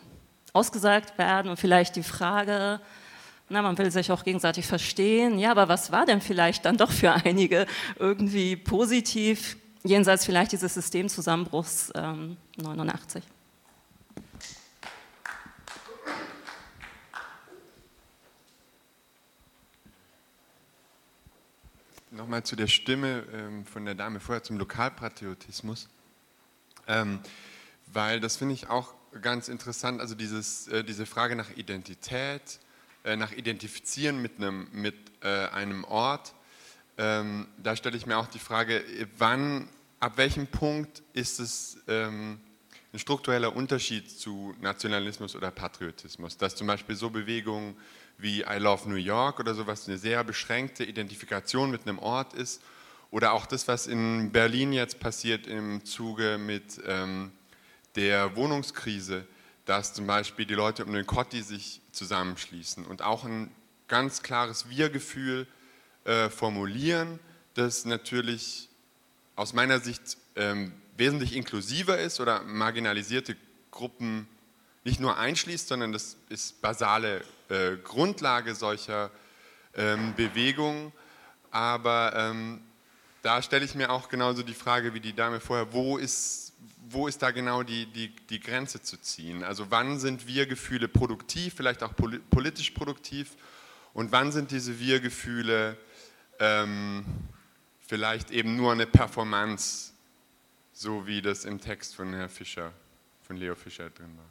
ausgesagt 0.54 1.18
werden 1.18 1.50
und 1.50 1.58
vielleicht 1.58 1.96
die 1.96 2.04
Frage, 2.04 2.80
na, 3.50 3.64
man 3.64 3.78
will 3.80 3.90
sich 3.90 4.12
auch 4.12 4.24
gegenseitig 4.24 4.68
verstehen. 4.68 5.40
Ja, 5.40 5.50
aber 5.52 5.68
was 5.68 5.92
war 5.92 6.06
denn 6.06 6.22
vielleicht 6.22 6.66
dann 6.66 6.78
doch 6.78 6.92
für 6.92 7.12
einige 7.26 7.66
irgendwie 7.98 8.56
positiv 8.56 9.58
jenseits 9.84 10.26
vielleicht 10.26 10.52
dieses 10.52 10.76
Systemzusammenbruchs 10.76 11.92
ähm, 11.96 12.38
89. 12.62 13.24
Nochmal 22.22 22.44
zu 22.44 22.56
der 22.56 22.68
Stimme 22.68 23.24
ähm, 23.34 23.66
von 23.66 23.84
der 23.84 23.96
Dame 23.96 24.20
vorher 24.20 24.44
zum 24.44 24.60
Lokalpatriotismus, 24.60 25.90
ähm, 26.88 27.20
weil 27.88 28.20
das 28.20 28.38
finde 28.38 28.54
ich 28.54 28.70
auch 28.70 28.94
ganz 29.24 29.48
interessant, 29.48 30.00
also 30.00 30.14
dieses, 30.14 30.68
äh, 30.68 30.84
diese 30.84 31.08
Frage 31.08 31.36
nach 31.36 31.50
Identität, 31.58 32.60
äh, 33.04 33.16
nach 33.16 33.32
Identifizieren 33.32 34.22
mit 34.22 34.38
einem, 34.38 34.68
mit, 34.72 34.94
äh, 35.24 35.48
einem 35.48 35.84
Ort. 35.84 36.36
Ähm, 37.00 37.48
da 37.58 37.76
stelle 37.76 37.98
ich 37.98 38.06
mir 38.06 38.20
auch 38.20 38.28
die 38.28 38.38
Frage, 38.38 38.84
wann, 39.18 39.68
ab 40.00 40.18
welchem 40.18 40.46
Punkt 40.46 41.02
ist 41.14 41.40
es 41.40 41.80
ähm, 41.88 42.40
ein 42.94 43.00
struktureller 43.00 43.56
Unterschied 43.56 44.10
zu 44.10 44.54
Nationalismus 44.60 45.36
oder 45.36 45.50
Patriotismus, 45.50 46.38
dass 46.38 46.56
zum 46.56 46.68
Beispiel 46.68 46.96
so 46.96 47.10
Bewegungen 47.10 47.78
wie 48.18 48.42
I 48.42 48.58
Love 48.58 48.90
New 48.90 48.96
York 48.96 49.40
oder 49.40 49.54
sowas 49.54 49.88
eine 49.88 49.98
sehr 49.98 50.24
beschränkte 50.24 50.84
Identifikation 50.84 51.72
mit 51.72 51.88
einem 51.88 52.00
Ort 52.00 52.34
ist 52.34 52.62
oder 53.10 53.32
auch 53.34 53.46
das, 53.46 53.68
was 53.68 53.88
in 53.88 54.32
Berlin 54.32 54.74
jetzt 54.74 55.00
passiert 55.00 55.48
im 55.48 55.86
Zuge 55.86 56.38
mit 56.38 56.82
ähm, 56.86 57.32
der 57.96 58.36
Wohnungskrise, 58.36 59.26
dass 59.66 59.94
zum 59.94 60.06
Beispiel 60.08 60.46
die 60.46 60.54
Leute 60.54 60.86
um 60.86 60.94
den 60.94 61.06
Kotti 61.06 61.42
sich 61.42 61.82
zusammenschließen 61.92 62.86
und 62.86 63.02
auch 63.02 63.24
ein 63.24 63.52
ganz 63.88 64.22
klares 64.22 64.70
Wir-Gefühl 64.70 65.48
äh, 66.04 66.30
formulieren, 66.30 67.20
das 67.54 67.86
natürlich 67.86 68.70
aus 69.36 69.54
meiner 69.54 69.80
Sicht 69.80 70.18
ähm, 70.36 70.74
wesentlich 71.02 71.36
inklusiver 71.36 71.98
ist 71.98 72.20
oder 72.20 72.44
marginalisierte 72.44 73.36
Gruppen 73.72 74.28
nicht 74.84 75.00
nur 75.00 75.18
einschließt, 75.18 75.68
sondern 75.68 75.92
das 75.92 76.16
ist 76.30 76.62
basale 76.62 77.24
äh, 77.50 77.78
Grundlage 77.84 78.54
solcher 78.54 79.10
ähm, 79.76 80.14
Bewegungen. 80.16 80.92
Aber 81.50 82.14
ähm, 82.16 82.62
da 83.24 83.42
stelle 83.42 83.66
ich 83.66 83.74
mir 83.74 83.90
auch 83.90 84.10
genauso 84.10 84.44
die 84.44 84.54
Frage 84.54 84.94
wie 84.94 85.00
die 85.00 85.14
Dame 85.14 85.40
vorher, 85.40 85.74
wo 85.74 85.98
ist, 85.98 86.54
wo 86.88 87.08
ist 87.08 87.24
da 87.24 87.32
genau 87.32 87.64
die, 87.64 87.88
die, 87.88 88.16
die 88.30 88.40
Grenze 88.40 88.84
zu 88.84 88.96
ziehen? 89.02 89.44
Also 89.44 89.72
wann 89.72 90.00
sind 90.00 90.28
Wir-Gefühle 90.28 90.88
produktiv, 90.88 91.56
vielleicht 91.58 91.82
auch 91.82 91.94
politisch 92.30 92.70
produktiv 92.72 93.32
und 93.94 94.12
wann 94.12 94.32
sind 94.32 94.52
diese 94.52 94.80
Wir-Gefühle 94.80 95.78
ähm, 96.40 97.06
vielleicht 97.80 98.30
eben 98.30 98.56
nur 98.56 98.72
eine 98.72 98.86
Performance, 98.86 99.91
so 100.74 101.06
wie 101.08 101.22
das 101.22 101.46
im 101.46 101.60
Text 101.60 101.96
von 101.96 102.14
Herrn 102.14 102.30
Fischer, 102.30 102.74
von 103.22 103.38
Leo 103.38 103.56
Fischer 103.56 103.90
drin 103.90 104.18
war. 104.18 104.26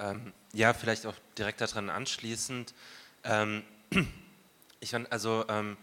Ähm, 0.00 0.32
ja, 0.52 0.72
vielleicht 0.74 1.06
auch 1.06 1.16
direkt 1.36 1.60
daran 1.60 1.90
anschließend. 1.90 2.72
Ähm, 3.24 3.64
ich 4.80 4.90
fand, 4.90 5.10
also 5.10 5.44
ähm, 5.48 5.76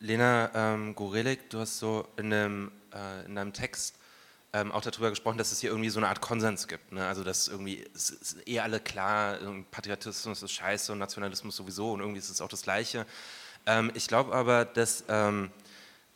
Lena 0.00 0.50
ähm, 0.54 0.94
Gorelik, 0.94 1.50
du 1.50 1.60
hast 1.60 1.78
so 1.78 2.08
in, 2.16 2.32
einem, 2.32 2.72
äh, 2.94 3.26
in 3.26 3.34
deinem 3.34 3.52
Text 3.52 3.96
ähm, 4.54 4.70
auch 4.70 4.82
darüber 4.82 5.10
gesprochen, 5.10 5.36
dass 5.36 5.50
es 5.50 5.60
hier 5.60 5.70
irgendwie 5.70 5.90
so 5.90 5.98
eine 5.98 6.08
Art 6.08 6.20
Konsens 6.20 6.68
gibt. 6.68 6.92
Ne? 6.92 7.04
Also 7.04 7.24
dass 7.24 7.48
irgendwie 7.48 7.84
es 7.92 8.10
ist 8.10 8.36
eh 8.46 8.60
alle 8.60 8.78
klar, 8.78 9.36
Patriotismus 9.72 10.42
ist 10.42 10.52
scheiße 10.52 10.92
und 10.92 10.98
Nationalismus 10.98 11.56
sowieso 11.56 11.92
und 11.92 12.00
irgendwie 12.00 12.20
ist 12.20 12.30
es 12.30 12.40
auch 12.40 12.48
das 12.48 12.62
Gleiche. 12.62 13.04
Ähm, 13.66 13.90
ich 13.94 14.06
glaube 14.06 14.32
aber, 14.32 14.64
dass 14.64 15.04
ähm, 15.08 15.50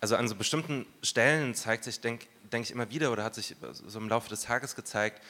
also 0.01 0.15
an 0.15 0.29
so 0.29 0.37
bestimmten 0.37 0.87
Stellen 1.03 1.55
zeigt 1.57 1.83
sich, 1.83 2.01
denke 2.01 2.27
denk 2.53 2.65
ich 2.65 2.71
immer 2.71 2.89
wieder 2.91 3.13
oder 3.13 3.25
hat 3.25 3.35
sich 3.35 3.57
so 3.73 3.99
im 3.99 4.09
Laufe 4.09 4.29
des 4.29 4.43
Tages 4.43 4.75
gezeigt, 4.77 5.21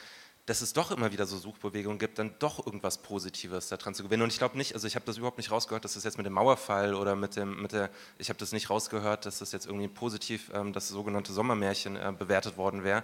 dass 0.49 0.61
es 0.61 0.73
doch 0.73 0.89
immer 0.89 1.11
wieder 1.11 1.27
so 1.27 1.37
Suchbewegungen 1.37 1.99
gibt, 1.99 2.17
dann 2.17 2.33
doch 2.39 2.65
irgendwas 2.65 2.97
Positives 2.97 3.69
daran 3.69 3.93
zu 3.93 4.01
gewinnen. 4.01 4.23
Und 4.23 4.33
ich 4.33 4.39
glaube 4.39 4.57
nicht, 4.57 4.73
also 4.73 4.87
ich 4.87 4.95
habe 4.95 5.05
das 5.05 5.17
überhaupt 5.17 5.37
nicht 5.37 5.51
rausgehört, 5.51 5.85
dass 5.85 5.93
das 5.93 6.03
jetzt 6.03 6.17
mit 6.17 6.25
dem 6.25 6.33
Mauerfall 6.33 6.95
oder 6.95 7.15
mit 7.15 7.35
dem, 7.35 7.61
mit 7.61 7.71
der, 7.71 7.91
ich 8.17 8.29
habe 8.29 8.39
das 8.39 8.51
nicht 8.51 8.71
rausgehört, 8.71 9.27
dass 9.27 9.37
das 9.37 9.51
jetzt 9.51 9.67
irgendwie 9.67 9.87
positiv, 9.87 10.49
ähm, 10.55 10.73
das 10.73 10.87
sogenannte 10.87 11.33
Sommermärchen 11.33 11.97
äh, 11.97 12.11
bewertet 12.17 12.57
worden 12.57 12.83
wäre. 12.83 13.03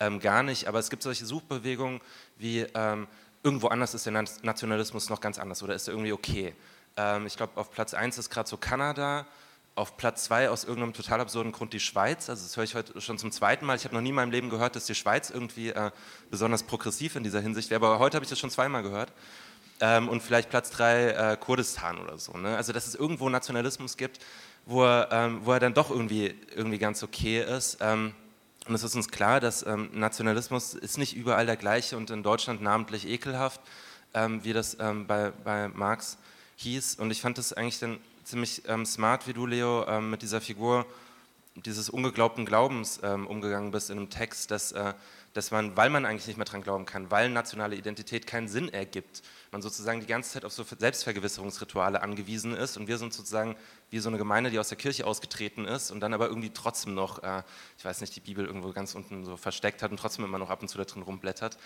Ähm, 0.00 0.18
gar 0.18 0.42
nicht, 0.42 0.66
aber 0.66 0.78
es 0.78 0.88
gibt 0.88 1.02
solche 1.02 1.26
Suchbewegungen 1.26 2.00
wie 2.38 2.60
ähm, 2.72 3.06
irgendwo 3.42 3.68
anders 3.68 3.92
ist 3.92 4.06
der 4.06 4.24
Nationalismus 4.42 5.10
noch 5.10 5.20
ganz 5.20 5.38
anders 5.38 5.62
oder 5.62 5.74
ist 5.74 5.88
er 5.88 5.92
irgendwie 5.92 6.12
okay. 6.12 6.54
Ähm, 6.96 7.26
ich 7.26 7.36
glaube, 7.36 7.60
auf 7.60 7.70
Platz 7.70 7.92
1 7.92 8.16
ist 8.16 8.30
gerade 8.30 8.48
so 8.48 8.56
Kanada, 8.56 9.26
auf 9.78 9.96
Platz 9.96 10.24
zwei 10.24 10.50
aus 10.50 10.64
irgendeinem 10.64 10.92
total 10.92 11.20
absurden 11.20 11.52
Grund 11.52 11.72
die 11.72 11.80
Schweiz. 11.80 12.28
Also 12.28 12.42
das 12.42 12.56
höre 12.56 12.64
ich 12.64 12.74
heute 12.74 13.00
schon 13.00 13.16
zum 13.16 13.30
zweiten 13.30 13.64
Mal. 13.64 13.76
Ich 13.76 13.84
habe 13.84 13.94
noch 13.94 14.02
nie 14.02 14.08
in 14.08 14.14
meinem 14.16 14.32
Leben 14.32 14.50
gehört, 14.50 14.74
dass 14.74 14.86
die 14.86 14.94
Schweiz 14.94 15.30
irgendwie 15.30 15.68
äh, 15.70 15.92
besonders 16.30 16.64
progressiv 16.64 17.14
in 17.14 17.22
dieser 17.22 17.40
Hinsicht 17.40 17.70
wäre. 17.70 17.86
Aber 17.86 18.00
heute 18.00 18.16
habe 18.16 18.24
ich 18.24 18.30
das 18.30 18.40
schon 18.40 18.50
zweimal 18.50 18.82
gehört. 18.82 19.12
Ähm, 19.80 20.08
und 20.08 20.20
vielleicht 20.20 20.50
Platz 20.50 20.70
drei 20.70 21.10
äh, 21.10 21.36
Kurdistan 21.36 21.98
oder 21.98 22.18
so. 22.18 22.36
Ne? 22.36 22.56
Also 22.56 22.72
dass 22.72 22.88
es 22.88 22.96
irgendwo 22.96 23.28
Nationalismus 23.28 23.96
gibt, 23.96 24.18
wo 24.66 24.84
er, 24.84 25.08
ähm, 25.12 25.40
wo 25.44 25.52
er 25.52 25.60
dann 25.60 25.74
doch 25.74 25.90
irgendwie, 25.90 26.34
irgendwie 26.56 26.78
ganz 26.78 27.04
okay 27.04 27.40
ist. 27.40 27.78
Ähm, 27.80 28.14
und 28.66 28.74
es 28.74 28.82
ist 28.82 28.96
uns 28.96 29.08
klar, 29.08 29.38
dass 29.38 29.64
ähm, 29.64 29.90
Nationalismus 29.92 30.74
ist 30.74 30.98
nicht 30.98 31.14
überall 31.16 31.46
der 31.46 31.56
gleiche 31.56 31.96
und 31.96 32.10
in 32.10 32.24
Deutschland 32.24 32.60
namentlich 32.60 33.06
ekelhaft, 33.06 33.60
ähm, 34.12 34.42
wie 34.42 34.52
das 34.52 34.76
ähm, 34.80 35.06
bei, 35.06 35.30
bei 35.44 35.68
Marx 35.68 36.18
hieß. 36.56 36.96
Und 36.96 37.12
ich 37.12 37.20
fand 37.20 37.38
das 37.38 37.52
eigentlich 37.52 37.78
dann 37.78 37.98
ziemlich 38.28 38.62
ähm, 38.68 38.84
smart, 38.84 39.26
wie 39.26 39.32
du, 39.32 39.46
Leo, 39.46 39.86
ähm, 39.86 40.10
mit 40.10 40.22
dieser 40.22 40.40
Figur 40.40 40.86
dieses 41.56 41.90
ungeglaubten 41.90 42.44
Glaubens 42.44 43.00
ähm, 43.02 43.26
umgegangen 43.26 43.72
bist 43.72 43.90
in 43.90 43.98
einem 43.98 44.10
Text, 44.10 44.50
dass, 44.50 44.70
äh, 44.72 44.94
dass 45.32 45.50
man, 45.50 45.76
weil 45.76 45.90
man 45.90 46.06
eigentlich 46.06 46.26
nicht 46.26 46.36
mehr 46.36 46.44
dran 46.44 46.62
glauben 46.62 46.84
kann, 46.84 47.10
weil 47.10 47.30
nationale 47.30 47.74
Identität 47.74 48.26
keinen 48.26 48.46
Sinn 48.46 48.68
ergibt, 48.68 49.22
man 49.50 49.62
sozusagen 49.62 50.00
die 50.00 50.06
ganze 50.06 50.32
Zeit 50.32 50.44
auf 50.44 50.52
so 50.52 50.62
Selbstvergewisserungsrituale 50.62 52.02
angewiesen 52.02 52.54
ist 52.54 52.76
und 52.76 52.86
wir 52.86 52.98
sind 52.98 53.12
sozusagen 53.12 53.56
wie 53.90 53.98
so 53.98 54.08
eine 54.08 54.18
Gemeinde, 54.18 54.50
die 54.50 54.58
aus 54.58 54.68
der 54.68 54.78
Kirche 54.78 55.06
ausgetreten 55.06 55.64
ist 55.64 55.90
und 55.90 56.00
dann 56.00 56.14
aber 56.14 56.28
irgendwie 56.28 56.50
trotzdem 56.50 56.94
noch, 56.94 57.22
äh, 57.22 57.42
ich 57.76 57.84
weiß 57.84 58.00
nicht, 58.02 58.14
die 58.14 58.20
Bibel 58.20 58.44
irgendwo 58.44 58.72
ganz 58.72 58.94
unten 58.94 59.24
so 59.24 59.36
versteckt 59.36 59.82
hat 59.82 59.90
und 59.90 59.96
trotzdem 59.96 60.24
immer 60.24 60.38
noch 60.38 60.50
ab 60.50 60.62
und 60.62 60.68
zu 60.68 60.78
da 60.78 60.84
drin 60.84 61.02
rumblättert. 61.02 61.58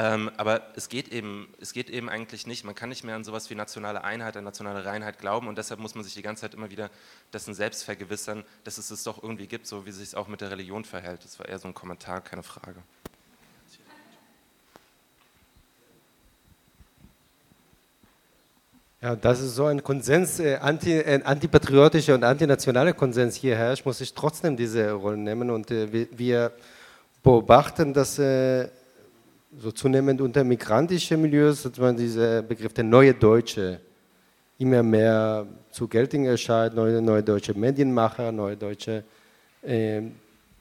Ähm, 0.00 0.30
aber 0.36 0.62
es 0.76 0.88
geht, 0.88 1.08
eben, 1.08 1.48
es 1.60 1.72
geht 1.72 1.90
eben 1.90 2.08
eigentlich 2.08 2.46
nicht. 2.46 2.64
Man 2.64 2.76
kann 2.76 2.88
nicht 2.88 3.02
mehr 3.02 3.16
an 3.16 3.24
sowas 3.24 3.50
wie 3.50 3.56
nationale 3.56 4.04
Einheit, 4.04 4.36
an 4.36 4.44
nationale 4.44 4.84
Reinheit 4.84 5.18
glauben 5.18 5.48
und 5.48 5.58
deshalb 5.58 5.80
muss 5.80 5.96
man 5.96 6.04
sich 6.04 6.14
die 6.14 6.22
ganze 6.22 6.42
Zeit 6.42 6.54
immer 6.54 6.70
wieder 6.70 6.88
dessen 7.32 7.52
selbst 7.52 7.82
vergewissern, 7.82 8.44
dass 8.62 8.78
es 8.78 8.92
es 8.92 9.02
doch 9.02 9.20
irgendwie 9.20 9.48
gibt, 9.48 9.66
so 9.66 9.86
wie 9.86 9.90
es 9.90 9.96
sich 9.96 10.14
auch 10.14 10.28
mit 10.28 10.40
der 10.40 10.52
Religion 10.52 10.84
verhält. 10.84 11.24
Das 11.24 11.40
war 11.40 11.48
eher 11.48 11.58
so 11.58 11.66
ein 11.66 11.74
Kommentar, 11.74 12.20
keine 12.20 12.44
Frage. 12.44 12.80
Ja, 19.00 19.16
das 19.16 19.40
ist 19.40 19.56
so 19.56 19.66
ein 19.66 19.82
Konsens, 19.82 20.38
äh, 20.38 20.58
anti, 20.58 20.92
äh, 20.92 21.20
antipatriotischer 21.24 22.14
und 22.14 22.22
antinationaler 22.22 22.92
Konsens 22.92 23.34
hier 23.34 23.56
herrscht, 23.56 23.84
muss 23.84 24.00
ich 24.00 24.14
trotzdem 24.14 24.56
diese 24.56 24.92
Rolle 24.92 25.16
nehmen 25.16 25.50
und 25.50 25.72
äh, 25.72 25.92
wir, 25.92 26.06
wir, 26.12 26.52
beobachten, 27.20 27.92
dass 27.92 28.18
äh, 28.20 28.68
so 29.60 29.72
zunehmend 29.72 30.20
unter 30.20 30.44
migrantischen 30.44 31.20
Milieus 31.20 31.64
hat 31.64 31.78
man 31.78 31.96
diesen 31.96 32.46
Begriff 32.46 32.72
der 32.72 32.84
neue 32.84 33.14
Deutsche 33.14 33.80
immer 34.58 34.82
mehr 34.82 35.46
zu 35.70 35.88
Geltung 35.88 36.24
erscheint, 36.24 36.74
neue, 36.74 37.00
neue 37.02 37.22
deutsche 37.22 37.54
Medienmacher, 37.54 38.32
neue 38.32 38.56
deutsche, 38.56 39.04
äh, 39.62 40.02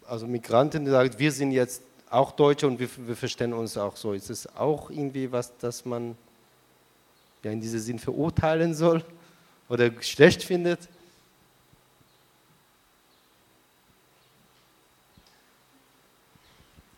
also 0.07 0.27
Migranten, 0.27 0.85
die 0.85 0.91
sagen, 0.91 1.11
wir 1.17 1.31
sind 1.31 1.51
jetzt 1.51 1.81
auch 2.09 2.31
Deutsche 2.31 2.67
und 2.67 2.79
wir, 2.79 2.89
wir 3.07 3.15
verstehen 3.15 3.53
uns 3.53 3.77
auch 3.77 3.95
so. 3.95 4.13
Ist 4.13 4.29
es 4.29 4.47
auch 4.55 4.89
irgendwie 4.89 5.31
was, 5.31 5.51
das 5.57 5.85
man 5.85 6.15
ja 7.43 7.51
in 7.51 7.61
diesem 7.61 7.79
Sinn 7.79 7.99
verurteilen 7.99 8.73
soll 8.73 9.03
oder 9.69 9.91
schlecht 10.01 10.43
findet? 10.43 10.79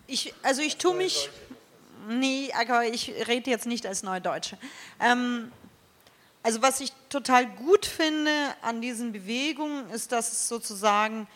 Ich, 0.08 0.34
also 0.44 0.62
ich 0.62 0.76
tue 0.78 0.96
mich, 0.96 1.30
nee, 2.10 2.52
aber 2.60 2.86
ich 2.86 3.14
rede 3.28 3.50
jetzt 3.50 3.66
nicht 3.66 3.86
als 3.86 4.04
Neudeutsche. 4.04 4.58
Ähm, 5.00 5.52
also 6.44 6.62
was 6.62 6.80
ich 6.80 6.92
total 7.10 7.46
gut 7.48 7.86
finde 7.86 8.32
an 8.62 8.82
diesen 8.82 9.12
Bewegungen 9.12 9.90
ist, 9.92 10.12
dass 10.12 10.48
sozusagen 10.48 11.28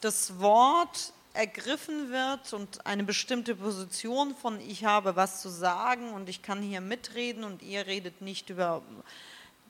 das 0.00 0.38
Wort 0.40 1.12
ergriffen 1.32 2.10
wird 2.10 2.52
und 2.52 2.84
eine 2.86 3.04
bestimmte 3.04 3.54
Position 3.54 4.34
von 4.34 4.60
ich 4.60 4.84
habe 4.84 5.14
was 5.14 5.40
zu 5.40 5.48
sagen 5.48 6.12
und 6.12 6.28
ich 6.28 6.42
kann 6.42 6.60
hier 6.60 6.80
mitreden 6.80 7.44
und 7.44 7.62
ihr 7.62 7.86
redet 7.86 8.20
nicht 8.20 8.50
über 8.50 8.82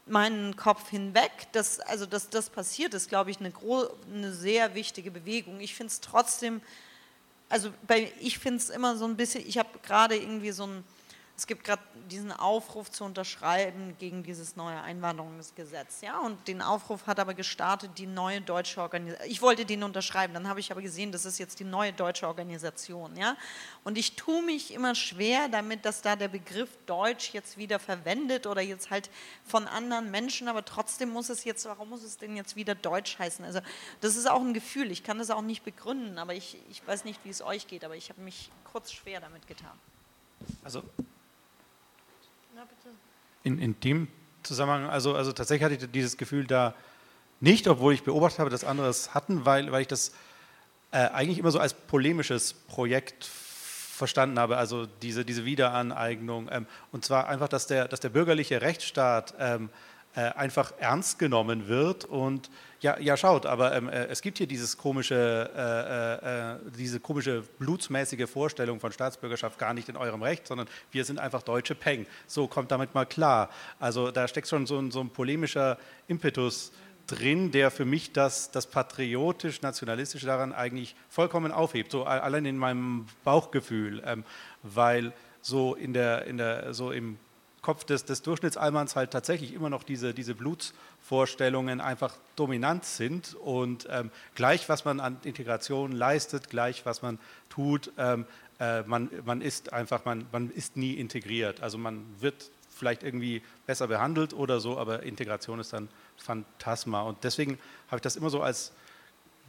meinen 0.06 0.56
Kopf 0.56 0.88
hinweg. 0.88 1.30
Das, 1.52 1.80
also 1.80 2.06
dass 2.06 2.30
das 2.30 2.48
passiert, 2.48 2.94
ist, 2.94 3.08
glaube 3.08 3.30
ich, 3.30 3.38
eine, 3.40 3.52
eine 4.12 4.32
sehr 4.32 4.74
wichtige 4.74 5.10
Bewegung. 5.10 5.60
Ich 5.60 5.74
finde 5.74 5.92
es 5.92 6.00
trotzdem 6.00 6.62
also 7.50 7.70
bei, 7.86 8.10
ich 8.20 8.38
finde 8.38 8.58
es 8.58 8.70
immer 8.70 8.96
so 8.96 9.04
ein 9.04 9.16
bisschen, 9.16 9.46
ich 9.46 9.58
habe 9.58 9.68
gerade 9.82 10.16
irgendwie 10.16 10.52
so 10.52 10.66
ein, 10.66 10.84
es 11.40 11.46
gibt 11.46 11.64
gerade 11.64 11.80
diesen 12.10 12.32
Aufruf 12.32 12.90
zu 12.90 13.02
unterschreiben 13.02 13.96
gegen 13.98 14.22
dieses 14.22 14.56
neue 14.56 14.78
Einwanderungsgesetz. 14.82 16.02
Ja? 16.02 16.18
Und 16.18 16.46
den 16.48 16.60
Aufruf 16.60 17.06
hat 17.06 17.18
aber 17.18 17.32
gestartet 17.32 17.92
die 17.96 18.06
neue 18.06 18.42
deutsche 18.42 18.82
Organisation. 18.82 19.30
Ich 19.30 19.40
wollte 19.40 19.64
den 19.64 19.82
unterschreiben, 19.82 20.34
dann 20.34 20.48
habe 20.50 20.60
ich 20.60 20.70
aber 20.70 20.82
gesehen, 20.82 21.12
das 21.12 21.24
ist 21.24 21.38
jetzt 21.38 21.58
die 21.58 21.64
neue 21.64 21.94
deutsche 21.94 22.28
Organisation. 22.28 23.16
Ja? 23.16 23.38
Und 23.84 23.96
ich 23.96 24.16
tue 24.16 24.42
mich 24.42 24.74
immer 24.74 24.94
schwer 24.94 25.48
damit, 25.48 25.86
dass 25.86 26.02
da 26.02 26.14
der 26.14 26.28
Begriff 26.28 26.68
Deutsch 26.84 27.32
jetzt 27.32 27.56
wieder 27.56 27.78
verwendet 27.78 28.46
oder 28.46 28.60
jetzt 28.60 28.90
halt 28.90 29.08
von 29.42 29.66
anderen 29.66 30.10
Menschen, 30.10 30.46
aber 30.46 30.62
trotzdem 30.62 31.08
muss 31.08 31.30
es 31.30 31.44
jetzt, 31.44 31.64
warum 31.64 31.88
muss 31.88 32.02
es 32.02 32.18
denn 32.18 32.36
jetzt 32.36 32.54
wieder 32.54 32.74
Deutsch 32.74 33.18
heißen? 33.18 33.46
Also 33.46 33.60
das 34.02 34.16
ist 34.16 34.28
auch 34.28 34.42
ein 34.42 34.52
Gefühl, 34.52 34.90
ich 34.90 35.04
kann 35.04 35.16
das 35.16 35.30
auch 35.30 35.40
nicht 35.40 35.64
begründen, 35.64 36.18
aber 36.18 36.34
ich, 36.34 36.58
ich 36.68 36.86
weiß 36.86 37.06
nicht, 37.06 37.24
wie 37.24 37.30
es 37.30 37.40
euch 37.40 37.66
geht, 37.66 37.82
aber 37.82 37.96
ich 37.96 38.10
habe 38.10 38.20
mich 38.20 38.50
kurz 38.70 38.92
schwer 38.92 39.20
damit 39.20 39.46
getan. 39.46 39.78
Also 40.64 40.82
in, 43.42 43.58
in 43.58 43.78
dem 43.80 44.08
Zusammenhang, 44.42 44.88
also, 44.88 45.14
also 45.14 45.32
tatsächlich 45.32 45.64
hatte 45.64 45.74
ich 45.74 45.90
dieses 45.90 46.16
Gefühl 46.16 46.46
da 46.46 46.74
nicht, 47.40 47.68
obwohl 47.68 47.94
ich 47.94 48.02
beobachtet 48.02 48.38
habe, 48.38 48.50
dass 48.50 48.64
andere 48.64 48.88
es 48.88 49.14
hatten, 49.14 49.44
weil, 49.46 49.72
weil 49.72 49.82
ich 49.82 49.88
das 49.88 50.12
äh, 50.92 50.98
eigentlich 50.98 51.38
immer 51.38 51.50
so 51.50 51.58
als 51.58 51.74
polemisches 51.74 52.52
Projekt 52.52 53.24
verstanden 53.24 54.38
habe, 54.38 54.56
also 54.56 54.86
diese, 54.86 55.24
diese 55.24 55.44
Wiederaneignung. 55.44 56.48
Ähm, 56.50 56.66
und 56.92 57.04
zwar 57.04 57.28
einfach, 57.28 57.48
dass 57.48 57.66
der, 57.66 57.88
dass 57.88 58.00
der 58.00 58.08
bürgerliche 58.08 58.62
Rechtsstaat 58.62 59.34
ähm, 59.38 59.70
äh, 60.14 60.20
einfach 60.20 60.72
ernst 60.78 61.18
genommen 61.18 61.68
wird 61.68 62.04
und 62.04 62.50
ja, 62.80 62.98
ja 62.98 63.16
schaut, 63.16 63.46
aber 63.46 63.76
ähm, 63.76 63.88
äh, 63.88 64.06
es 64.06 64.22
gibt 64.22 64.38
hier 64.38 64.46
dieses 64.46 64.76
komische, 64.76 65.50
äh, 65.54 66.56
äh, 66.66 66.70
diese 66.76 66.98
komische 66.98 67.44
blutsmäßige 67.58 68.28
Vorstellung 68.28 68.80
von 68.80 68.90
Staatsbürgerschaft 68.90 69.58
gar 69.58 69.74
nicht 69.74 69.88
in 69.88 69.96
eurem 69.96 70.22
Recht, 70.22 70.46
sondern 70.46 70.66
wir 70.90 71.04
sind 71.04 71.18
einfach 71.18 71.42
deutsche 71.42 71.74
Peng. 71.74 72.06
So 72.26 72.48
kommt 72.48 72.70
damit 72.70 72.94
mal 72.94 73.04
klar. 73.04 73.50
Also 73.78 74.10
da 74.10 74.26
steckt 74.26 74.48
schon 74.48 74.66
so 74.66 74.78
ein, 74.78 74.90
so 74.90 75.00
ein 75.00 75.10
polemischer 75.10 75.78
Impetus 76.08 76.72
drin, 77.06 77.50
der 77.50 77.70
für 77.70 77.84
mich 77.84 78.12
das, 78.12 78.50
das 78.50 78.66
patriotisch-nationalistische 78.66 80.26
daran 80.26 80.52
eigentlich 80.52 80.94
vollkommen 81.08 81.52
aufhebt, 81.52 81.92
so 81.92 82.04
allein 82.04 82.46
in 82.46 82.56
meinem 82.56 83.06
Bauchgefühl, 83.24 84.02
ähm, 84.06 84.24
weil 84.62 85.12
so 85.42 85.74
in 85.74 85.92
der, 85.92 86.26
in 86.26 86.38
der, 86.38 86.72
so 86.72 86.92
im 86.92 87.18
Kopf 87.62 87.84
des, 87.84 88.04
des 88.04 88.22
Durchschnittsalmans 88.22 88.96
halt 88.96 89.10
tatsächlich 89.10 89.52
immer 89.52 89.68
noch 89.68 89.82
diese, 89.82 90.14
diese 90.14 90.34
Blutsvorstellungen 90.34 91.80
einfach 91.80 92.14
dominant 92.36 92.84
sind 92.84 93.34
und 93.34 93.86
ähm, 93.90 94.10
gleich, 94.34 94.68
was 94.68 94.84
man 94.84 94.98
an 95.00 95.18
Integration 95.24 95.92
leistet, 95.92 96.48
gleich, 96.48 96.86
was 96.86 97.02
man 97.02 97.18
tut, 97.50 97.92
ähm, 97.98 98.24
äh, 98.60 98.82
man, 98.82 99.10
man 99.24 99.42
ist 99.42 99.72
einfach, 99.72 100.04
man, 100.04 100.26
man 100.32 100.50
ist 100.50 100.76
nie 100.76 100.94
integriert. 100.94 101.62
Also 101.62 101.76
man 101.76 102.04
wird 102.20 102.50
vielleicht 102.70 103.02
irgendwie 103.02 103.42
besser 103.66 103.88
behandelt 103.88 104.32
oder 104.32 104.58
so, 104.58 104.78
aber 104.78 105.02
Integration 105.02 105.60
ist 105.60 105.72
dann 105.72 105.88
Phantasma. 106.16 107.02
Und 107.02 107.24
deswegen 107.24 107.58
habe 107.88 107.96
ich 107.96 108.02
das 108.02 108.16
immer 108.16 108.30
so 108.30 108.42
als 108.42 108.72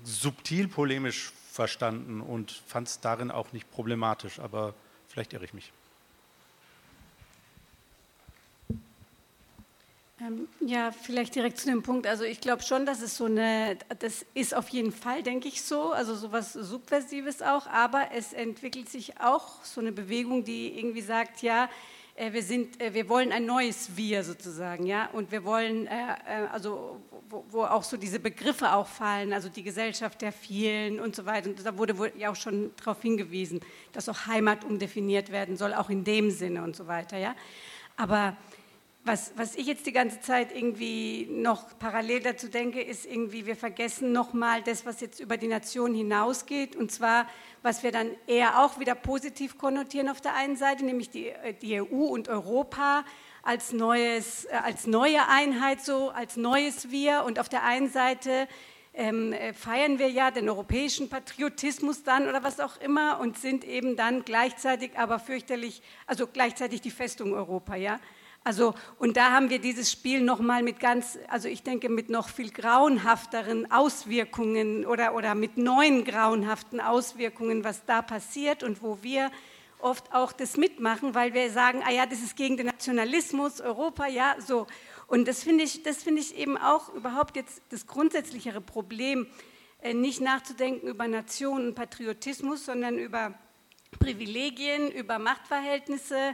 subtil 0.04 0.68
polemisch 0.68 1.32
verstanden 1.50 2.22
und 2.22 2.52
fand 2.52 2.88
es 2.88 3.00
darin 3.00 3.32
auch 3.32 3.52
nicht 3.54 3.72
problematisch, 3.72 4.40
aber 4.40 4.74
vielleicht 5.08 5.34
irre 5.34 5.46
ich 5.46 5.54
mich. 5.54 5.72
Ja, 10.60 10.91
vielleicht 10.91 11.35
direkt 11.35 11.57
zu 11.57 11.68
dem 11.68 11.84
Punkt. 11.84 12.07
Also 12.07 12.23
ich 12.23 12.41
glaube 12.41 12.64
schon, 12.64 12.85
dass 12.85 13.02
es 13.02 13.18
so 13.18 13.26
eine, 13.26 13.77
das 13.99 14.26
ist 14.34 14.53
auf 14.53 14.69
jeden 14.69 14.91
Fall, 14.91 15.23
denke 15.23 15.48
ich 15.48 15.64
so, 15.64 15.91
also 15.91 16.15
sowas 16.15 16.53
Subversives 16.53 17.41
auch, 17.41 17.68
aber 17.68 18.10
es 18.14 18.34
entwickelt 18.34 18.89
sich 18.89 19.19
auch 19.19 19.64
so 19.64 19.81
eine 19.81 19.91
Bewegung, 19.91 20.43
die 20.43 20.77
irgendwie 20.77 21.02
sagt, 21.02 21.41
ja, 21.41 21.69
äh, 22.15 22.34
wir, 22.34 22.43
sind, 22.43 22.80
äh, 22.81 22.93
wir 22.93 23.10
wollen 23.10 23.31
ein 23.31 23.45
neues 23.45 23.95
Wir 23.95 24.23
sozusagen, 24.23 24.85
ja, 24.85 25.10
und 25.14 25.31
wir 25.31 25.43
wollen, 25.43 25.88
äh, 25.88 26.48
also 26.52 27.02
wo 27.49 27.64
auch 27.64 27.84
so 27.84 27.95
diese 27.95 28.19
Begriffe 28.19 28.73
auch 28.73 28.88
fallen, 28.88 29.31
also 29.31 29.48
die 29.48 29.64
Gesellschaft 29.64 30.22
der 30.22 30.34
vielen 30.34 30.99
und 30.99 31.15
so 31.15 31.26
weiter. 31.26 31.49
Und 31.49 31.65
da 31.65 31.77
wurde 31.77 32.11
ja 32.18 32.30
auch 32.30 32.35
schon 32.35 32.72
darauf 32.76 33.02
hingewiesen, 33.02 33.61
dass 33.93 34.10
auch 34.10 34.27
Heimat 34.27 34.65
umdefiniert 34.65 35.31
werden 35.31 35.56
soll, 35.56 35.73
auch 35.73 35.89
in 35.89 36.03
dem 36.03 36.30
Sinne 36.30 36.61
und 36.61 36.76
so 36.76 36.88
weiter, 36.88 37.18
ja. 37.18 37.34
Aber 37.95 38.35
was, 39.03 39.34
was 39.36 39.56
ich 39.56 39.65
jetzt 39.65 39.88
die 39.88 39.91
ganze 39.91 40.22
Zeit 40.22 40.56
irgendwie 40.56 41.28
noch 41.32 41.78
parallel 41.80 42.22
dazu 42.22 42.48
denke, 42.48 42.82
ist 42.82 43.06
irgendwie, 43.06 43.48
wir 43.48 43.56
vergessen 43.56 44.11
nochmal 44.11 44.61
das, 44.61 44.86
was 44.86 45.02
jetzt 45.02 45.19
über 45.19 45.38
die 45.38 45.48
Nation 45.48 45.95
hinausgeht, 45.95 46.76
und 46.76 46.91
zwar, 46.91 47.28
was 47.64 47.82
wir 47.82 47.91
dann 47.91 48.11
eher 48.28 48.64
auch 48.64 48.80
wieder 48.80 48.94
positiv 48.94 49.57
konnotieren 49.57 50.07
auf 50.07 50.22
der 50.22 50.36
einen 50.36 50.56
Seite, 50.56 50.86
nämlich 50.86 51.10
die, 51.10 51.32
die 51.64 51.82
EU 51.82 52.06
und 52.06 52.30
Europa 52.30 53.03
als, 53.41 53.73
neues, 53.73 54.45
äh, 54.45 54.52
als 54.64 54.86
neue 54.86 55.28
Einheit, 55.28 55.82
so 55.82 56.10
als 56.10 56.38
neues 56.38 56.91
Wir, 56.91 57.23
und 57.26 57.40
auf 57.40 57.49
der 57.49 57.64
einen 57.64 57.90
Seite 57.90 58.48
ähm, 58.94 59.34
äh, 59.34 59.53
feiern 59.53 59.98
wir 59.98 60.10
ja 60.10 60.30
den 60.30 60.48
europäischen 60.48 61.10
Patriotismus 61.10 62.03
dann 62.03 62.28
oder 62.28 62.44
was 62.44 62.60
auch 62.60 62.80
immer 62.80 63.19
und 63.19 63.40
sind 63.40 63.64
eben 63.64 63.95
dann 63.95 64.26
gleichzeitig 64.26 64.99
aber 64.99 65.18
fürchterlich, 65.18 65.82
also 66.06 66.28
gleichzeitig 66.28 66.82
die 66.82 66.91
Festung 66.91 67.34
Europa, 67.34 67.76
ja. 67.76 67.99
Also, 68.44 68.74
und 68.98 69.18
da 69.18 69.32
haben 69.32 69.52
wir 69.52 69.60
dieses 69.60 69.92
Spiel 69.92 70.22
nochmal 70.22 70.64
mit 70.64 70.80
ganz, 70.80 71.20
also 71.28 71.48
ich 71.48 71.62
denke, 71.62 71.90
mit 71.90 72.10
noch 72.10 72.28
viel 72.28 72.50
grauenhafteren 72.50 73.72
Auswirkungen 73.72 74.84
oder, 74.84 75.14
oder 75.14 75.36
mit 75.36 75.58
neuen 75.58 76.04
grauenhaften 76.04 76.82
Auswirkungen, 76.82 77.64
was 77.64 77.86
da 77.86 78.02
passiert 78.02 78.64
und 78.64 78.82
wo 78.82 78.98
wir 79.04 79.30
oft 79.78 80.12
auch 80.12 80.32
das 80.32 80.58
mitmachen, 80.58 81.14
weil 81.14 81.36
wir 81.36 81.52
sagen, 81.52 81.84
ah 81.86 81.92
ja, 81.92 82.08
das 82.08 82.22
ist 82.22 82.36
gegen 82.36 82.58
den 82.58 82.66
Nationalismus, 82.66 83.62
Europa, 83.62 84.08
ja, 84.08 84.36
so. 84.40 84.66
Und 85.06 85.28
das 85.28 85.44
finde 85.44 85.64
ich, 85.64 85.84
das 85.84 86.02
finde 86.02 86.22
ich 86.22 86.36
eben 86.36 86.58
auch 86.58 86.90
überhaupt 86.94 87.36
jetzt 87.36 87.62
das 87.70 87.86
grundsätzlichere 87.86 88.62
Problem, 88.62 89.28
äh, 89.82 89.94
nicht 89.94 90.20
nachzudenken 90.20 90.88
über 90.88 91.08
Nation 91.08 91.68
und 91.68 91.76
Patriotismus, 91.76 92.66
sondern 92.66 92.98
über 92.98 93.36
Privilegien, 94.00 94.90
über 94.92 95.20
Machtverhältnisse, 95.20 96.34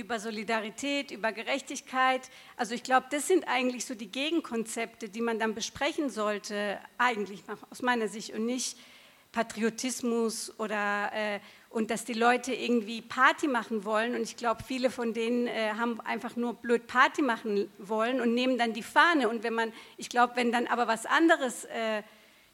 über 0.00 0.18
Solidarität, 0.18 1.10
über 1.10 1.32
Gerechtigkeit. 1.32 2.22
Also 2.56 2.74
ich 2.74 2.82
glaube, 2.82 3.06
das 3.10 3.28
sind 3.28 3.46
eigentlich 3.46 3.84
so 3.84 3.94
die 3.94 4.10
Gegenkonzepte, 4.10 5.08
die 5.08 5.20
man 5.20 5.38
dann 5.38 5.54
besprechen 5.54 6.10
sollte, 6.10 6.78
eigentlich 6.98 7.44
aus 7.70 7.82
meiner 7.82 8.08
Sicht 8.08 8.34
und 8.34 8.46
nicht 8.46 8.76
Patriotismus 9.32 10.58
oder 10.58 11.12
äh, 11.12 11.40
und 11.70 11.92
dass 11.92 12.04
die 12.04 12.14
Leute 12.14 12.52
irgendwie 12.52 13.00
Party 13.00 13.46
machen 13.46 13.84
wollen. 13.84 14.16
Und 14.16 14.22
ich 14.22 14.36
glaube, 14.36 14.64
viele 14.64 14.90
von 14.90 15.14
denen 15.14 15.46
äh, 15.46 15.70
haben 15.78 16.00
einfach 16.00 16.34
nur 16.34 16.54
blöd 16.54 16.88
Party 16.88 17.22
machen 17.22 17.70
wollen 17.78 18.20
und 18.20 18.34
nehmen 18.34 18.58
dann 18.58 18.72
die 18.72 18.82
Fahne. 18.82 19.28
Und 19.28 19.44
wenn 19.44 19.54
man, 19.54 19.72
ich 19.96 20.08
glaube, 20.08 20.34
wenn 20.34 20.50
dann 20.50 20.66
aber 20.66 20.88
was 20.88 21.06
anderes 21.06 21.64
äh, 21.66 22.02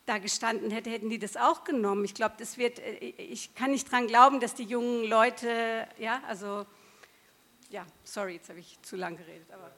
da 0.05 0.18
gestanden 0.18 0.70
hätte, 0.70 0.90
hätten 0.90 1.09
die 1.09 1.18
das 1.18 1.36
auch 1.36 1.64
genommen. 1.64 2.05
Ich 2.05 2.14
glaube, 2.14 2.35
das 2.39 2.59
wird, 2.59 2.78
äh, 2.78 3.14
ich 3.16 3.55
kann 3.55 3.70
nicht 3.70 3.90
dran 3.90 4.06
glauben, 4.06 4.39
dass 4.39 4.55
die 4.55 4.64
jungen 4.64 5.05
Leute, 5.05 5.89
ja, 5.98 6.20
also 6.28 6.66
ja, 7.70 7.86
sorry, 8.05 8.34
jetzt 8.34 8.48
habe 8.48 8.60
ich 8.60 8.78
zu 8.82 8.97
lang 8.97 9.16
geredet. 9.16 9.51
Aber 9.52 9.70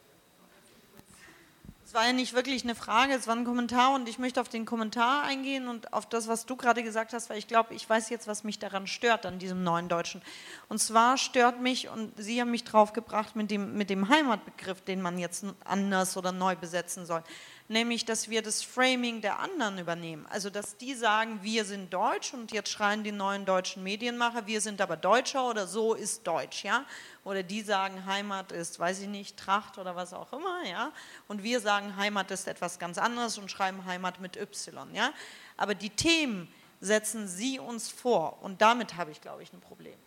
es 1.89 1.95
war 1.95 2.05
ja 2.05 2.13
nicht 2.13 2.35
wirklich 2.35 2.65
eine 2.65 2.75
Frage, 2.75 3.15
es 3.15 3.27
war 3.27 3.35
ein 3.35 3.47
Kommentar 3.47 3.95
und 3.95 4.11
ich 4.11 4.19
möchte 4.19 4.43
auf 4.43 4.51
den 4.51 4.67
Kommentar 4.67 5.23
eingehen 5.23 5.69
und 5.69 5.95
auf 5.95 6.07
das, 6.07 6.29
was 6.29 6.45
du 6.45 6.55
gerade 6.55 6.83
gesagt 6.83 7.15
hast, 7.15 7.31
weil 7.31 7.39
ich 7.39 7.49
glaube, 7.49 7.73
ich 7.73 7.89
weiß 7.89 8.11
jetzt, 8.11 8.27
was 8.27 8.45
mich 8.45 8.59
daran 8.59 8.87
stört, 8.87 9.25
an 9.25 9.39
diesem 9.39 9.65
neuen 9.65 9.89
Deutschen. 9.89 10.21
Und 10.69 10.81
zwar 10.81 11.17
stört 11.17 11.63
mich, 11.63 11.89
und 11.89 12.13
Sie 12.23 12.43
haben 12.43 12.51
mich 12.51 12.65
draufgebracht 12.65 13.37
mit 13.37 13.51
dem, 13.51 13.73
mit 13.79 13.89
dem 13.89 14.11
Heimatbegriff, 14.11 14.83
den 14.83 15.01
man 15.01 15.17
jetzt 15.17 15.47
anders 15.65 16.19
oder 16.19 16.31
neu 16.31 16.57
besetzen 16.57 17.07
soll. 17.07 17.25
Nämlich 17.69 18.05
dass 18.05 18.31
wir 18.31 18.43
das 18.43 18.63
Framing 18.63 19.21
der 19.21 19.39
anderen 19.39 19.79
übernehmen. 19.79 20.27
Also 20.31 20.51
dass 20.51 20.77
die 20.77 20.95
sagen, 20.95 21.41
wir 21.43 21.65
sind 21.65 21.93
deutsch 21.93 22.33
und 22.33 22.51
jetzt 22.53 22.71
schreien 22.71 23.05
die 23.05 23.13
neuen 23.13 23.45
deutschen 23.45 23.83
Medienmacher, 23.83 24.47
wir 24.47 24.61
sind 24.61 24.81
aber 24.81 24.97
Deutscher 24.97 25.49
oder 25.49 25.67
so 25.67 25.95
ist 25.95 26.27
Deutsch, 26.27 26.65
ja? 26.65 26.85
Oder 27.25 27.43
die 27.43 27.61
sagen, 27.61 28.07
Heimat 28.07 28.53
ist, 28.53 28.79
weiß 28.79 29.01
ich 29.01 29.09
nicht, 29.09 29.37
Tracht 29.37 29.77
oder 29.77 29.95
was 29.95 30.15
auch 30.15 30.33
immer, 30.33 30.65
ja? 30.65 30.93
Und 31.29 31.43
wir 31.43 31.61
sagen, 31.61 31.97
Heimat 31.97 32.31
ist 32.31 32.49
etwas 32.49 32.79
ganz 32.79 32.97
anderes 32.97 33.37
und 33.39 33.51
schreiben 33.51 33.85
Heimat 33.85 34.21
mit 34.21 34.37
Y, 34.37 34.95
ja? 34.95 35.13
Aber 35.57 35.75
die 35.75 35.91
Themen 35.91 36.49
setzen 36.81 37.29
sie 37.29 37.59
uns 37.59 37.91
vor 37.91 38.43
und 38.43 38.63
damit 38.63 38.97
habe 38.97 39.11
ich, 39.11 39.21
glaube 39.21 39.43
ich, 39.43 39.53
ein 39.53 39.61
Problem. 39.61 39.99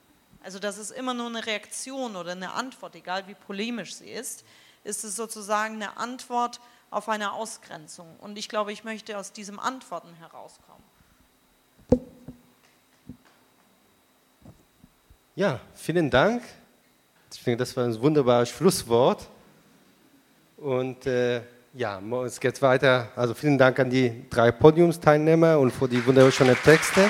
Also 0.44 0.58
das 0.58 0.80
ist 0.80 0.90
immer 0.90 1.14
nur 1.14 1.28
eine 1.28 1.46
Reaktion 1.46 2.16
oder 2.16 2.32
eine 2.32 2.54
Antwort, 2.54 2.96
egal 2.96 3.28
wie 3.28 3.36
polemisch 3.36 3.96
sie 3.96 4.10
ist, 4.10 4.44
ist 4.84 5.04
es 5.04 5.16
sozusagen 5.16 5.76
eine 5.76 5.98
Antwort 5.98 6.60
auf 6.91 7.09
eine 7.09 7.31
Ausgrenzung. 7.31 8.07
Und 8.19 8.38
ich 8.38 8.49
glaube, 8.49 8.72
ich 8.72 8.84
möchte 8.84 9.18
aus 9.18 9.31
diesem 9.31 9.59
Antworten 9.59 10.13
herauskommen. 10.15 10.84
Ja, 15.35 15.59
vielen 15.73 16.09
Dank. 16.09 16.43
Ich 17.34 17.41
finde, 17.41 17.57
das 17.57 17.76
war 17.77 17.85
ein 17.85 17.99
wunderbares 18.01 18.49
Schlusswort. 18.49 19.27
Und 20.57 21.07
äh, 21.07 21.41
ja, 21.73 22.01
es 22.26 22.39
geht 22.39 22.61
weiter. 22.61 23.07
Also 23.15 23.34
vielen 23.34 23.57
Dank 23.57 23.80
an 23.80 23.89
die 23.89 24.30
drei 24.30 24.51
Podiumsteilnehmer 24.51 25.57
und 25.57 25.72
für 25.72 25.88
die 25.88 26.05
wunderschönen 26.05 26.57
Texte. 26.57 27.09